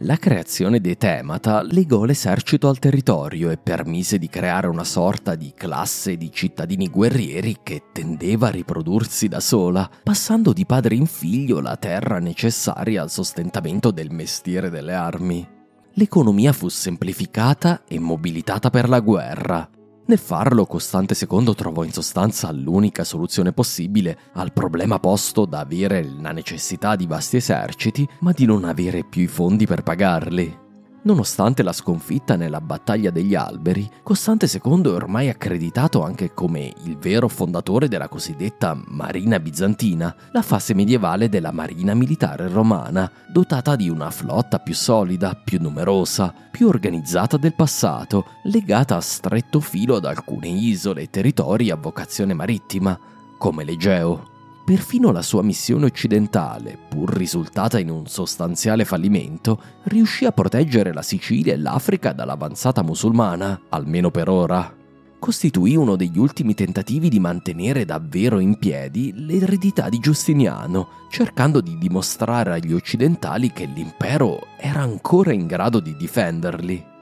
La 0.00 0.18
creazione 0.18 0.78
dei 0.78 0.98
Temata 0.98 1.62
legò 1.62 2.04
l'esercito 2.04 2.68
al 2.68 2.78
territorio 2.78 3.50
e 3.50 3.56
permise 3.56 4.18
di 4.18 4.28
creare 4.28 4.66
una 4.66 4.84
sorta 4.84 5.34
di 5.34 5.54
classe 5.56 6.18
di 6.18 6.30
cittadini 6.30 6.90
guerrieri 6.90 7.56
che 7.62 7.84
tendeva 7.92 8.48
a 8.48 8.50
riprodursi 8.50 9.26
da 9.26 9.40
sola, 9.40 9.88
passando 10.02 10.52
di 10.52 10.66
padre 10.66 10.96
in 10.96 11.06
figlio 11.06 11.60
la 11.60 11.78
terra 11.78 12.18
necessaria 12.18 13.00
al 13.00 13.10
sostentamento 13.10 13.90
del 13.90 14.10
mestiere 14.10 14.68
delle 14.68 14.92
armi. 14.92 15.48
L'economia 15.94 16.52
fu 16.52 16.68
semplificata 16.68 17.84
e 17.88 17.98
mobilitata 17.98 18.68
per 18.68 18.90
la 18.90 19.00
guerra, 19.00 19.66
nel 20.06 20.18
farlo, 20.18 20.66
Costante 20.66 21.16
II 21.18 21.54
trovò 21.54 21.82
in 21.82 21.92
sostanza 21.92 22.50
l'unica 22.52 23.02
soluzione 23.02 23.52
possibile 23.52 24.16
al 24.34 24.52
problema 24.52 25.00
posto 25.00 25.44
da 25.46 25.60
avere 25.60 26.04
la 26.20 26.32
necessità 26.32 26.94
di 26.94 27.06
vasti 27.06 27.36
eserciti, 27.36 28.08
ma 28.20 28.32
di 28.32 28.44
non 28.44 28.64
avere 28.64 29.04
più 29.04 29.22
i 29.22 29.26
fondi 29.26 29.66
per 29.66 29.82
pagarli. 29.82 30.65
Nonostante 31.06 31.62
la 31.62 31.72
sconfitta 31.72 32.34
nella 32.34 32.60
battaglia 32.60 33.10
degli 33.10 33.36
alberi, 33.36 33.88
Costante 34.02 34.50
II 34.52 34.82
è 34.82 34.88
ormai 34.88 35.28
accreditato 35.28 36.02
anche 36.02 36.34
come 36.34 36.72
il 36.82 36.98
vero 36.98 37.28
fondatore 37.28 37.86
della 37.86 38.08
cosiddetta 38.08 38.76
Marina 38.88 39.38
bizantina, 39.38 40.12
la 40.32 40.42
fase 40.42 40.74
medievale 40.74 41.28
della 41.28 41.52
marina 41.52 41.94
militare 41.94 42.48
romana, 42.48 43.08
dotata 43.32 43.76
di 43.76 43.88
una 43.88 44.10
flotta 44.10 44.58
più 44.58 44.74
solida, 44.74 45.40
più 45.44 45.60
numerosa, 45.60 46.34
più 46.50 46.66
organizzata 46.66 47.36
del 47.36 47.54
passato, 47.54 48.24
legata 48.42 48.96
a 48.96 49.00
stretto 49.00 49.60
filo 49.60 49.94
ad 49.94 50.06
alcune 50.06 50.48
isole 50.48 51.02
e 51.02 51.10
territori 51.10 51.70
a 51.70 51.76
vocazione 51.76 52.34
marittima, 52.34 52.98
come 53.38 53.62
l'Egeo. 53.62 54.34
Perfino 54.66 55.12
la 55.12 55.22
sua 55.22 55.44
missione 55.44 55.84
occidentale, 55.84 56.76
pur 56.88 57.08
risultata 57.16 57.78
in 57.78 57.88
un 57.88 58.08
sostanziale 58.08 58.84
fallimento, 58.84 59.62
riuscì 59.84 60.24
a 60.24 60.32
proteggere 60.32 60.92
la 60.92 61.02
Sicilia 61.02 61.52
e 61.52 61.56
l'Africa 61.56 62.12
dall'avanzata 62.12 62.82
musulmana, 62.82 63.60
almeno 63.68 64.10
per 64.10 64.28
ora. 64.28 64.74
Costituì 65.20 65.76
uno 65.76 65.94
degli 65.94 66.18
ultimi 66.18 66.54
tentativi 66.54 67.08
di 67.08 67.20
mantenere 67.20 67.84
davvero 67.84 68.40
in 68.40 68.58
piedi 68.58 69.12
l'eredità 69.14 69.88
di 69.88 70.00
Giustiniano, 70.00 70.88
cercando 71.10 71.60
di 71.60 71.78
dimostrare 71.78 72.54
agli 72.54 72.72
occidentali 72.72 73.52
che 73.52 73.66
l'impero 73.66 74.48
era 74.58 74.80
ancora 74.80 75.32
in 75.32 75.46
grado 75.46 75.78
di 75.78 75.94
difenderli. 75.94 76.94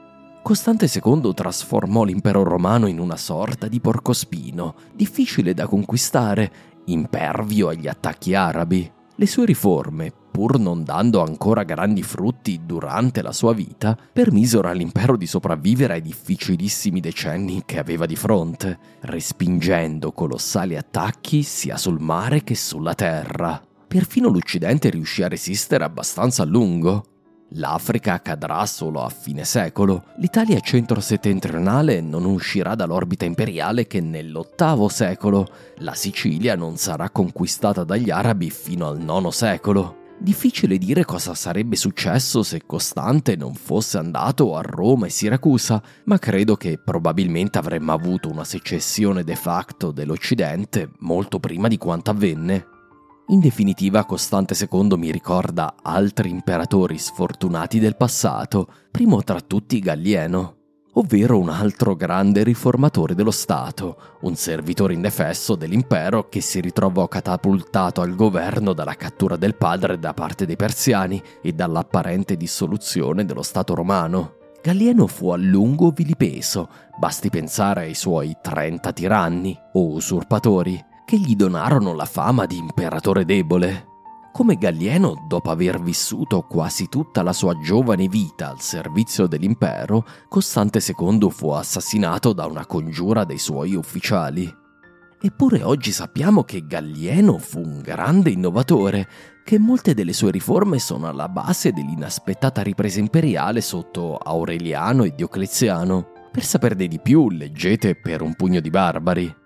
Costante 0.43 0.87
II 0.87 1.33
trasformò 1.33 2.03
l'impero 2.03 2.43
romano 2.43 2.85
in 2.85 2.99
una 2.99 3.17
sorta 3.17 3.67
di 3.67 3.79
porcospino, 3.79 4.75
difficile 4.93 5.55
da 5.55 5.65
conquistare 5.65 6.73
impervio 6.85 7.69
agli 7.69 7.87
attacchi 7.87 8.33
arabi. 8.33 8.91
Le 9.17 9.27
sue 9.27 9.45
riforme, 9.45 10.11
pur 10.29 10.59
non 10.59 10.83
dando 10.83 11.23
ancora 11.23 11.63
grandi 11.63 12.03
frutti 12.03 12.61
durante 12.65 13.21
la 13.21 13.31
sua 13.31 13.53
vita, 13.53 13.97
permisero 14.11 14.67
all'impero 14.67 15.15
di 15.15 15.25
sopravvivere 15.25 15.93
ai 15.93 16.01
difficilissimi 16.01 16.99
decenni 16.99 17.63
che 17.65 17.79
aveva 17.79 18.05
di 18.05 18.17
fronte, 18.17 18.77
respingendo 19.01 20.11
colossali 20.11 20.75
attacchi 20.75 21.43
sia 21.43 21.77
sul 21.77 22.01
mare 22.01 22.43
che 22.43 22.55
sulla 22.55 22.93
terra. 22.93 23.61
Perfino 23.87 24.27
l'Occidente 24.29 24.89
riuscì 24.89 25.23
a 25.23 25.29
resistere 25.29 25.85
abbastanza 25.85 26.43
a 26.43 26.45
lungo. 26.45 27.05
L'Africa 27.49 28.21
cadrà 28.21 28.65
solo 28.65 29.03
a 29.03 29.09
fine 29.09 29.45
secolo. 29.45 30.05
L'Italia 30.17 30.59
centro-settentrionale 30.59 32.01
non 32.01 32.25
uscirà 32.25 32.75
dall'orbita 32.75 33.25
imperiale 33.25 33.87
che 33.87 34.01
nell'VIII 34.01 34.89
secolo. 34.89 35.47
La 35.77 35.93
Sicilia 35.93 36.55
non 36.55 36.77
sarà 36.77 37.09
conquistata 37.09 37.83
dagli 37.83 38.09
arabi 38.09 38.49
fino 38.49 38.87
al 38.87 38.99
IX 38.99 39.27
secolo. 39.29 40.03
Difficile 40.17 40.77
dire 40.77 41.03
cosa 41.03 41.33
sarebbe 41.33 41.75
successo 41.75 42.41
se 42.41 42.61
Costante 42.65 43.35
non 43.35 43.53
fosse 43.53 43.97
andato 43.97 44.55
a 44.55 44.61
Roma 44.61 45.07
e 45.07 45.09
Siracusa, 45.09 45.81
ma 46.05 46.17
credo 46.17 46.55
che 46.55 46.79
probabilmente 46.83 47.57
avremmo 47.57 47.91
avuto 47.91 48.29
una 48.29 48.45
secessione 48.45 49.23
de 49.23 49.35
facto 49.35 49.91
dell'Occidente 49.91 50.89
molto 50.99 51.39
prima 51.39 51.67
di 51.67 51.77
quanto 51.77 52.11
avvenne. 52.11 52.74
In 53.29 53.39
definitiva, 53.39 54.05
Costante 54.05 54.55
II 54.69 54.97
mi 54.97 55.11
ricorda 55.11 55.77
altri 55.81 56.29
imperatori 56.29 56.99
sfortunati 56.99 57.79
del 57.79 57.95
passato, 57.95 58.67
primo 58.91 59.23
tra 59.23 59.41
tutti 59.41 59.79
Gallieno, 59.79 60.57
ovvero 60.93 61.39
un 61.39 61.49
altro 61.49 61.95
grande 61.95 62.43
riformatore 62.43 63.15
dello 63.15 63.31
Stato, 63.31 64.17
un 64.21 64.35
servitore 64.35 64.93
indefesso 64.93 65.55
dell'impero 65.55 66.29
che 66.29 66.39
si 66.39 66.61
ritrovò 66.61 67.07
catapultato 67.07 68.01
al 68.01 68.13
governo 68.13 68.73
dalla 68.73 68.93
cattura 68.93 69.37
del 69.37 69.55
padre 69.55 69.97
da 69.97 70.13
parte 70.13 70.45
dei 70.45 70.55
persiani 70.55 71.19
e 71.41 71.51
dall'apparente 71.51 72.37
dissoluzione 72.37 73.25
dello 73.25 73.41
Stato 73.41 73.73
romano. 73.73 74.35
Gallieno 74.61 75.07
fu 75.07 75.29
a 75.29 75.35
lungo 75.35 75.89
vilipeso, 75.89 76.69
basti 76.99 77.31
pensare 77.31 77.81
ai 77.81 77.95
suoi 77.95 78.37
30 78.39 78.93
tiranni 78.93 79.57
o 79.73 79.87
usurpatori 79.87 80.93
che 81.05 81.17
gli 81.17 81.35
donarono 81.35 81.93
la 81.93 82.05
fama 82.05 82.45
di 82.45 82.57
imperatore 82.57 83.23
debole. 83.23 83.93
Come 84.33 84.57
Gallieno, 84.57 85.23
dopo 85.27 85.51
aver 85.51 85.79
vissuto 85.79 86.41
quasi 86.41 86.89
tutta 86.89 87.21
la 87.21 87.31
sua 87.31 87.57
giovane 87.59 88.09
vita 88.09 88.49
al 88.49 88.59
servizio 88.59 89.27
dell'impero, 89.27 90.03
Costante 90.27 90.81
II 90.85 91.29
fu 91.29 91.51
assassinato 91.51 92.33
da 92.33 92.45
una 92.45 92.65
congiura 92.65 93.23
dei 93.23 93.37
suoi 93.37 93.75
ufficiali. 93.75 94.53
Eppure 95.21 95.63
oggi 95.63 95.91
sappiamo 95.91 96.43
che 96.43 96.67
Gallieno 96.67 97.37
fu 97.37 97.59
un 97.59 97.79
grande 97.79 98.31
innovatore, 98.31 99.07
che 99.45 99.57
molte 99.57 99.93
delle 99.93 100.11
sue 100.11 100.31
riforme 100.31 100.79
sono 100.79 101.07
alla 101.07 101.29
base 101.29 101.71
dell'inaspettata 101.71 102.61
ripresa 102.61 102.99
imperiale 102.99 103.61
sotto 103.61 104.17
Aureliano 104.17 105.03
e 105.03 105.15
Diocleziano. 105.15 106.11
Per 106.31 106.43
saperne 106.43 106.87
di 106.87 106.99
più, 106.99 107.29
leggete 107.29 107.95
Per 107.95 108.21
un 108.21 108.35
pugno 108.35 108.59
di 108.59 108.69
barbari. 108.69 109.43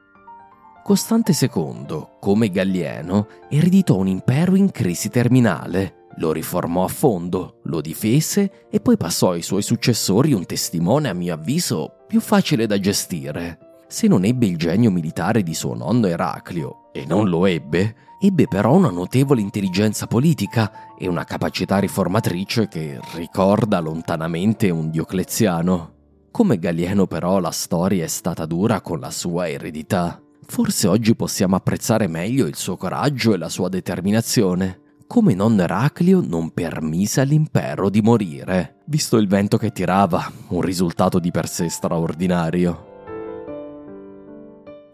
Costante 0.90 1.38
II, 1.40 2.08
come 2.20 2.50
Gallieno, 2.50 3.28
ereditò 3.48 3.98
un 3.98 4.08
impero 4.08 4.56
in 4.56 4.72
crisi 4.72 5.10
terminale, 5.10 6.08
lo 6.16 6.32
riformò 6.32 6.84
a 6.84 6.88
fondo, 6.88 7.60
lo 7.66 7.80
difese 7.80 8.66
e 8.72 8.80
poi 8.80 8.98
passò 8.98 9.34
ai 9.34 9.44
suoi 9.44 9.62
successori 9.62 10.34
un 10.34 10.48
testimone 10.48 11.08
a 11.08 11.14
mio 11.14 11.36
avviso 11.36 12.06
più 12.08 12.20
facile 12.20 12.66
da 12.66 12.80
gestire. 12.80 13.84
Se 13.88 14.08
non 14.08 14.26
ebbe 14.26 14.48
il 14.48 14.58
genio 14.58 14.90
militare 14.90 15.44
di 15.44 15.54
suo 15.54 15.76
nonno 15.76 16.08
Eraclio, 16.08 16.90
e 16.92 17.06
non 17.06 17.30
lo 17.30 17.46
ebbe, 17.46 17.96
ebbe 18.20 18.48
però 18.48 18.74
una 18.74 18.90
notevole 18.90 19.42
intelligenza 19.42 20.08
politica 20.08 20.96
e 20.98 21.08
una 21.08 21.24
capacità 21.24 21.78
riformatrice 21.78 22.68
che 22.68 23.00
ricorda 23.14 23.80
lontanamente 23.80 24.72
un 24.72 24.90
Diocleziano. 24.90 25.94
Come 26.32 26.58
Gallieno 26.58 27.06
però 27.06 27.38
la 27.38 27.52
storia 27.52 28.04
è 28.04 28.08
stata 28.08 28.48
dura 28.48 28.82
con 28.82 29.00
la 29.00 29.12
sua 29.12 29.48
eredità. 29.48 30.20
Forse 30.50 30.88
oggi 30.88 31.16
possiamo 31.16 31.56
apprezzare 31.56 32.08
meglio 32.08 32.48
il 32.48 32.56
suo 32.56 32.76
coraggio 32.76 33.36
e 33.36 33.38
la 33.38 33.50
sua 33.50 33.70
determinazione. 33.70 34.82
Come 35.06 35.36
nonno 35.36 35.62
Eraclio 35.62 36.22
non 36.26 36.50
permise 36.50 37.22
all'impero 37.22 37.88
di 37.92 38.02
morire, 38.02 38.78
visto 38.86 39.18
il 39.18 39.28
vento 39.28 39.58
che 39.58 39.72
tirava, 39.72 40.30
un 40.48 40.62
risultato 40.62 41.20
di 41.20 41.30
per 41.30 41.48
sé 41.48 41.70
straordinario. 41.70 42.88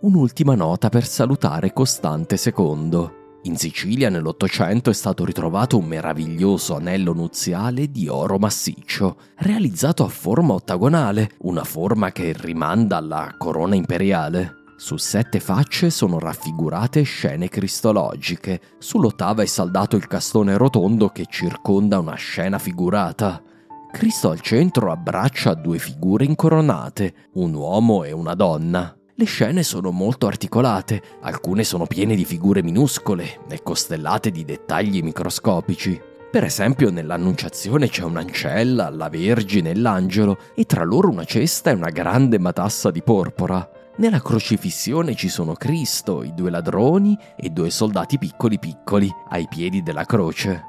Un'ultima 0.02 0.56
nota 0.56 0.90
per 0.90 1.08
salutare 1.08 1.72
Costante 1.72 2.38
II. 2.38 3.10
In 3.44 3.56
Sicilia 3.56 4.10
nell'Ottocento 4.10 4.90
è 4.90 4.94
stato 4.94 5.24
ritrovato 5.24 5.78
un 5.78 5.86
meraviglioso 5.86 6.76
anello 6.76 7.14
nuziale 7.14 7.90
di 7.90 8.10
oro 8.10 8.38
massiccio, 8.38 9.18
realizzato 9.38 10.04
a 10.04 10.10
forma 10.10 10.54
ottagonale, 10.54 11.32
una 11.40 11.64
forma 11.64 12.12
che 12.12 12.36
rimanda 12.38 12.98
alla 12.98 13.34
corona 13.38 13.76
imperiale. 13.76 14.64
Su 14.78 14.98
sette 14.98 15.40
facce 15.40 15.90
sono 15.90 16.20
raffigurate 16.20 17.02
scene 17.04 17.48
cristologiche, 17.48 18.60
sull'ottava 18.78 19.42
è 19.42 19.46
saldato 19.46 19.96
il 19.96 20.06
castone 20.06 20.58
rotondo 20.58 21.10
che 21.10 21.28
circonda 21.30 22.00
una 22.00 22.16
scena 22.16 22.60
figurata. 22.60 23.42
Cristo 23.90 24.32
al 24.32 24.42
centro 24.42 24.92
abbraccia 24.92 25.54
due 25.54 25.78
figure 25.78 26.26
incoronate, 26.26 27.30
un 27.36 27.54
uomo 27.54 28.04
e 28.04 28.12
una 28.12 28.34
donna. 28.34 28.94
Le 29.16 29.26
scene 29.26 29.64
sono 29.64 29.92
molto 29.92 30.28
articolate, 30.28 31.02
alcune 31.22 31.64
sono 31.64 31.86
piene 31.86 32.14
di 32.14 32.26
figure 32.26 32.62
minuscole 32.62 33.46
e 33.48 33.64
costellate 33.64 34.30
di 34.30 34.44
dettagli 34.44 35.02
microscopici. 35.02 36.02
Per 36.30 36.44
esempio, 36.44 36.92
nell'Annunciazione 36.92 37.88
c'è 37.88 38.04
un'ancella, 38.04 38.90
la 38.90 39.08
Vergine 39.08 39.70
e 39.70 39.76
l'angelo, 39.78 40.38
e 40.54 40.66
tra 40.66 40.84
loro 40.84 41.10
una 41.10 41.24
cesta 41.24 41.70
e 41.70 41.76
una 41.76 41.92
grande 41.92 42.40
matassa 42.40 42.92
di 42.92 43.02
porpora. 43.02 43.70
Nella 43.98 44.22
crocifissione 44.22 45.16
ci 45.16 45.30
sono 45.30 45.54
Cristo, 45.54 46.22
i 46.22 46.34
due 46.34 46.50
ladroni 46.50 47.18
e 47.38 47.50
due 47.50 47.70
soldati 47.70 48.18
piccoli 48.18 48.60
piccoli 48.60 49.10
ai 49.30 49.48
piedi 49.48 49.84
della 49.84 50.04
croce. 50.04 50.64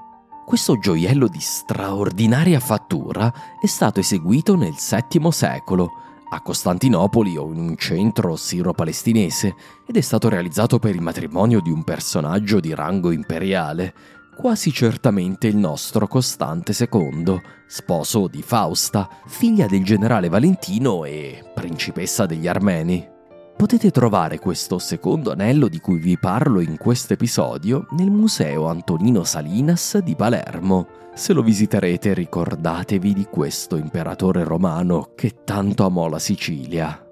Questo 0.44 0.78
gioiello 0.78 1.26
di 1.26 1.40
straordinaria 1.40 2.60
fattura 2.60 3.32
è 3.60 3.66
stato 3.66 3.98
eseguito 3.98 4.54
nel 4.54 4.74
VII 4.74 5.32
secolo 5.32 5.90
a 6.28 6.40
Costantinopoli 6.40 7.36
o 7.36 7.52
in 7.52 7.58
un 7.58 7.76
centro 7.76 8.36
siro-palestinese 8.36 9.54
ed 9.84 9.96
è 9.96 10.00
stato 10.00 10.28
realizzato 10.28 10.78
per 10.78 10.94
il 10.94 11.02
matrimonio 11.02 11.60
di 11.60 11.70
un 11.70 11.82
personaggio 11.82 12.60
di 12.60 12.72
rango 12.74 13.10
imperiale, 13.10 13.92
quasi 14.36 14.72
certamente 14.72 15.48
il 15.48 15.56
nostro 15.56 16.06
Costante 16.06 16.72
II, 16.78 17.40
sposo 17.66 18.28
di 18.28 18.42
Fausta, 18.42 19.08
figlia 19.26 19.66
del 19.66 19.82
generale 19.82 20.28
Valentino 20.28 21.04
e 21.04 21.42
principessa 21.52 22.24
degli 22.24 22.46
Armeni. 22.46 23.14
Potete 23.56 23.90
trovare 23.90 24.38
questo 24.38 24.78
secondo 24.78 25.32
anello 25.32 25.68
di 25.68 25.80
cui 25.80 25.96
vi 25.96 26.18
parlo 26.18 26.60
in 26.60 26.76
questo 26.76 27.14
episodio 27.14 27.86
nel 27.92 28.10
Museo 28.10 28.66
Antonino 28.66 29.24
Salinas 29.24 29.96
di 29.96 30.14
Palermo. 30.14 30.86
Se 31.14 31.32
lo 31.32 31.42
visiterete 31.42 32.12
ricordatevi 32.12 33.14
di 33.14 33.24
questo 33.24 33.76
imperatore 33.76 34.44
romano 34.44 35.12
che 35.14 35.42
tanto 35.42 35.86
amò 35.86 36.06
la 36.06 36.18
Sicilia. 36.18 37.05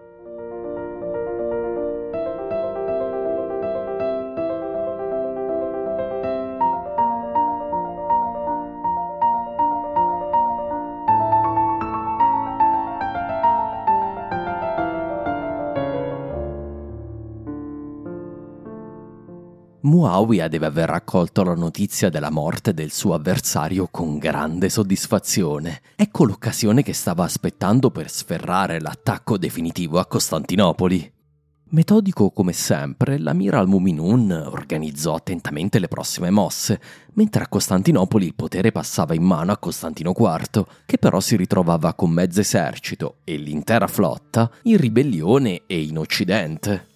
Muawiyah 19.84 20.48
deve 20.48 20.64
aver 20.64 20.88
raccolto 20.88 21.42
la 21.42 21.54
notizia 21.54 22.08
della 22.08 22.30
morte 22.30 22.72
del 22.72 22.90
suo 22.90 23.12
avversario 23.12 23.86
con 23.90 24.16
grande 24.16 24.70
soddisfazione. 24.70 25.82
Ecco 25.94 26.24
l'occasione 26.24 26.82
che 26.82 26.94
stava 26.94 27.24
aspettando 27.24 27.90
per 27.90 28.10
sferrare 28.10 28.80
l'attacco 28.80 29.36
definitivo 29.36 29.98
a 29.98 30.06
Costantinopoli. 30.06 31.12
Metodico 31.66 32.30
come 32.30 32.54
sempre, 32.54 33.18
l'Amir 33.18 33.56
al-Muminun 33.56 34.30
organizzò 34.50 35.16
attentamente 35.16 35.78
le 35.78 35.88
prossime 35.88 36.30
mosse, 36.30 36.80
mentre 37.12 37.42
a 37.42 37.48
Costantinopoli 37.48 38.24
il 38.24 38.34
potere 38.34 38.72
passava 38.72 39.12
in 39.12 39.22
mano 39.22 39.52
a 39.52 39.58
Costantino 39.58 40.14
IV, 40.16 40.64
che 40.86 40.96
però 40.96 41.20
si 41.20 41.36
ritrovava 41.36 41.92
con 41.92 42.10
mezzo 42.10 42.40
esercito 42.40 43.16
e 43.22 43.36
l'intera 43.36 43.86
flotta 43.86 44.50
in 44.62 44.78
ribellione 44.78 45.64
e 45.66 45.82
in 45.82 45.98
Occidente. 45.98 46.92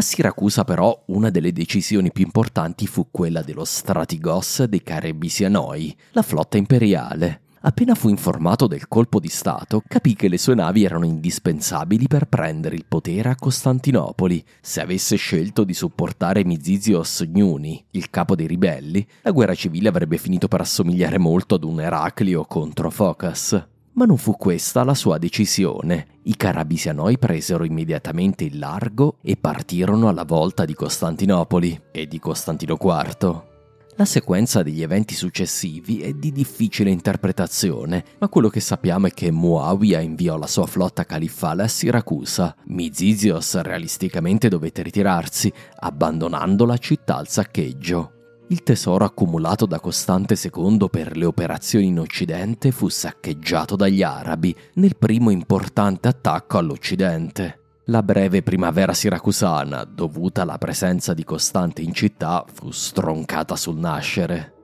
A 0.00 0.02
Siracusa 0.02 0.64
però 0.64 0.98
una 1.08 1.28
delle 1.28 1.52
decisioni 1.52 2.10
più 2.10 2.24
importanti 2.24 2.86
fu 2.86 3.08
quella 3.10 3.42
dello 3.42 3.66
Stratigos 3.66 4.62
dei 4.62 4.82
Carebisianoi, 4.82 5.94
la 6.12 6.22
flotta 6.22 6.56
imperiale. 6.56 7.42
Appena 7.60 7.94
fu 7.94 8.08
informato 8.08 8.66
del 8.66 8.88
colpo 8.88 9.20
di 9.20 9.28
Stato, 9.28 9.82
capì 9.86 10.14
che 10.14 10.28
le 10.28 10.38
sue 10.38 10.54
navi 10.54 10.84
erano 10.84 11.04
indispensabili 11.04 12.06
per 12.06 12.28
prendere 12.28 12.76
il 12.76 12.86
potere 12.88 13.28
a 13.28 13.36
Costantinopoli. 13.36 14.42
Se 14.62 14.80
avesse 14.80 15.16
scelto 15.16 15.64
di 15.64 15.74
supportare 15.74 16.46
Mizizios 16.46 17.22
Gnuni, 17.26 17.84
il 17.90 18.08
capo 18.08 18.34
dei 18.34 18.46
ribelli, 18.46 19.06
la 19.20 19.32
guerra 19.32 19.54
civile 19.54 19.90
avrebbe 19.90 20.16
finito 20.16 20.48
per 20.48 20.62
assomigliare 20.62 21.18
molto 21.18 21.56
ad 21.56 21.64
un 21.64 21.78
Eraclio 21.78 22.46
contro 22.46 22.88
Focas. 22.88 23.66
Ma 23.92 24.04
non 24.04 24.16
fu 24.16 24.36
questa 24.36 24.84
la 24.84 24.94
sua 24.94 25.18
decisione. 25.18 26.18
I 26.22 26.36
carabisianoi 26.36 27.18
presero 27.18 27.64
immediatamente 27.64 28.44
il 28.44 28.58
largo 28.58 29.16
e 29.20 29.36
partirono 29.36 30.08
alla 30.08 30.24
volta 30.24 30.64
di 30.64 30.74
Costantinopoli 30.74 31.80
e 31.90 32.06
di 32.06 32.18
Costantino 32.18 32.78
IV. 32.80 33.48
La 33.96 34.04
sequenza 34.06 34.62
degli 34.62 34.82
eventi 34.82 35.14
successivi 35.14 36.00
è 36.00 36.12
di 36.12 36.32
difficile 36.32 36.90
interpretazione, 36.90 38.04
ma 38.18 38.28
quello 38.28 38.48
che 38.48 38.60
sappiamo 38.60 39.08
è 39.08 39.10
che 39.10 39.30
Muawiyah 39.30 40.00
inviò 40.00 40.38
la 40.38 40.46
sua 40.46 40.66
flotta 40.66 41.04
califfale 41.04 41.64
a 41.64 41.68
Siracusa. 41.68 42.54
Mizizios 42.68 43.60
realisticamente 43.60 44.48
dovette 44.48 44.82
ritirarsi, 44.82 45.52
abbandonando 45.80 46.64
la 46.64 46.78
città 46.78 47.16
al 47.16 47.28
saccheggio. 47.28 48.19
Il 48.50 48.64
tesoro 48.64 49.04
accumulato 49.04 49.64
da 49.64 49.78
Costante 49.78 50.34
II 50.34 50.88
per 50.90 51.16
le 51.16 51.24
operazioni 51.24 51.86
in 51.86 52.00
Occidente 52.00 52.72
fu 52.72 52.88
saccheggiato 52.88 53.76
dagli 53.76 54.02
arabi 54.02 54.52
nel 54.74 54.96
primo 54.96 55.30
importante 55.30 56.08
attacco 56.08 56.58
all'Occidente. 56.58 57.60
La 57.84 58.02
breve 58.02 58.42
primavera 58.42 58.92
siracusana, 58.92 59.84
dovuta 59.84 60.42
alla 60.42 60.58
presenza 60.58 61.14
di 61.14 61.22
Costante 61.22 61.82
in 61.82 61.94
città, 61.94 62.44
fu 62.52 62.72
stroncata 62.72 63.54
sul 63.54 63.78
nascere. 63.78 64.54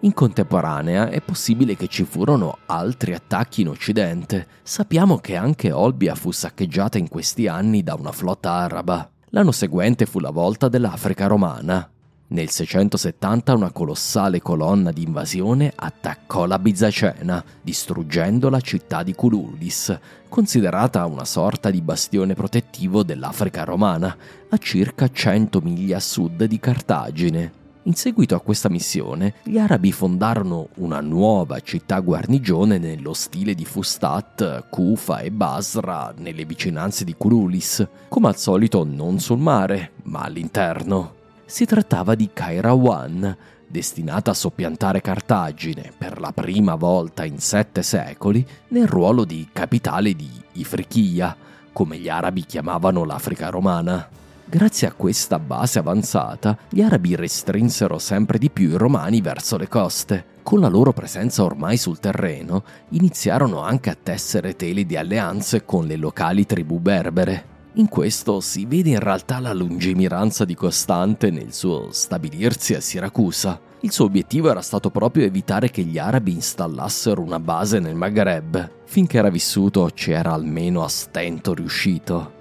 In 0.00 0.12
contemporanea 0.12 1.08
è 1.08 1.22
possibile 1.22 1.76
che 1.76 1.88
ci 1.88 2.04
furono 2.04 2.58
altri 2.66 3.14
attacchi 3.14 3.62
in 3.62 3.68
Occidente. 3.68 4.48
Sappiamo 4.62 5.16
che 5.16 5.36
anche 5.36 5.72
Olbia 5.72 6.14
fu 6.14 6.30
saccheggiata 6.30 6.98
in 6.98 7.08
questi 7.08 7.46
anni 7.46 7.82
da 7.82 7.94
una 7.94 8.12
flotta 8.12 8.50
araba. 8.50 9.10
L'anno 9.30 9.52
seguente 9.52 10.04
fu 10.04 10.20
la 10.20 10.30
volta 10.30 10.68
dell'Africa 10.68 11.26
romana. 11.26 11.90
Nel 12.32 12.48
670 12.48 13.54
una 13.54 13.72
colossale 13.72 14.40
colonna 14.40 14.92
di 14.92 15.02
invasione 15.02 15.72
attaccò 15.74 16.46
la 16.46 16.60
Bizacena, 16.60 17.44
distruggendo 17.60 18.48
la 18.48 18.60
città 18.60 19.02
di 19.02 19.14
Cululis, 19.14 19.98
considerata 20.28 21.04
una 21.06 21.24
sorta 21.24 21.70
di 21.70 21.82
bastione 21.82 22.34
protettivo 22.34 23.02
dell'Africa 23.02 23.64
romana, 23.64 24.16
a 24.48 24.56
circa 24.58 25.10
100 25.10 25.60
miglia 25.60 25.96
a 25.96 26.00
sud 26.00 26.44
di 26.44 26.60
Cartagine. 26.60 27.52
In 27.84 27.94
seguito 27.94 28.36
a 28.36 28.40
questa 28.40 28.68
missione, 28.68 29.34
gli 29.42 29.58
arabi 29.58 29.90
fondarono 29.90 30.68
una 30.76 31.00
nuova 31.00 31.58
città 31.58 31.98
guarnigione 31.98 32.78
nello 32.78 33.12
stile 33.12 33.54
di 33.54 33.64
Fustat, 33.64 34.68
Kufa 34.68 35.18
e 35.18 35.32
Basra 35.32 36.14
nelle 36.16 36.44
vicinanze 36.44 37.02
di 37.04 37.16
Cululis, 37.18 37.84
come 38.08 38.28
al 38.28 38.36
solito 38.36 38.84
non 38.84 39.18
sul 39.18 39.38
mare, 39.38 39.94
ma 40.04 40.20
all'interno 40.20 41.18
si 41.50 41.66
trattava 41.66 42.14
di 42.14 42.30
Kairawan, 42.32 43.36
destinata 43.66 44.30
a 44.30 44.34
soppiantare 44.34 45.00
Cartagine 45.00 45.92
per 45.98 46.20
la 46.20 46.30
prima 46.32 46.76
volta 46.76 47.24
in 47.24 47.40
sette 47.40 47.82
secoli 47.82 48.46
nel 48.68 48.86
ruolo 48.86 49.24
di 49.24 49.48
capitale 49.52 50.14
di 50.14 50.30
Ifriqiya, 50.52 51.36
come 51.72 51.98
gli 51.98 52.08
arabi 52.08 52.44
chiamavano 52.46 53.04
l'Africa 53.04 53.48
romana. 53.48 54.08
Grazie 54.44 54.86
a 54.86 54.92
questa 54.92 55.40
base 55.40 55.80
avanzata, 55.80 56.56
gli 56.68 56.82
arabi 56.82 57.16
restrinsero 57.16 57.98
sempre 57.98 58.38
di 58.38 58.48
più 58.48 58.70
i 58.70 58.76
romani 58.76 59.20
verso 59.20 59.56
le 59.56 59.66
coste. 59.66 60.24
Con 60.42 60.60
la 60.60 60.68
loro 60.68 60.92
presenza 60.92 61.42
ormai 61.42 61.76
sul 61.76 61.98
terreno, 61.98 62.62
iniziarono 62.90 63.60
anche 63.60 63.90
a 63.90 63.96
tessere 64.00 64.54
tele 64.54 64.86
di 64.86 64.96
alleanze 64.96 65.64
con 65.64 65.86
le 65.86 65.96
locali 65.96 66.46
tribù 66.46 66.78
berbere. 66.78 67.58
In 67.74 67.88
questo 67.88 68.40
si 68.40 68.66
vede 68.66 68.90
in 68.90 68.98
realtà 68.98 69.38
la 69.38 69.52
lungimiranza 69.52 70.44
di 70.44 70.56
Costante 70.56 71.30
nel 71.30 71.52
suo 71.52 71.92
stabilirsi 71.92 72.74
a 72.74 72.80
Siracusa. 72.80 73.60
Il 73.82 73.92
suo 73.92 74.06
obiettivo 74.06 74.50
era 74.50 74.60
stato 74.60 74.90
proprio 74.90 75.24
evitare 75.24 75.70
che 75.70 75.82
gli 75.82 75.96
arabi 75.96 76.32
installassero 76.32 77.22
una 77.22 77.38
base 77.38 77.78
nel 77.78 77.94
Maghreb. 77.94 78.70
Finché 78.86 79.18
era 79.18 79.30
vissuto 79.30 79.88
ci 79.92 80.10
era 80.10 80.32
almeno 80.32 80.82
a 80.82 80.88
stento 80.88 81.54
riuscito. 81.54 82.38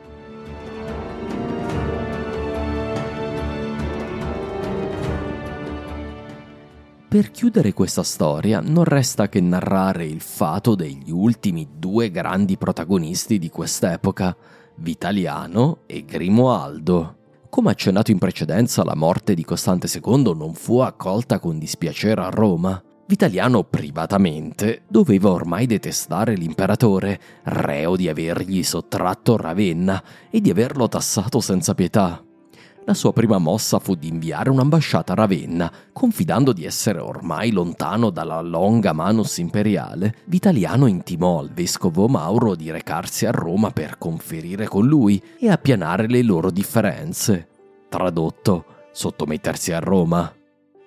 Per 7.08 7.30
chiudere 7.30 7.74
questa 7.74 8.04
storia 8.04 8.62
non 8.62 8.84
resta 8.84 9.30
che 9.30 9.42
narrare 9.42 10.06
il 10.06 10.22
fato 10.22 10.74
degli 10.74 11.12
ultimi 11.12 11.68
due 11.78 12.10
grandi 12.10 12.58
protagonisti 12.58 13.38
di 13.40 13.50
quest'epoca, 13.50 14.36
Vitaliano 14.80 15.80
e 15.86 16.06
Grimoaldo. 16.06 17.18
Come 17.50 17.72
accennato 17.72 18.12
in 18.12 18.18
precedenza, 18.18 18.84
la 18.84 18.96
morte 18.96 19.34
di 19.34 19.44
Costante 19.44 19.90
II 19.94 20.34
non 20.36 20.54
fu 20.54 20.80
accolta 20.80 21.40
con 21.40 21.60
dispiacere 21.60 22.22
a 22.22 22.30
Roma. 22.30 22.82
Vitaliano 23.06 23.64
privatamente 23.64 24.84
doveva 24.88 25.32
ormai 25.32 25.66
detestare 25.66 26.36
l'imperatore, 26.36 27.20
reo 27.44 27.96
di 27.96 28.08
avergli 28.08 28.64
sottratto 28.64 29.36
Ravenna 29.36 30.02
e 30.30 30.40
di 30.40 30.50
averlo 30.50 30.88
tassato 30.88 31.42
senza 31.42 31.74
pietà. 31.74 32.24
La 32.90 32.96
sua 32.96 33.14
prima 33.14 33.38
mossa 33.38 33.78
fu 33.78 33.94
di 33.94 34.08
inviare 34.08 34.50
un'ambasciata 34.50 35.12
a 35.12 35.16
Ravenna, 35.16 35.72
confidando 35.94 36.52
di 36.54 36.66
essere 36.66 36.98
ormai 36.98 37.52
lontano 37.52 38.10
dalla 38.10 38.42
longa 38.42 38.94
manus 38.94 39.38
imperiale. 39.38 40.16
Vitaliano 40.26 40.88
intimò 40.88 41.38
al 41.38 41.52
vescovo 41.52 42.08
Mauro 42.08 42.56
di 42.56 42.72
recarsi 42.72 43.28
a 43.28 43.32
Roma 43.32 43.70
per 43.70 44.00
conferire 44.00 44.66
con 44.66 44.88
lui 44.88 45.22
e 45.38 45.52
appianare 45.52 46.08
le 46.08 46.24
loro 46.24 46.50
differenze. 46.50 47.48
Tradotto, 47.90 48.66
sottomettersi 48.92 49.72
a 49.72 49.78
Roma. 49.78 50.34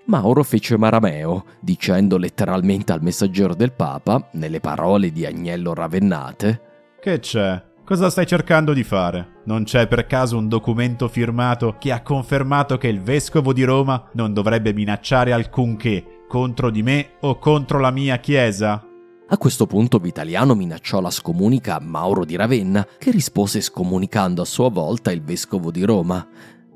Mauro 0.06 0.42
fece 0.42 0.76
marameo, 0.76 1.44
dicendo 1.60 2.16
letteralmente 2.16 2.90
al 2.90 3.00
messaggero 3.00 3.54
del 3.54 3.74
Papa, 3.74 4.28
nelle 4.32 4.58
parole 4.58 5.12
di 5.12 5.24
Agnello 5.24 5.72
Ravennate, 5.72 6.60
Che 7.00 7.20
c'è? 7.20 7.62
Cosa 7.84 8.10
stai 8.10 8.26
cercando 8.26 8.72
di 8.72 8.82
fare? 8.82 9.31
Non 9.44 9.64
c'è 9.64 9.88
per 9.88 10.06
caso 10.06 10.36
un 10.36 10.46
documento 10.46 11.08
firmato 11.08 11.76
che 11.78 11.90
ha 11.90 12.02
confermato 12.02 12.78
che 12.78 12.86
il 12.86 13.00
vescovo 13.00 13.52
di 13.52 13.64
Roma 13.64 14.08
non 14.12 14.32
dovrebbe 14.32 14.72
minacciare 14.72 15.32
alcunché 15.32 16.24
contro 16.28 16.70
di 16.70 16.82
me 16.82 17.14
o 17.20 17.38
contro 17.38 17.80
la 17.80 17.90
mia 17.90 18.18
chiesa? 18.18 18.86
A 19.26 19.38
questo 19.38 19.66
punto 19.66 19.98
Vitaliano 19.98 20.54
minacciò 20.54 21.00
la 21.00 21.10
scomunica 21.10 21.76
a 21.76 21.80
Mauro 21.80 22.24
di 22.24 22.36
Ravenna, 22.36 22.86
che 22.98 23.10
rispose 23.10 23.60
scomunicando 23.60 24.42
a 24.42 24.44
sua 24.44 24.68
volta 24.68 25.10
il 25.10 25.22
vescovo 25.22 25.70
di 25.70 25.82
Roma. 25.82 26.24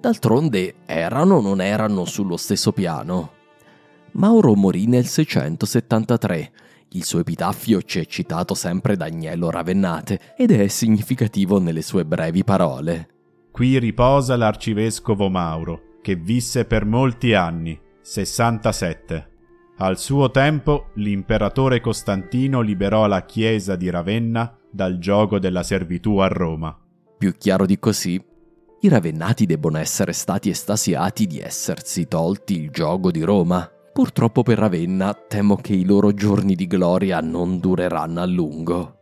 D'altronde 0.00 0.76
erano 0.86 1.36
o 1.36 1.40
non 1.40 1.60
erano 1.60 2.04
sullo 2.04 2.36
stesso 2.36 2.72
piano. 2.72 3.32
Mauro 4.12 4.54
morì 4.54 4.86
nel 4.86 5.06
673. 5.06 6.52
Il 6.96 7.04
suo 7.04 7.20
epitaffio 7.20 7.82
ci 7.82 8.00
è 8.00 8.06
citato 8.06 8.54
sempre 8.54 8.96
da 8.96 9.04
Agnello 9.04 9.50
Ravennate 9.50 10.32
ed 10.34 10.50
è 10.50 10.66
significativo 10.66 11.60
nelle 11.60 11.82
sue 11.82 12.06
brevi 12.06 12.42
parole. 12.42 13.08
Qui 13.52 13.78
riposa 13.78 14.34
l'arcivescovo 14.34 15.28
Mauro, 15.28 15.98
che 16.00 16.14
visse 16.14 16.64
per 16.64 16.86
molti 16.86 17.34
anni, 17.34 17.78
67. 18.00 19.28
Al 19.76 19.98
suo 19.98 20.30
tempo 20.30 20.86
l'imperatore 20.94 21.82
Costantino 21.82 22.62
liberò 22.62 23.06
la 23.06 23.26
chiesa 23.26 23.76
di 23.76 23.90
Ravenna 23.90 24.56
dal 24.70 24.96
giogo 24.96 25.38
della 25.38 25.62
servitù 25.62 26.16
a 26.16 26.28
Roma. 26.28 26.74
Più 27.18 27.36
chiaro 27.36 27.66
di 27.66 27.78
così, 27.78 28.18
i 28.80 28.88
ravennati 28.88 29.44
debbono 29.44 29.76
essere 29.76 30.14
stati 30.14 30.48
estasiati 30.48 31.26
di 31.26 31.40
essersi 31.40 32.08
tolti 32.08 32.58
il 32.58 32.70
gioco 32.70 33.10
di 33.10 33.20
Roma. 33.20 33.70
Purtroppo 33.96 34.42
per 34.42 34.58
Ravenna 34.58 35.14
temo 35.14 35.56
che 35.56 35.72
i 35.72 35.86
loro 35.86 36.12
giorni 36.12 36.54
di 36.54 36.66
gloria 36.66 37.20
non 37.20 37.58
dureranno 37.58 38.20
a 38.20 38.26
lungo. 38.26 38.98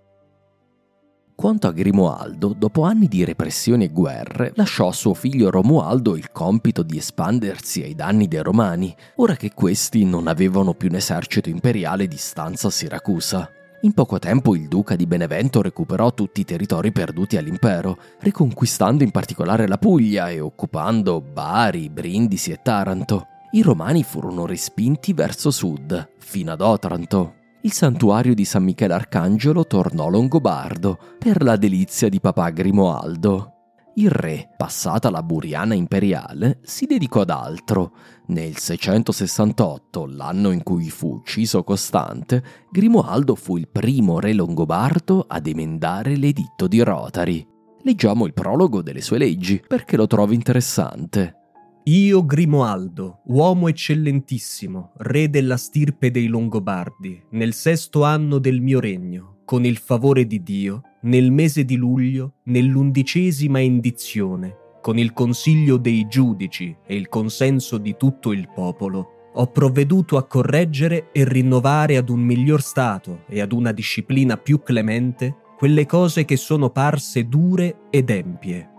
Quanto 1.35 1.67
a 1.67 1.73
Grimoaldo, 1.73 2.55
dopo 2.57 2.85
anni 2.85 3.09
di 3.09 3.25
repressioni 3.25 3.87
e 3.87 3.91
guerre, 3.91 4.53
lasciò 4.55 4.87
a 4.87 4.93
suo 4.93 5.13
figlio 5.13 5.51
Romualdo 5.51 6.15
il 6.15 6.31
compito 6.31 6.85
di 6.85 6.97
espandersi 6.97 7.83
ai 7.83 7.97
danni 7.97 8.29
dei 8.29 8.41
Romani, 8.41 8.95
ora 9.17 9.35
che 9.35 9.51
questi 9.53 10.05
non 10.05 10.29
avevano 10.29 10.75
più 10.75 10.91
un 10.91 10.95
esercito 10.95 11.49
imperiale 11.49 12.07
di 12.07 12.17
stanza 12.17 12.69
a 12.69 12.71
Siracusa. 12.71 13.51
In 13.81 13.95
poco 13.95 14.21
tempo 14.21 14.55
il 14.55 14.69
duca 14.69 14.95
di 14.95 15.09
Benevento 15.09 15.61
recuperò 15.61 16.15
tutti 16.15 16.43
i 16.43 16.45
territori 16.45 16.93
perduti 16.93 17.37
all'impero, 17.37 17.99
riconquistando 18.21 19.03
in 19.03 19.11
particolare 19.11 19.67
la 19.67 19.77
Puglia 19.77 20.31
e 20.31 20.39
occupando 20.39 21.21
Bari, 21.21 21.91
Brindisi 21.91 22.53
e 22.53 22.61
Taranto. 22.63 23.27
I 23.55 23.63
romani 23.63 24.03
furono 24.03 24.47
respinti 24.47 25.13
verso 25.13 25.53
sud, 25.53 26.15
fino 26.19 26.51
ad 26.51 26.61
Otranto 26.61 27.43
il 27.65 27.73
santuario 27.73 28.35
di 28.35 28.45
San 28.45 28.63
Michele 28.63 28.93
Arcangelo 28.93 29.67
tornò 29.67 30.11
longobardo 30.11 30.99
per 31.19 31.43
la 31.43 31.57
delizia 31.57 32.11
di 32.11 32.21
papà 32.21 32.51
Grimoaldo. 32.51 33.53
Il 33.95 34.11
re, 34.11 34.51
passata 34.55 35.09
la 35.09 35.23
Buriana 35.23 35.73
imperiale, 35.73 36.59
si 36.63 36.85
dedicò 36.85 37.23
ad 37.23 37.31
altro. 37.31 37.93
Nel 38.27 38.59
668, 38.59 40.05
l'anno 40.05 40.51
in 40.51 40.63
cui 40.63 40.91
fu 40.91 41.15
ucciso 41.15 41.65
Costante, 41.65 42.45
Grimoaldo 42.71 43.35
fu 43.35 43.57
il 43.57 43.69
primo 43.69 44.21
re 44.21 44.35
longobardo 44.35 45.25
ad 45.27 45.47
emendare 45.47 46.17
l'editto 46.17 46.67
di 46.67 46.83
Rotari. 46.83 47.47
Leggiamo 47.83 48.27
il 48.27 48.35
prologo 48.35 48.83
delle 48.83 49.01
sue 49.01 49.17
leggi 49.17 49.63
perché 49.67 49.97
lo 49.97 50.07
trovo 50.07 50.35
interessante. 50.35 51.44
Io 51.87 52.25
Grimoaldo, 52.25 53.21
uomo 53.27 53.69
eccellentissimo, 53.69 54.93
re 55.01 55.29
della 55.29 55.59
stirpe 55.59 56.11
dei 56.11 56.29
Longobardi, 56.29 57.25
nel 57.33 57.53
sesto 57.53 58.05
anno 58.05 58.39
del 58.39 58.63
mio 58.63 58.81
regno, 58.81 59.41
con 59.45 59.67
il 59.67 59.77
favore 59.77 60.27
di 60.27 60.43
Dio, 60.43 60.81
nel 61.03 61.31
mese 61.31 61.67
di 61.67 61.77
luglio, 61.77 62.37
nell'undicesima 62.45 63.59
indizione, 63.59 64.57
con 64.81 64.97
il 64.97 65.13
consiglio 65.13 65.77
dei 65.77 66.07
giudici 66.09 66.75
e 66.87 66.97
il 66.97 67.11
consenso 67.11 67.77
di 67.77 67.97
tutto 67.99 68.33
il 68.33 68.49
popolo, 68.55 69.31
ho 69.35 69.47
provveduto 69.49 70.17
a 70.17 70.27
correggere 70.27 71.13
e 71.13 71.29
rinnovare 71.29 71.99
ad 71.99 72.09
un 72.09 72.21
miglior 72.21 72.63
stato 72.63 73.25
e 73.29 73.43
ad 73.43 73.53
una 73.53 73.73
disciplina 73.73 74.39
più 74.39 74.63
clemente 74.63 75.37
quelle 75.59 75.85
cose 75.85 76.25
che 76.25 76.39
sono 76.39 76.71
parse 76.71 77.29
dure 77.29 77.81
ed 77.91 78.09
empie 78.09 78.71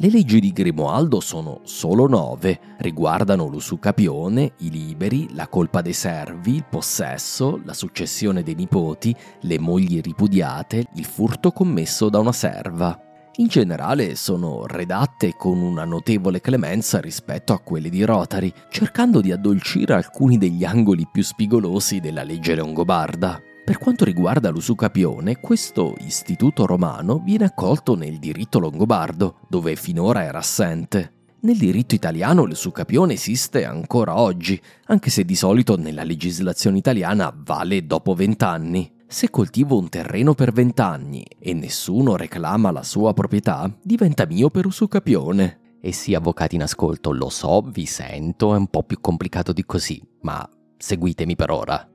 le 0.00 0.08
leggi 0.08 0.40
di 0.40 0.50
Grimoaldo 0.50 1.20
sono 1.20 1.60
solo 1.64 2.08
nove, 2.08 2.58
riguardano 2.78 3.46
l'usucapione, 3.48 4.52
i 4.60 4.70
liberi, 4.70 5.28
la 5.34 5.46
colpa 5.46 5.82
dei 5.82 5.92
servi, 5.92 6.54
il 6.54 6.64
possesso, 6.64 7.60
la 7.64 7.74
successione 7.74 8.42
dei 8.42 8.54
nipoti, 8.54 9.14
le 9.40 9.58
mogli 9.58 10.00
ripudiate, 10.00 10.86
il 10.94 11.04
furto 11.04 11.52
commesso 11.52 12.08
da 12.08 12.18
una 12.18 12.32
serva. 12.32 12.98
In 13.36 13.48
generale 13.48 14.16
sono 14.16 14.64
redatte 14.66 15.34
con 15.36 15.58
una 15.58 15.84
notevole 15.84 16.40
clemenza 16.40 16.98
rispetto 16.98 17.52
a 17.52 17.58
quelle 17.58 17.90
di 17.90 18.02
Rotary, 18.02 18.50
cercando 18.70 19.20
di 19.20 19.32
addolcire 19.32 19.92
alcuni 19.92 20.38
degli 20.38 20.64
angoli 20.64 21.06
più 21.12 21.22
spigolosi 21.22 22.00
della 22.00 22.22
legge 22.22 22.54
longobarda. 22.54 23.49
Per 23.70 23.78
quanto 23.78 24.04
riguarda 24.04 24.50
l'usucapione, 24.50 25.38
questo 25.38 25.94
istituto 26.00 26.66
romano 26.66 27.20
viene 27.24 27.44
accolto 27.44 27.94
nel 27.94 28.18
diritto 28.18 28.58
longobardo, 28.58 29.36
dove 29.48 29.76
finora 29.76 30.24
era 30.24 30.38
assente. 30.38 31.12
Nel 31.42 31.56
diritto 31.56 31.94
italiano 31.94 32.44
l'usucapione 32.44 33.12
esiste 33.12 33.64
ancora 33.64 34.18
oggi, 34.18 34.60
anche 34.86 35.08
se 35.10 35.24
di 35.24 35.36
solito 35.36 35.76
nella 35.76 36.02
legislazione 36.02 36.78
italiana 36.78 37.32
vale 37.32 37.86
dopo 37.86 38.12
vent'anni. 38.12 38.90
Se 39.06 39.30
coltivo 39.30 39.78
un 39.78 39.88
terreno 39.88 40.34
per 40.34 40.50
vent'anni 40.50 41.24
e 41.38 41.54
nessuno 41.54 42.16
reclama 42.16 42.72
la 42.72 42.82
sua 42.82 43.14
proprietà, 43.14 43.72
diventa 43.80 44.26
mio 44.26 44.50
per 44.50 44.66
usucapione. 44.66 45.76
E 45.80 45.92
sì, 45.92 46.14
avvocati 46.14 46.56
in 46.56 46.64
ascolto, 46.64 47.12
lo 47.12 47.28
so, 47.28 47.60
vi 47.60 47.86
sento, 47.86 48.52
è 48.52 48.58
un 48.58 48.66
po' 48.66 48.82
più 48.82 49.00
complicato 49.00 49.52
di 49.52 49.64
così, 49.64 50.02
ma 50.22 50.44
seguitemi 50.76 51.36
per 51.36 51.52
ora 51.52 51.89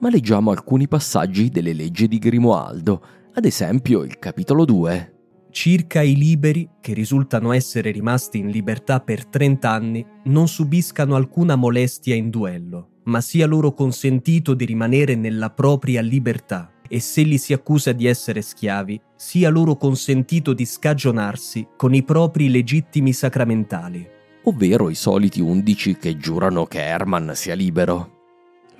ma 0.00 0.10
leggiamo 0.10 0.50
alcuni 0.50 0.88
passaggi 0.88 1.48
delle 1.48 1.72
leggi 1.72 2.08
di 2.08 2.18
Grimoaldo, 2.18 3.02
ad 3.34 3.44
esempio 3.44 4.02
il 4.02 4.18
capitolo 4.18 4.64
2. 4.64 5.14
Circa 5.50 6.00
i 6.02 6.16
liberi, 6.16 6.68
che 6.80 6.92
risultano 6.94 7.52
essere 7.52 7.90
rimasti 7.90 8.38
in 8.38 8.48
libertà 8.48 9.00
per 9.00 9.26
30 9.26 9.70
anni, 9.70 10.04
non 10.24 10.48
subiscano 10.48 11.16
alcuna 11.16 11.56
molestia 11.56 12.14
in 12.14 12.30
duello, 12.30 13.00
ma 13.04 13.20
sia 13.20 13.46
loro 13.46 13.72
consentito 13.72 14.54
di 14.54 14.64
rimanere 14.64 15.14
nella 15.16 15.50
propria 15.50 16.00
libertà 16.00 16.72
e 16.88 16.98
se 17.00 17.22
li 17.22 17.38
si 17.38 17.52
accusa 17.52 17.92
di 17.92 18.06
essere 18.06 18.42
schiavi, 18.42 19.00
sia 19.16 19.48
loro 19.48 19.76
consentito 19.76 20.52
di 20.52 20.64
scagionarsi 20.64 21.66
con 21.76 21.94
i 21.94 22.02
propri 22.02 22.50
legittimi 22.50 23.12
sacramentali. 23.12 24.08
Ovvero 24.44 24.88
i 24.88 24.94
soliti 24.94 25.40
undici 25.40 25.96
che 25.96 26.16
giurano 26.16 26.64
che 26.66 26.80
Herman 26.80 27.32
sia 27.34 27.54
libero. 27.54 28.19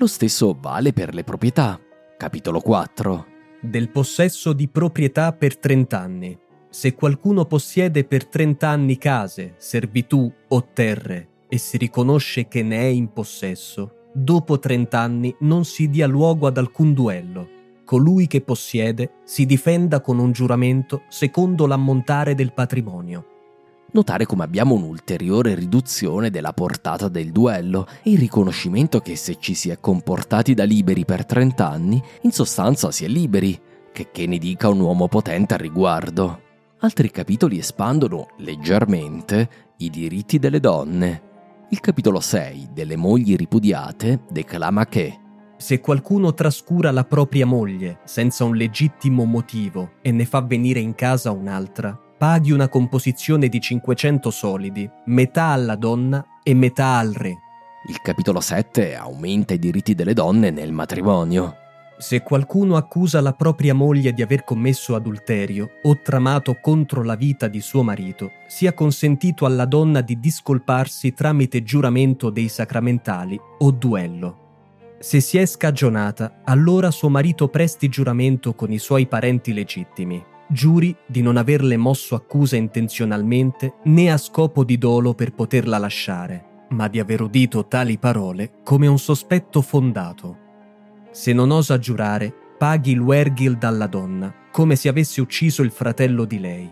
Lo 0.01 0.07
stesso 0.07 0.57
vale 0.59 0.95
per 0.95 1.13
le 1.13 1.25
proprietà. 1.25 1.79
Capitolo 2.17 2.61
4. 2.61 3.27
Del 3.61 3.91
possesso 3.91 4.55
di 4.55 4.67
proprietà 4.67 5.35
per 5.35 5.59
30 5.59 6.01
anni. 6.01 6.39
Se 6.71 6.95
qualcuno 6.95 7.45
possiede 7.45 8.05
per 8.05 8.27
30 8.27 8.67
anni 8.67 8.97
case, 8.97 9.57
servitù 9.59 10.33
o 10.49 10.69
terre 10.73 11.45
e 11.51 11.59
si 11.59 11.77
riconosce 11.77 12.49
che 12.49 12.63
ne 12.63 12.79
è 12.79 12.87
in 12.87 13.13
possesso, 13.13 14.07
dopo 14.15 14.59
30 14.59 14.99
anni 14.99 15.37
non 15.41 15.67
si 15.67 15.91
dia 15.91 16.07
luogo 16.07 16.47
ad 16.47 16.57
alcun 16.57 16.95
duello. 16.95 17.47
Colui 17.85 18.27
che 18.27 18.41
possiede 18.41 19.17
si 19.25 19.45
difenda 19.45 20.01
con 20.01 20.19
un 20.19 20.33
giuramento 20.33 21.03
secondo 21.11 21.67
l'ammontare 21.67 22.35
del 22.35 22.55
patrimonio 22.55 23.40
notare 23.93 24.27
come 24.27 24.45
abbiamo 24.45 24.75
un'ulteriore 24.75 25.55
riduzione 25.55 26.31
della 26.31 26.53
portata 26.53 27.09
del 27.09 27.33
duello 27.33 27.87
e 28.03 28.11
il 28.11 28.19
riconoscimento 28.19 29.01
che 29.01 29.17
se 29.17 29.37
ci 29.39 29.55
si 29.55 29.71
è 29.71 29.81
comportati 29.81 30.55
da 30.55 30.65
liberi 30.65 31.05
per 31.05 31.25
30 31.25 31.69
anni, 31.69 32.03
in 32.23 32.33
sostanza 32.33 32.91
si 32.91 33.05
è 33.05 33.09
liberi, 33.09 33.59
che 33.93 34.11
che 34.11 34.27
ne 34.27 34.39
dica 34.39 34.69
un 34.69 34.81
uomo 34.81 35.09
potente 35.09 35.55
al 35.55 35.61
riguardo. 35.61 36.43
Altri 36.81 37.11
capitoli 37.11 37.59
espandono 37.59 38.29
leggermente 38.39 39.49
i 39.79 39.91
diritti 39.91 40.39
delle 40.39 40.61
donne. 40.61 41.29
Il 41.71 41.81
capitolo 41.81 42.21
6 42.21 42.71
delle 42.73 42.97
mogli 42.97 43.37
ripudiate 43.37 44.21
declama 44.31 44.87
che 44.87 45.19
se 45.57 45.79
qualcuno 45.81 46.33
trascura 46.33 46.91
la 46.91 47.05
propria 47.05 47.45
moglie 47.45 48.01
senza 48.05 48.45
un 48.45 48.57
legittimo 48.57 49.25
motivo 49.25 49.93
e 50.01 50.11
ne 50.11 50.25
fa 50.25 50.41
venire 50.41 50.81
in 50.81 50.95
casa 50.95 51.33
un'altra, 51.33 51.97
paghi 52.21 52.51
una 52.51 52.69
composizione 52.69 53.49
di 53.49 53.59
500 53.59 54.31
solidi, 54.31 54.87
metà 55.07 55.45
alla 55.45 55.75
donna 55.75 56.23
e 56.43 56.53
metà 56.53 56.99
al 56.99 57.15
re. 57.15 57.35
Il 57.89 57.99
capitolo 58.03 58.43
7 58.43 58.95
aumenta 58.95 59.55
i 59.55 59.59
diritti 59.59 59.95
delle 59.95 60.13
donne 60.13 60.51
nel 60.51 60.71
matrimonio. 60.71 61.57
Se 61.97 62.21
qualcuno 62.21 62.77
accusa 62.77 63.23
la 63.23 63.33
propria 63.33 63.73
moglie 63.73 64.13
di 64.13 64.21
aver 64.21 64.45
commesso 64.45 64.95
adulterio 64.95 65.79
o 65.81 65.99
tramato 66.03 66.59
contro 66.61 67.03
la 67.03 67.15
vita 67.15 67.49
di 67.49 67.63
suo 67.63 67.83
marito, 67.83 68.33
sia 68.47 68.75
consentito 68.75 69.47
alla 69.47 69.65
donna 69.65 70.03
di 70.03 70.21
discolparsi 70.21 71.15
tramite 71.15 71.63
giuramento 71.63 72.29
dei 72.29 72.49
sacramentali 72.49 73.41
o 73.61 73.71
duello. 73.71 74.49
Se 74.99 75.21
si 75.21 75.39
è 75.39 75.47
scagionata, 75.47 76.43
allora 76.45 76.91
suo 76.91 77.09
marito 77.09 77.49
presti 77.49 77.89
giuramento 77.89 78.55
con 78.55 78.71
i 78.71 78.79
suoi 78.79 79.07
parenti 79.07 79.55
legittimi. 79.55 80.30
Giuri 80.53 80.97
di 81.07 81.23
non 81.23 81.37
averle 81.37 81.77
mosso 81.77 82.17
accusa 82.17 82.57
intenzionalmente 82.57 83.75
né 83.85 84.11
a 84.11 84.17
scopo 84.17 84.65
di 84.65 84.79
dolo 84.79 85.15
per 85.15 85.33
poterla 85.33 85.79
lasciare, 85.79 86.67
ma 86.71 86.89
di 86.89 86.99
aver 86.99 87.23
udito 87.23 87.69
tali 87.69 87.99
parole 87.99 88.55
come 88.65 88.89
un 88.89 88.99
sospetto 88.99 89.63
fondato. 89.63 90.37
Se 91.13 91.33
non 91.33 91.53
osa 91.53 91.79
giurare, 91.79 92.35
paghi 92.59 92.95
l'Uergil 92.95 93.59
dalla 93.59 93.87
donna, 93.87 94.35
come 94.51 94.75
se 94.75 94.89
avesse 94.89 95.21
ucciso 95.21 95.63
il 95.63 95.71
fratello 95.71 96.25
di 96.25 96.41
lei. 96.41 96.69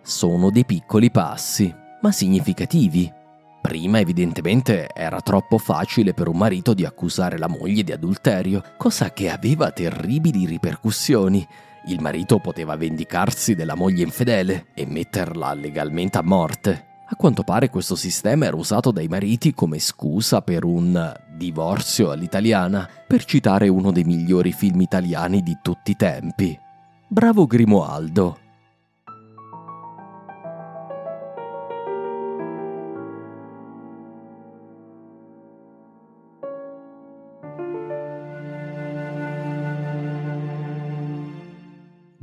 Sono 0.00 0.50
dei 0.50 0.64
piccoli 0.64 1.10
passi, 1.10 1.70
ma 2.00 2.10
significativi. 2.10 3.12
Prima 3.60 4.00
evidentemente 4.00 4.88
era 4.94 5.20
troppo 5.20 5.58
facile 5.58 6.14
per 6.14 6.28
un 6.28 6.38
marito 6.38 6.72
di 6.72 6.86
accusare 6.86 7.36
la 7.36 7.48
moglie 7.48 7.82
di 7.82 7.92
adulterio, 7.92 8.62
cosa 8.78 9.12
che 9.12 9.28
aveva 9.28 9.70
terribili 9.70 10.46
ripercussioni. 10.46 11.46
Il 11.86 12.00
marito 12.00 12.38
poteva 12.38 12.76
vendicarsi 12.76 13.54
della 13.54 13.74
moglie 13.74 14.02
infedele 14.02 14.66
e 14.74 14.86
metterla 14.86 15.54
legalmente 15.54 16.18
a 16.18 16.22
morte. 16.22 16.86
A 17.10 17.16
quanto 17.16 17.42
pare 17.42 17.70
questo 17.70 17.94
sistema 17.94 18.44
era 18.44 18.56
usato 18.56 18.90
dai 18.90 19.08
mariti 19.08 19.54
come 19.54 19.78
scusa 19.78 20.42
per 20.42 20.64
un 20.64 21.14
divorzio 21.34 22.10
all'italiana, 22.10 22.86
per 23.06 23.24
citare 23.24 23.68
uno 23.68 23.92
dei 23.92 24.04
migliori 24.04 24.52
film 24.52 24.82
italiani 24.82 25.42
di 25.42 25.56
tutti 25.62 25.92
i 25.92 25.96
tempi. 25.96 26.58
Bravo 27.06 27.46
Grimoaldo. 27.46 28.47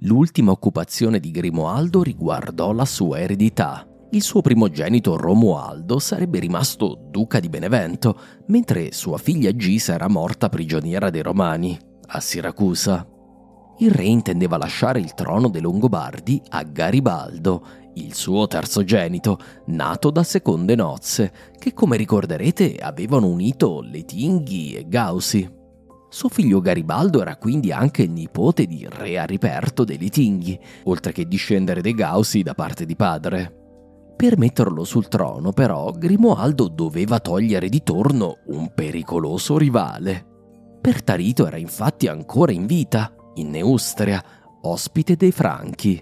L'ultima 0.05 0.51
occupazione 0.51 1.19
di 1.19 1.29
Grimoaldo 1.29 2.01
riguardò 2.01 2.71
la 2.71 2.85
sua 2.85 3.19
eredità 3.19 3.85
il 4.15 4.21
suo 4.21 4.39
primogenito 4.39 5.17
Romualdo 5.17 5.99
sarebbe 5.99 6.39
rimasto 6.39 6.97
duca 7.09 7.41
di 7.41 7.49
Benevento, 7.49 8.17
mentre 8.47 8.93
sua 8.93 9.17
figlia 9.17 9.53
Gisa 9.53 9.93
era 9.93 10.07
morta 10.07 10.47
prigioniera 10.47 11.09
dei 11.09 11.21
Romani, 11.21 11.77
a 12.07 12.21
Siracusa. 12.21 13.05
Il 13.79 13.91
re 13.91 14.05
intendeva 14.05 14.55
lasciare 14.55 14.99
il 14.99 15.13
trono 15.15 15.49
dei 15.49 15.59
Longobardi 15.59 16.41
a 16.49 16.63
Garibaldo, 16.63 17.65
il 17.95 18.13
suo 18.13 18.47
terzogenito, 18.47 19.37
nato 19.65 20.11
da 20.11 20.23
seconde 20.23 20.75
nozze, 20.75 21.33
che 21.57 21.73
come 21.73 21.97
ricorderete 21.97 22.77
avevano 22.77 23.27
unito 23.27 23.81
le 23.81 24.05
Tinghi 24.05 24.75
e 24.75 24.87
Gausi. 24.87 25.54
Suo 26.15 26.29
figlio 26.29 26.61
Garibaldo 26.61 27.21
era 27.21 27.35
quindi 27.35 27.73
anche 27.73 28.03
il 28.03 28.09
nipote 28.09 28.67
di 28.67 28.87
re 28.89 29.17
Ariperto 29.17 29.83
dei 29.83 29.97
Litinghi, 29.97 30.57
oltre 30.85 31.11
che 31.11 31.27
discendere 31.27 31.81
dei 31.81 31.93
Gausi 31.93 32.41
da 32.41 32.53
parte 32.53 32.85
di 32.85 32.95
padre. 32.95 34.13
Per 34.15 34.37
metterlo 34.37 34.85
sul 34.85 35.09
trono, 35.09 35.51
però, 35.51 35.91
Grimoaldo 35.91 36.69
doveva 36.69 37.19
togliere 37.19 37.67
di 37.67 37.83
torno 37.83 38.37
un 38.45 38.71
pericoloso 38.73 39.57
rivale. 39.57 40.25
Pertarito 40.79 41.47
era 41.47 41.57
infatti 41.57 42.07
ancora 42.07 42.53
in 42.53 42.65
vita, 42.65 43.13
in 43.33 43.49
Neustria, 43.49 44.23
ospite 44.61 45.17
dei 45.17 45.33
Franchi. 45.33 46.01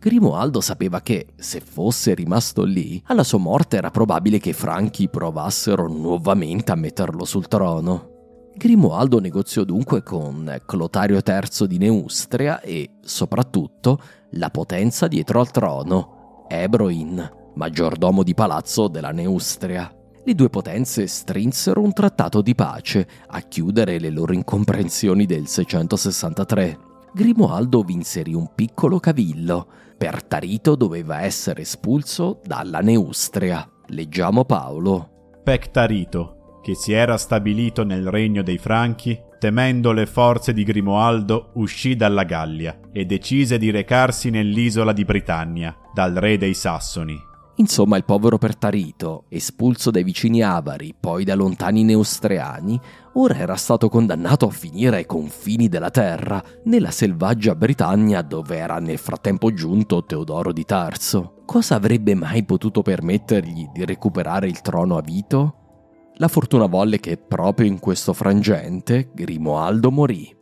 Grimoaldo 0.00 0.60
sapeva 0.60 1.00
che, 1.00 1.28
se 1.36 1.60
fosse 1.60 2.12
rimasto 2.14 2.64
lì, 2.64 3.00
alla 3.06 3.22
sua 3.22 3.38
morte 3.38 3.76
era 3.76 3.92
probabile 3.92 4.40
che 4.40 4.48
i 4.48 4.52
Franchi 4.52 5.08
provassero 5.08 5.86
nuovamente 5.86 6.72
a 6.72 6.74
metterlo 6.74 7.24
sul 7.24 7.46
trono. 7.46 8.13
Grimoaldo 8.56 9.18
negoziò 9.18 9.64
dunque 9.64 10.04
con 10.04 10.60
Clotario 10.64 11.20
III 11.24 11.66
di 11.66 11.78
Neustria 11.78 12.60
e, 12.60 12.98
soprattutto, 13.00 14.00
la 14.32 14.48
potenza 14.50 15.08
dietro 15.08 15.40
al 15.40 15.50
trono, 15.50 16.46
Ebroin, 16.48 17.30
maggiordomo 17.54 18.22
di 18.22 18.32
palazzo 18.32 18.86
della 18.86 19.10
Neustria. 19.10 19.92
Le 20.24 20.34
due 20.34 20.48
potenze 20.50 21.06
strinsero 21.08 21.82
un 21.82 21.92
trattato 21.92 22.42
di 22.42 22.54
pace 22.54 23.06
a 23.26 23.40
chiudere 23.40 23.98
le 23.98 24.10
loro 24.10 24.32
incomprensioni 24.32 25.26
del 25.26 25.48
663. 25.48 26.78
Grimoaldo 27.12 27.82
vi 27.82 27.92
inserì 27.94 28.34
un 28.34 28.52
piccolo 28.54 29.00
cavillo. 29.00 29.66
Pertarito 29.98 30.76
doveva 30.76 31.22
essere 31.22 31.62
espulso 31.62 32.40
dalla 32.44 32.80
Neustria. 32.80 33.68
Leggiamo 33.88 34.44
Paolo. 34.44 35.32
Pectarito, 35.44 36.43
che 36.64 36.74
si 36.74 36.92
era 36.92 37.18
stabilito 37.18 37.84
nel 37.84 38.08
regno 38.08 38.42
dei 38.42 38.56
Franchi, 38.56 39.20
temendo 39.38 39.92
le 39.92 40.06
forze 40.06 40.54
di 40.54 40.64
Grimoaldo, 40.64 41.50
uscì 41.56 41.94
dalla 41.94 42.22
Gallia 42.24 42.80
e 42.90 43.04
decise 43.04 43.58
di 43.58 43.70
recarsi 43.70 44.30
nell'isola 44.30 44.94
di 44.94 45.04
Britannia, 45.04 45.76
dal 45.92 46.14
re 46.14 46.38
dei 46.38 46.54
Sassoni. 46.54 47.20
Insomma, 47.56 47.98
il 47.98 48.04
povero 48.06 48.38
Pertarito, 48.38 49.24
espulso 49.28 49.90
dai 49.90 50.04
vicini 50.04 50.42
avari, 50.42 50.94
poi 50.98 51.24
da 51.24 51.34
lontani 51.34 51.84
neustreani, 51.84 52.80
ora 53.12 53.36
era 53.36 53.56
stato 53.56 53.90
condannato 53.90 54.46
a 54.46 54.50
finire 54.50 54.96
ai 54.96 55.06
confini 55.06 55.68
della 55.68 55.90
terra, 55.90 56.42
nella 56.64 56.90
selvaggia 56.90 57.54
Britannia 57.54 58.22
dove 58.22 58.56
era 58.56 58.78
nel 58.78 58.98
frattempo 58.98 59.52
giunto 59.52 60.02
Teodoro 60.04 60.50
di 60.50 60.64
Tarso. 60.64 61.42
Cosa 61.44 61.74
avrebbe 61.74 62.14
mai 62.14 62.42
potuto 62.44 62.80
permettergli 62.80 63.68
di 63.70 63.84
recuperare 63.84 64.46
il 64.46 64.62
trono 64.62 64.96
a 64.96 65.02
Vito? 65.02 65.58
La 66.16 66.28
fortuna 66.28 66.66
volle 66.66 67.00
che 67.00 67.16
proprio 67.16 67.66
in 67.66 67.80
questo 67.80 68.12
frangente 68.12 69.10
Grimoaldo 69.12 69.90
morì. 69.90 70.32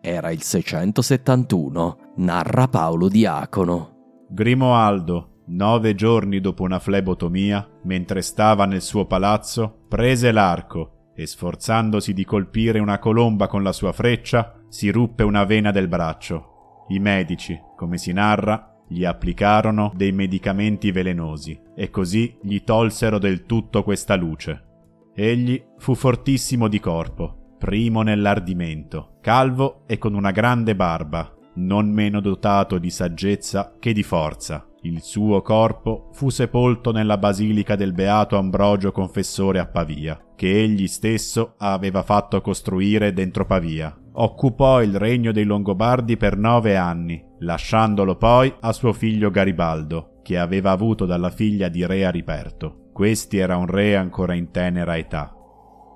Era 0.00 0.30
il 0.30 0.40
671, 0.40 2.12
narra 2.16 2.68
Paolo 2.68 3.08
Diacono. 3.08 4.24
Grimoaldo, 4.28 5.42
Nove 5.48 5.94
giorni 5.94 6.40
dopo 6.40 6.62
una 6.64 6.78
flebotomia, 6.80 7.68
mentre 7.84 8.22
stava 8.22 8.66
nel 8.66 8.82
suo 8.82 9.06
palazzo, 9.06 9.84
prese 9.88 10.32
l'arco 10.32 11.10
e 11.14 11.26
sforzandosi 11.26 12.12
di 12.12 12.24
colpire 12.24 12.78
una 12.78 12.98
colomba 12.98 13.46
con 13.46 13.62
la 13.62 13.72
sua 13.72 13.92
freccia, 13.92 14.60
si 14.68 14.90
ruppe 14.90 15.22
una 15.22 15.44
vena 15.44 15.70
del 15.70 15.88
braccio. 15.88 16.84
I 16.88 16.98
medici, 16.98 17.58
come 17.76 17.96
si 17.96 18.12
narra, 18.12 18.76
gli 18.88 19.04
applicarono 19.04 19.92
dei 19.94 20.12
medicamenti 20.12 20.90
velenosi 20.90 21.60
e 21.74 21.90
così 21.90 22.36
gli 22.42 22.62
tolsero 22.62 23.18
del 23.18 23.44
tutto 23.44 23.82
questa 23.82 24.14
luce. 24.16 24.62
Egli 25.18 25.58
fu 25.78 25.94
fortissimo 25.94 26.68
di 26.68 26.78
corpo, 26.78 27.54
primo 27.58 28.02
nell'ardimento, 28.02 29.16
calvo 29.22 29.84
e 29.86 29.96
con 29.96 30.12
una 30.12 30.30
grande 30.30 30.76
barba, 30.76 31.34
non 31.54 31.88
meno 31.88 32.20
dotato 32.20 32.76
di 32.76 32.90
saggezza 32.90 33.76
che 33.80 33.94
di 33.94 34.02
forza. 34.02 34.68
Il 34.82 35.00
suo 35.00 35.40
corpo 35.40 36.10
fu 36.12 36.28
sepolto 36.28 36.92
nella 36.92 37.16
basilica 37.16 37.76
del 37.76 37.94
Beato 37.94 38.36
Ambrogio 38.36 38.92
Confessore 38.92 39.58
a 39.58 39.66
Pavia, 39.66 40.22
che 40.36 40.62
egli 40.62 40.86
stesso 40.86 41.54
aveva 41.56 42.02
fatto 42.02 42.42
costruire 42.42 43.14
dentro 43.14 43.46
Pavia. 43.46 43.98
Occupò 44.12 44.82
il 44.82 44.98
regno 44.98 45.32
dei 45.32 45.44
Longobardi 45.44 46.18
per 46.18 46.36
nove 46.36 46.76
anni, 46.76 47.24
lasciandolo 47.38 48.16
poi 48.16 48.54
a 48.60 48.70
suo 48.72 48.92
figlio 48.92 49.30
Garibaldo, 49.30 50.20
che 50.22 50.36
aveva 50.36 50.72
avuto 50.72 51.06
dalla 51.06 51.30
figlia 51.30 51.68
di 51.68 51.86
re 51.86 52.04
Ariperto. 52.04 52.80
Questi 52.96 53.36
era 53.36 53.58
un 53.58 53.66
re 53.66 53.94
ancora 53.94 54.32
in 54.32 54.50
tenera 54.50 54.96
età. 54.96 55.30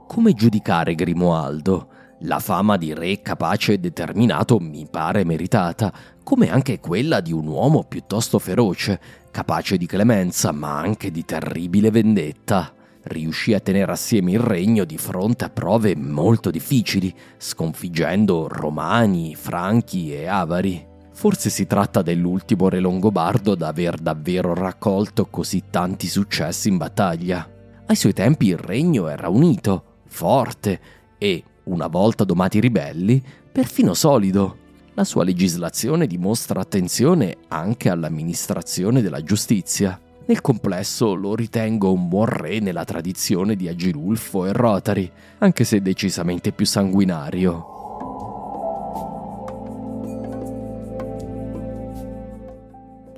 Come 0.07 0.35
giudicare 0.35 0.95
Grimoaldo? 0.95 1.89
La 2.25 2.41
fama 2.41 2.77
di 2.77 2.93
re 2.93 3.23
capace 3.23 3.73
e 3.73 3.79
determinato 3.79 4.59
mi 4.59 4.87
pare 4.87 5.25
meritata, 5.25 5.91
come 6.23 6.51
anche 6.51 6.79
quella 6.79 7.21
di 7.21 7.33
un 7.33 7.47
uomo 7.47 7.85
piuttosto 7.85 8.39
feroce, 8.39 9.01
capace 9.31 9.79
di 9.79 9.87
clemenza 9.87 10.53
ma 10.53 10.79
anche 10.79 11.11
di 11.11 11.25
terribile 11.25 11.91
vendetta. 11.91 12.71
Riuscì 13.05 13.55
a 13.55 13.61
tenere 13.61 13.93
assieme 13.93 14.33
il 14.33 14.41
regno 14.41 14.85
di 14.85 14.99
fronte 14.99 15.47
a 15.47 15.49
prove 15.49 15.97
molto 15.97 16.51
difficili, 16.51 17.17
sconfiggendo 17.39 18.47
romani, 18.47 19.35
franchi 19.37 20.13
e 20.13 20.27
avari. 20.27 20.90
Forse 21.21 21.51
si 21.51 21.67
tratta 21.67 22.01
dell'ultimo 22.01 22.71
re 22.71 22.81
longobardo 22.81 23.53
ad 23.53 23.61
aver 23.61 23.99
davvero 23.99 24.55
raccolto 24.55 25.27
così 25.27 25.65
tanti 25.69 26.09
successi 26.09 26.71
in 26.71 26.79
battaglia. 26.79 27.47
Ai 27.85 27.95
suoi 27.95 28.15
tempi 28.15 28.47
il 28.47 28.57
regno 28.57 29.07
era 29.07 29.29
unito, 29.29 29.99
forte 30.07 30.81
e, 31.19 31.45
una 31.65 31.89
volta 31.89 32.25
domati 32.25 32.57
i 32.57 32.63
ribelli, 32.63 33.23
perfino 33.53 33.93
solido. 33.93 34.57
La 34.95 35.05
sua 35.05 35.23
legislazione 35.23 36.07
dimostra 36.07 36.63
attenzione 36.63 37.37
anche 37.49 37.91
all'amministrazione 37.91 39.03
della 39.03 39.23
giustizia. 39.23 40.01
Nel 40.25 40.41
complesso 40.41 41.13
lo 41.13 41.35
ritengo 41.35 41.93
un 41.93 42.09
buon 42.09 42.29
re 42.29 42.61
nella 42.61 42.87
tradizione 42.87 43.57
di 43.57 43.69
Agilulfo 43.69 44.47
e 44.47 44.55
Rotary, 44.55 45.13
anche 45.41 45.65
se 45.65 45.83
decisamente 45.83 46.53
più 46.53 46.65
sanguinario. 46.65 47.70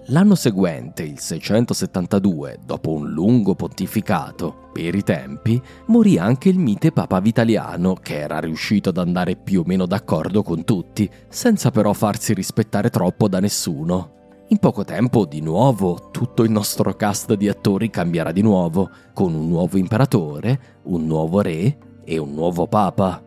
L'anno 0.06 0.34
seguente, 0.34 1.04
il 1.04 1.20
672, 1.20 2.58
dopo 2.64 2.90
un 2.90 3.10
lungo 3.10 3.54
pontificato, 3.54 4.68
per 4.72 4.96
i 4.96 5.04
tempi, 5.04 5.62
morì 5.86 6.18
anche 6.18 6.48
il 6.48 6.58
mite 6.58 6.90
Papa 6.90 7.20
Vitaliano, 7.20 7.94
che 7.94 8.18
era 8.18 8.40
riuscito 8.40 8.88
ad 8.88 8.98
andare 8.98 9.36
più 9.36 9.60
o 9.60 9.64
meno 9.64 9.86
d'accordo 9.86 10.42
con 10.42 10.64
tutti, 10.64 11.08
senza 11.28 11.70
però 11.70 11.92
farsi 11.92 12.34
rispettare 12.34 12.90
troppo 12.90 13.28
da 13.28 13.38
nessuno. 13.38 14.14
In 14.48 14.58
poco 14.58 14.82
tempo, 14.82 15.24
di 15.24 15.40
nuovo, 15.40 16.08
tutto 16.10 16.42
il 16.42 16.50
nostro 16.50 16.92
cast 16.94 17.34
di 17.34 17.48
attori 17.48 17.88
cambierà 17.88 18.32
di 18.32 18.42
nuovo, 18.42 18.90
con 19.14 19.32
un 19.34 19.46
nuovo 19.46 19.78
imperatore, 19.78 20.80
un 20.84 21.06
nuovo 21.06 21.40
re 21.40 21.78
e 22.04 22.18
un 22.18 22.34
nuovo 22.34 22.66
papa. 22.66 23.22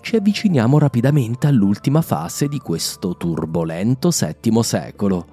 Ci 0.00 0.16
avviciniamo 0.16 0.78
rapidamente 0.78 1.46
all'ultima 1.46 2.00
fase 2.00 2.48
di 2.48 2.58
questo 2.58 3.14
turbolento 3.16 4.08
VII 4.08 4.62
secolo 4.62 5.26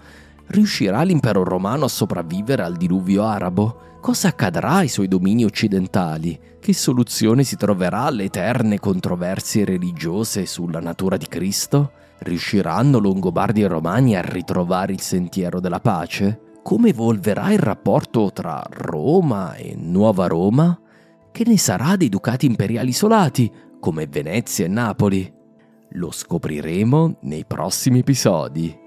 Riuscirà 0.51 1.01
l'impero 1.03 1.45
romano 1.45 1.85
a 1.85 1.87
sopravvivere 1.87 2.61
al 2.63 2.75
diluvio 2.75 3.23
arabo? 3.23 3.99
Cosa 4.01 4.27
accadrà 4.27 4.71
ai 4.71 4.89
suoi 4.89 5.07
domini 5.07 5.45
occidentali? 5.45 6.37
Che 6.59 6.73
soluzione 6.73 7.45
si 7.45 7.55
troverà 7.55 8.01
alle 8.01 8.25
eterne 8.25 8.77
controversie 8.77 9.63
religiose 9.63 10.45
sulla 10.45 10.81
natura 10.81 11.15
di 11.15 11.27
Cristo? 11.27 11.91
Riusciranno 12.19 12.97
Longobardi 12.97 13.61
e 13.61 13.67
Romani 13.67 14.17
a 14.17 14.21
ritrovare 14.21 14.91
il 14.91 14.99
sentiero 14.99 15.61
della 15.61 15.79
pace? 15.79 16.57
Come 16.61 16.89
evolverà 16.89 17.53
il 17.53 17.59
rapporto 17.59 18.29
tra 18.33 18.61
Roma 18.71 19.55
e 19.55 19.73
Nuova 19.77 20.27
Roma? 20.27 20.77
Che 21.31 21.43
ne 21.47 21.57
sarà 21.57 21.95
dei 21.95 22.09
ducati 22.09 22.45
imperiali 22.45 22.89
isolati, 22.89 23.49
come 23.79 24.05
Venezia 24.05 24.65
e 24.65 24.67
Napoli? 24.67 25.33
Lo 25.91 26.11
scopriremo 26.11 27.19
nei 27.21 27.45
prossimi 27.45 27.99
episodi. 27.99 28.81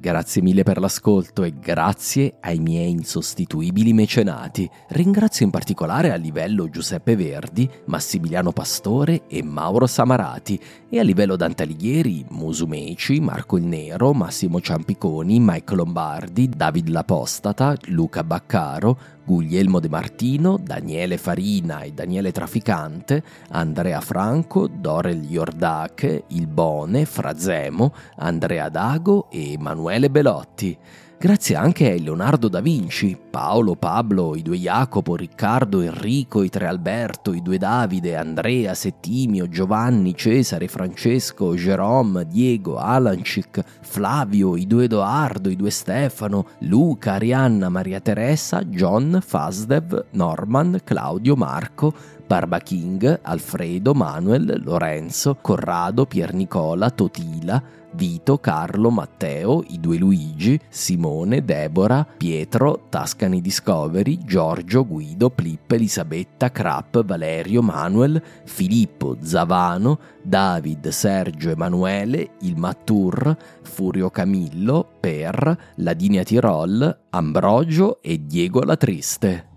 Grazie 0.00 0.40
mille 0.40 0.62
per 0.62 0.80
l'ascolto 0.80 1.42
e 1.42 1.52
grazie 1.60 2.38
ai 2.40 2.58
miei 2.58 2.90
insostituibili 2.90 3.92
mecenati. 3.92 4.66
Ringrazio 4.88 5.44
in 5.44 5.50
particolare 5.50 6.10
a 6.10 6.16
livello 6.16 6.70
Giuseppe 6.70 7.16
Verdi, 7.16 7.68
Massimiliano 7.84 8.50
Pastore 8.50 9.26
e 9.26 9.42
Mauro 9.42 9.86
Samarati 9.86 10.58
e 10.88 10.98
a 10.98 11.02
livello 11.02 11.36
Dante 11.36 11.64
Alighieri, 11.64 12.24
Musumeci, 12.30 13.20
Marco 13.20 13.58
il 13.58 13.64
Nero, 13.64 14.14
Massimo 14.14 14.58
Ciampiconi, 14.58 15.38
Mike 15.38 15.74
Lombardi, 15.74 16.48
David 16.48 16.88
L'Apostata, 16.88 17.76
Luca 17.88 18.24
Baccaro, 18.24 18.98
Guglielmo 19.30 19.78
De 19.78 19.88
Martino, 19.88 20.58
Daniele 20.60 21.16
Farina 21.16 21.82
e 21.82 21.92
Daniele 21.92 22.32
Traficante, 22.32 23.22
Andrea 23.50 24.00
Franco, 24.00 24.66
Dorel 24.66 25.22
Iordache, 25.22 26.24
Il 26.30 26.48
Bone, 26.48 27.04
Frazemo, 27.04 27.94
Andrea 28.16 28.68
Dago 28.68 29.28
e 29.30 29.52
Emanuele 29.52 30.10
Belotti 30.10 30.76
grazie 31.22 31.54
anche 31.54 31.92
a 31.92 32.00
Leonardo 32.00 32.48
da 32.48 32.60
Vinci, 32.60 33.14
Paolo, 33.14 33.74
Pablo, 33.74 34.34
i 34.34 34.40
due 34.40 34.56
Jacopo, 34.56 35.16
Riccardo, 35.16 35.82
Enrico, 35.82 36.42
i 36.42 36.48
tre 36.48 36.66
Alberto, 36.66 37.34
i 37.34 37.42
due 37.42 37.58
Davide, 37.58 38.16
Andrea, 38.16 38.72
Settimio, 38.72 39.46
Giovanni, 39.46 40.14
Cesare, 40.16 40.66
Francesco, 40.66 41.54
Jerome, 41.54 42.26
Diego, 42.26 42.78
Alancic, 42.78 43.62
Flavio, 43.82 44.56
i 44.56 44.66
due 44.66 44.84
Edoardo, 44.84 45.50
i 45.50 45.56
due 45.56 45.68
Stefano, 45.68 46.46
Luca, 46.60 47.12
Arianna, 47.12 47.68
Maria 47.68 48.00
Teresa, 48.00 48.64
John, 48.64 49.20
Fasdev, 49.22 50.06
Norman, 50.12 50.80
Claudio, 50.82 51.36
Marco, 51.36 51.92
Barba 52.26 52.60
King, 52.60 53.18
Alfredo, 53.20 53.92
Manuel, 53.92 54.62
Lorenzo, 54.64 55.36
Corrado, 55.38 56.06
Pier 56.06 56.32
Nicola, 56.32 56.88
Totila, 56.88 57.62
Vito, 57.92 58.38
Carlo, 58.38 58.90
Matteo, 58.90 59.62
i 59.68 59.80
due 59.80 59.98
Luigi, 59.98 60.58
Simone, 60.68 61.44
Deborah, 61.44 62.06
Pietro, 62.16 62.86
Tascani 62.88 63.40
Discovery, 63.40 64.18
Giorgio, 64.24 64.86
Guido, 64.86 65.30
Plippe, 65.30 65.74
Elisabetta, 65.74 66.50
Crap, 66.50 67.04
Valerio, 67.04 67.62
Manuel, 67.62 68.22
Filippo, 68.44 69.16
Zavano, 69.20 69.98
David, 70.22 70.88
Sergio, 70.88 71.50
Emanuele, 71.50 72.32
il 72.40 72.56
Mattur, 72.56 73.36
Furio 73.62 74.10
Camillo, 74.10 74.86
Per, 75.00 75.72
Ladinia 75.76 76.22
Tirol, 76.22 77.06
Ambrogio 77.10 78.00
e 78.02 78.24
Diego 78.26 78.62
la 78.62 78.76
Triste. 78.76 79.48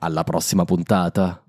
Alla 0.00 0.22
prossima 0.22 0.64
puntata! 0.64 1.42